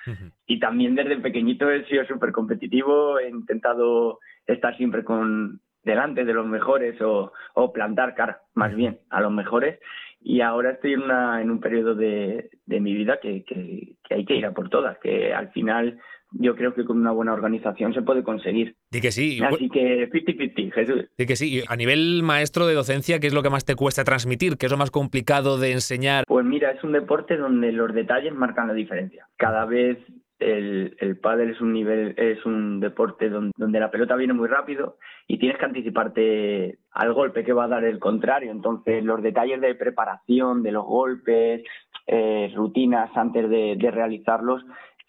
[0.48, 6.34] Y también desde pequeñito he sido súper competitivo, he intentado estar siempre con delante de
[6.34, 7.34] los mejores o,
[7.74, 9.78] plantar cara más bien a los mejores.
[10.22, 14.16] Y ahora estoy en, una, en un periodo de, de mi vida que, que, que
[14.16, 16.00] hay que ir a por todas, que al final
[16.32, 18.76] yo creo que con una buena organización se puede conseguir.
[18.92, 19.40] Di que sí.
[19.44, 21.06] Así que 50-50, Jesús.
[21.18, 21.64] Di que sí.
[21.68, 24.58] A nivel maestro de docencia, ¿qué es lo que más te cuesta transmitir?
[24.58, 26.24] ¿Qué es lo más complicado de enseñar?
[26.28, 29.28] Pues mira, es un deporte donde los detalles marcan la diferencia.
[29.38, 29.98] Cada vez
[30.40, 34.48] el, el pádel es un nivel, es un deporte donde, donde, la pelota viene muy
[34.48, 34.98] rápido
[35.28, 38.52] y tienes que anticiparte al golpe que va a dar el contrario.
[38.52, 41.64] Entonces, los detalles de preparación de los golpes,
[42.08, 44.64] eh, rutinas antes de, de realizarlos,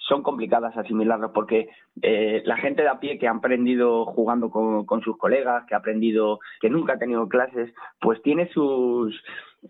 [0.08, 1.68] son complicadas asimilarlos porque
[2.02, 5.78] eh, la gente de a pie que ha aprendido jugando con, sus colegas, que ha
[5.78, 9.14] aprendido, que nunca ha tenido clases, pues tiene sus,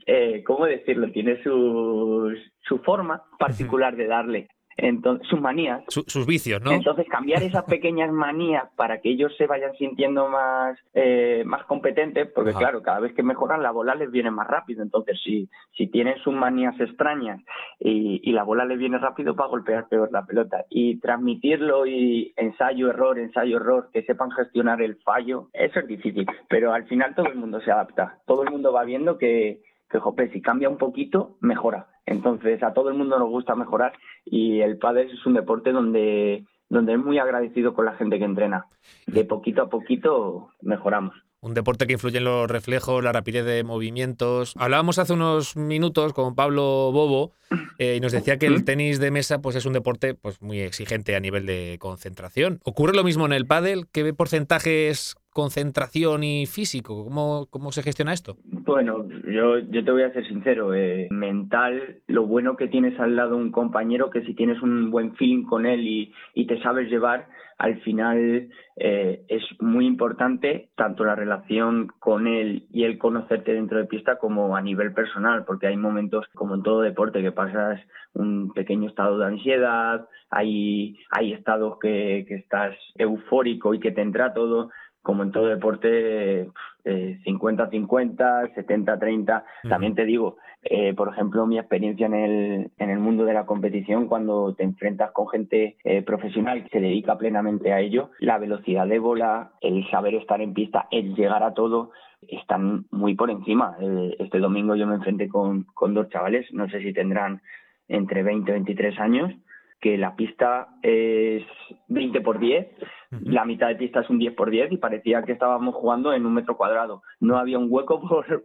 [0.07, 1.11] eh, ¿cómo decirlo?
[1.11, 5.83] Tiene sus, su forma particular de darle entonces, sus manías.
[5.89, 6.73] sus vicios, ¿no?
[6.73, 12.31] Entonces, cambiar esas pequeñas manías para que ellos se vayan sintiendo más, eh, más competentes,
[12.35, 14.83] porque claro, cada vez que mejoran la bola les viene más rápido.
[14.83, 17.41] Entonces, si, si tienen sus manías extrañas
[17.79, 20.65] y, y la bola les viene rápido, va a golpear peor la pelota.
[20.69, 26.27] Y transmitirlo y ensayo, error, ensayo, error, que sepan gestionar el fallo, eso es difícil.
[26.49, 28.19] Pero al final todo el mundo se adapta.
[28.27, 31.89] Todo el mundo va viendo que, que jope, si cambia un poquito, mejora.
[32.07, 33.93] Entonces, a todo el mundo nos gusta mejorar
[34.25, 38.25] y el pádel es un deporte donde, donde es muy agradecido con la gente que
[38.25, 38.67] entrena.
[39.07, 41.15] De poquito a poquito mejoramos.
[41.41, 44.55] Un deporte que influye en los reflejos, la rapidez de movimientos.
[44.57, 47.33] Hablábamos hace unos minutos con Pablo Bobo
[47.79, 50.61] eh, y nos decía que el tenis de mesa pues, es un deporte pues, muy
[50.61, 52.61] exigente a nivel de concentración.
[52.65, 53.87] ¿Ocurre lo mismo en el pádel?
[53.93, 57.05] ¿Qué porcentajes concentración y físico?
[57.05, 58.37] ¿Cómo, cómo se gestiona esto?
[58.43, 60.73] Bueno, yo, yo te voy a ser sincero.
[60.73, 65.15] Eh, mental, lo bueno que tienes al lado un compañero que si tienes un buen
[65.17, 71.05] feeling con él y, y te sabes llevar, al final eh, es muy importante tanto
[71.05, 75.67] la relación con él y el conocerte dentro de pista como a nivel personal, porque
[75.67, 77.81] hay momentos, como en todo deporte, que pasas
[78.15, 84.03] un pequeño estado de ansiedad, hay, hay estados que, que estás eufórico y que te
[84.03, 84.71] entra todo
[85.07, 86.49] como en todo deporte,
[86.85, 89.45] 50-50, 70-30.
[89.69, 93.47] También te digo, eh, por ejemplo, mi experiencia en el, en el mundo de la
[93.47, 98.39] competición, cuando te enfrentas con gente eh, profesional que se dedica plenamente a ello, la
[98.39, 101.93] velocidad de bola, el saber estar en pista, el llegar a todo,
[102.27, 103.77] están muy por encima.
[103.81, 107.43] Eh, este domingo yo me enfrenté con, con dos chavales, no sé si tendrán
[107.87, 109.33] entre 20 y 23 años,
[109.81, 111.45] que la pista es
[111.87, 112.67] 20 por 10
[113.11, 116.27] la mitad de pista es un 10 por 10 y parecía que estábamos jugando en
[116.27, 117.03] un metro cuadrado.
[117.21, 118.45] No había un hueco por,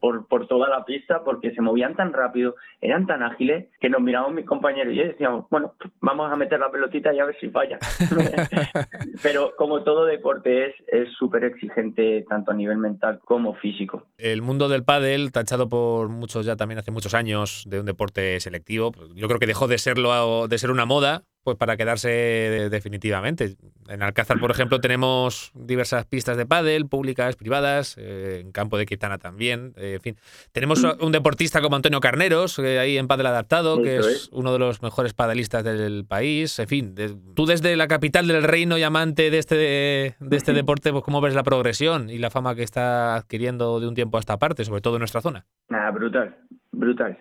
[0.00, 4.00] por, por, toda la pista porque se movían tan rápido, eran tan ágiles que nos
[4.00, 7.36] miramos mis compañeros y yo decíamos, bueno, vamos a meter la pelotita y a ver
[7.40, 7.78] si falla.
[9.22, 14.06] Pero como todo deporte es súper exigente tanto a nivel mental como físico.
[14.16, 18.40] El mundo del pádel, tachado por muchos ya también hace muchos años de un deporte
[18.40, 23.56] selectivo, yo creo que dejó de serlo de ser una moda pues para quedarse definitivamente.
[23.88, 28.84] En Alcázar, por ejemplo, tenemos diversas pistas de pádel, públicas, privadas, eh, en campo de
[28.84, 30.16] Quitana también, eh, en fin.
[30.52, 34.58] Tenemos un deportista como Antonio Carneros, eh, ahí en pádel adaptado, que es, uno de
[34.58, 36.94] los mejores padelistas del país, en fin.
[37.34, 41.22] tú desde la capital del reino y amante de este, de este deporte, pues cómo
[41.22, 44.66] ves la progresión y la fama que está adquiriendo de un tiempo a esta parte,
[44.66, 45.46] sobre todo en nuestra zona.
[45.70, 46.36] Nada, brutal,
[46.72, 47.16] brutal.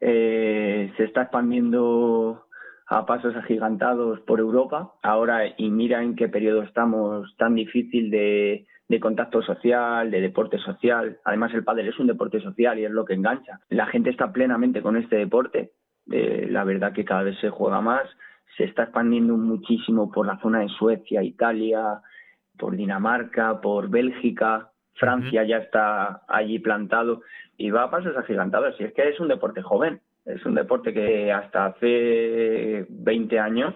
[0.00, 2.44] se está expandiendo
[2.90, 4.94] a pasos agigantados por Europa.
[5.02, 8.66] Ahora, y mira en qué periodo estamos tan difícil de,
[9.00, 11.20] contacto social, de deporte social.
[11.24, 13.60] Además, el pádel es un deporte social y es lo que engancha.
[13.68, 15.70] La gente está plenamente con este deporte.
[16.10, 18.02] Eh, la verdad que cada vez se juega más.
[18.56, 22.00] Se está expandiendo muchísimo por la zona de Suecia, Italia,
[22.58, 24.72] por Dinamarca, por Bélgica.
[24.94, 27.22] Francia ya está allí plantado
[27.56, 28.74] y va a pasos agigantados.
[28.80, 33.74] Y es que es un deporte joven es un deporte que hasta hace 20 años,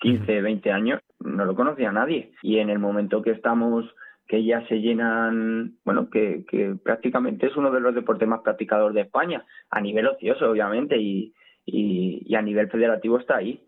[0.00, 2.32] 15, 20 años, no lo conocía nadie.
[2.42, 3.84] Y en el momento que estamos
[4.26, 8.94] que ya se llenan, bueno, que, que prácticamente es uno de los deportes más practicados
[8.94, 11.34] de España, a nivel ocioso, obviamente, y,
[11.66, 13.63] y a nivel federativo está ahí.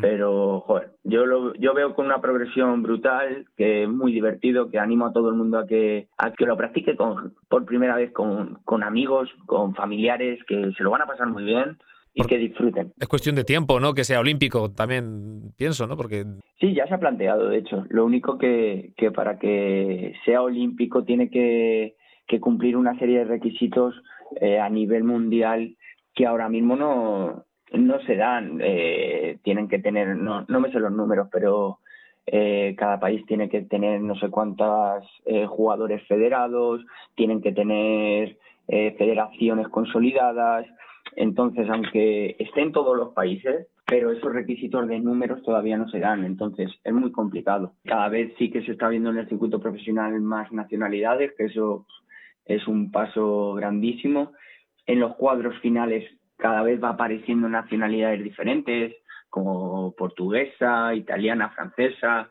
[0.00, 4.78] Pero, joder, yo, lo, yo veo con una progresión brutal, que es muy divertido, que
[4.78, 8.12] animo a todo el mundo a que, a que lo practique con, por primera vez
[8.12, 11.78] con, con amigos, con familiares, que se lo van a pasar muy bien
[12.14, 12.92] y que disfruten.
[13.00, 13.94] Es cuestión de tiempo, ¿no?
[13.94, 15.96] Que sea olímpico, también pienso, ¿no?
[15.96, 16.26] Porque
[16.60, 17.86] Sí, ya se ha planteado, de hecho.
[17.88, 21.96] Lo único que, que para que sea olímpico tiene que,
[22.28, 23.94] que cumplir una serie de requisitos
[24.40, 25.76] eh, a nivel mundial
[26.14, 30.80] que ahora mismo no, no se dan, eh, tienen que tener, no, no me sé
[30.80, 31.78] los números, pero
[32.26, 36.84] eh, cada país tiene que tener no sé cuántos eh, jugadores federados,
[37.14, 40.64] tienen que tener federaciones consolidadas,
[41.16, 46.24] entonces aunque estén todos los países, pero esos requisitos de números todavía no se dan,
[46.24, 47.74] entonces es muy complicado.
[47.84, 51.84] Cada vez sí que se está viendo en el circuito profesional más nacionalidades, que eso
[52.46, 54.32] es un paso grandísimo.
[54.86, 56.04] En los cuadros finales
[56.36, 58.96] cada vez va apareciendo nacionalidades diferentes,
[59.28, 62.28] como portuguesa, italiana, francesa.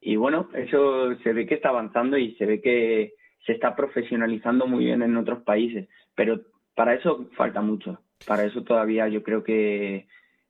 [0.00, 3.14] Y bueno, eso se ve que está avanzando y se ve que
[3.46, 5.88] se está profesionalizando muy bien en otros países.
[6.14, 6.40] Pero
[6.74, 8.00] para eso falta mucho.
[8.26, 10.06] Para eso todavía yo creo que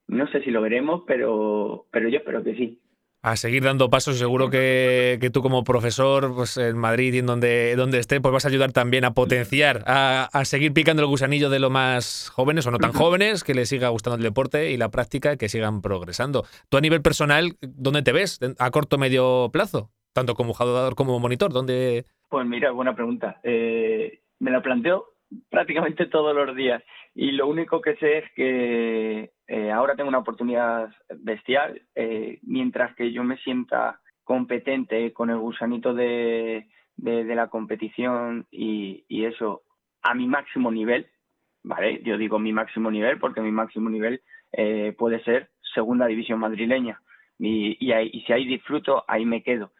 [0.07, 2.81] no sé si lo veremos, pero, pero yo espero que sí
[3.25, 4.19] a seguir dando pasos.
[4.19, 8.45] Seguro que, tú como profesor pues, en Madrid y en donde, donde esté, pues vas
[8.45, 12.71] a ayudar también a potenciar, a, seguir picando el gusanillo de lo más jóvenes o
[12.71, 16.45] no tan jóvenes, que les siga gustando el deporte y la práctica, que sigan progresando.
[16.69, 18.41] Tú a nivel personal, ¿dónde te ves?
[18.59, 19.91] ¿A corto o medio plazo?
[20.13, 22.05] Tanto como jugador como monitor, ¿dónde...?
[22.29, 23.41] Pues mira, buena pregunta.
[23.43, 25.15] Eh, me la planteo
[25.49, 26.83] prácticamente todos los días
[27.15, 32.95] y lo único que sé es que eh, ahora tengo una oportunidad bestial, eh, mientras
[32.95, 36.67] que yo me sienta competente con el gusanito de,
[36.97, 39.63] de, la competición y, y, eso
[40.03, 41.07] a mi máximo nivel,
[41.63, 42.01] ¿vale?
[42.03, 44.23] Yo digo mi máximo nivel porque mi máximo nivel
[44.53, 47.03] eh, puede ser segunda división madrileña
[47.39, 49.73] y, y, ahí, y, si ahí disfruto, ahí me quedo.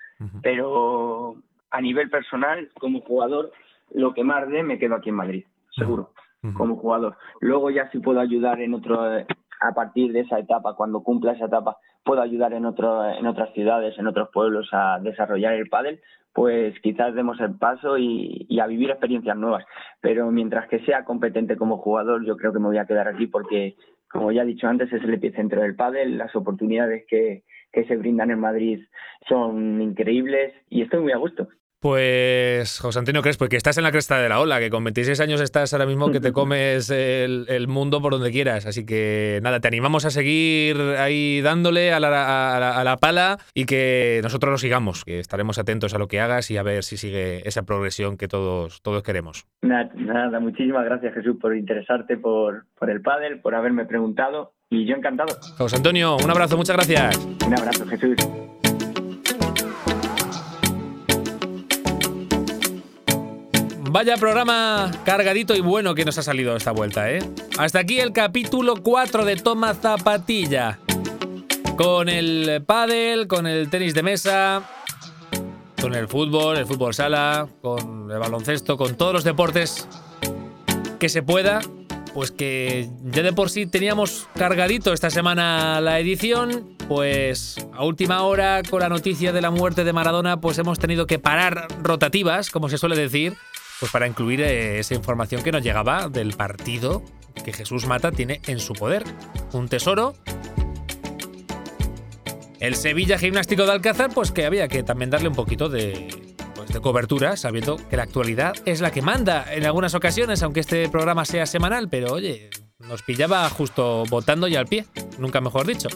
[0.43, 1.37] Pero
[1.71, 3.53] a nivel personal, como jugador,
[3.93, 6.13] lo que más dé me quedo aquí en Madrid, seguro,
[6.57, 7.17] como jugador.
[7.41, 9.27] Luego ya si puedo ayudar en otro
[9.69, 13.53] a partir de esa etapa, cuando cumpla esa etapa, puedo ayudar en, otro, en otras
[13.55, 16.01] ciudades, en otros pueblos a desarrollar el pádel,
[16.33, 19.65] pues quizás demos el paso y, a vivir experiencias nuevas.
[20.01, 23.27] Pero mientras que sea competente como jugador, yo creo que me voy a quedar aquí
[23.27, 23.77] porque,
[24.11, 27.97] como ya he dicho antes, es el epicentro del pádel, las oportunidades que, que se
[27.97, 28.81] brindan en Madrid
[29.29, 31.49] son increíbles y estoy muy a gusto.
[31.85, 35.21] Pues, José Antonio Crespo, que estás en la cresta de la ola, que con 26
[35.21, 38.65] años estás ahora mismo que te comes el, mundo por donde quieras.
[38.65, 44.51] Así que nada, te animamos a seguir ahí dándole a la, pala y que nosotros
[44.51, 47.65] lo sigamos, que estaremos atentos a lo que hagas y a ver si sigue esa
[47.65, 49.45] progresión que todos, todos queremos.
[49.61, 54.87] Nada, nada muchísimas gracias Jesús por interesarte por, por el pádel, por haberme preguntado y
[54.87, 55.37] yo encantado.
[55.59, 57.19] José Antonio, un abrazo, muchas gracias.
[57.47, 58.17] Un abrazo Jesús.
[63.95, 67.21] Vaya programa cargadito y bueno que nos ha salido esta vuelta, ¿eh?
[67.59, 70.81] Hasta aquí el capítulo 4 de Toma Zapatilla.
[71.77, 74.69] Con el pádel, con el tenis de mesa,
[75.81, 79.87] con el fútbol, el fútbol sala, con el baloncesto, con todos los deportes
[80.99, 81.61] que se pueda,
[82.15, 88.25] pues que ya de por sí teníamos cargadito esta semana la edición, pues a última
[88.25, 92.51] hora con la noticia de la muerte de Maradona, pues hemos tenido que parar rotativas,
[92.51, 93.37] como se suele decir,
[93.81, 97.03] pues para incluir eh, esa información que nos llegaba del partido
[97.45, 99.05] que Jesús Mata tiene en su poder.
[99.53, 100.15] Un tesoro.
[102.61, 106.09] El Sevilla Gimnástico de Alcázar, pues que había que también darle un poquito de,
[106.55, 110.61] pues, de cobertura, sabiendo que la actualidad es la que manda en algunas ocasiones, aunque
[110.61, 112.49] este programa sea semanal, pero oye,
[112.79, 114.87] nos pillaba justo votando y al pie,
[115.19, 115.89] nunca mejor dicho.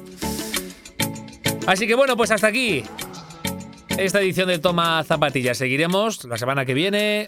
[1.66, 2.84] Así que bueno, pues hasta aquí
[3.98, 5.54] esta edición de Toma Zapatilla.
[5.54, 7.26] Seguiremos la semana que viene.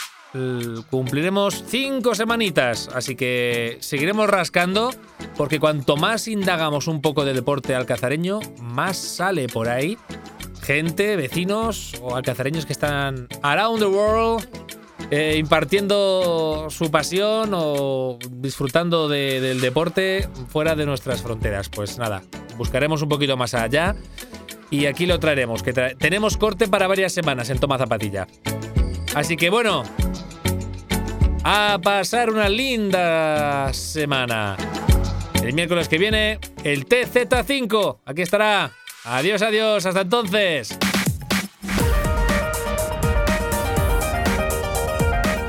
[0.90, 4.90] Cumpliremos cinco semanitas, así que seguiremos rascando
[5.36, 9.98] porque cuanto más indagamos un poco de deporte alcazareño, más sale por ahí
[10.62, 14.46] gente, vecinos o alcazareños que están around the world
[15.10, 21.68] eh, impartiendo su pasión o disfrutando del deporte fuera de nuestras fronteras.
[21.68, 22.22] Pues nada,
[22.56, 23.96] buscaremos un poquito más allá
[24.70, 28.28] y aquí lo traeremos, que tenemos corte para varias semanas en Toma Zapatilla.
[29.14, 29.82] Así que bueno,
[31.42, 34.56] a pasar una linda semana.
[35.42, 37.98] El miércoles que viene, el TZ5.
[38.04, 38.70] Aquí estará.
[39.04, 39.86] Adiós, adiós.
[39.86, 40.78] Hasta entonces.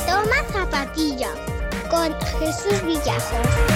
[0.08, 1.30] Toma zapatilla
[1.90, 3.71] con Jesús Villajos.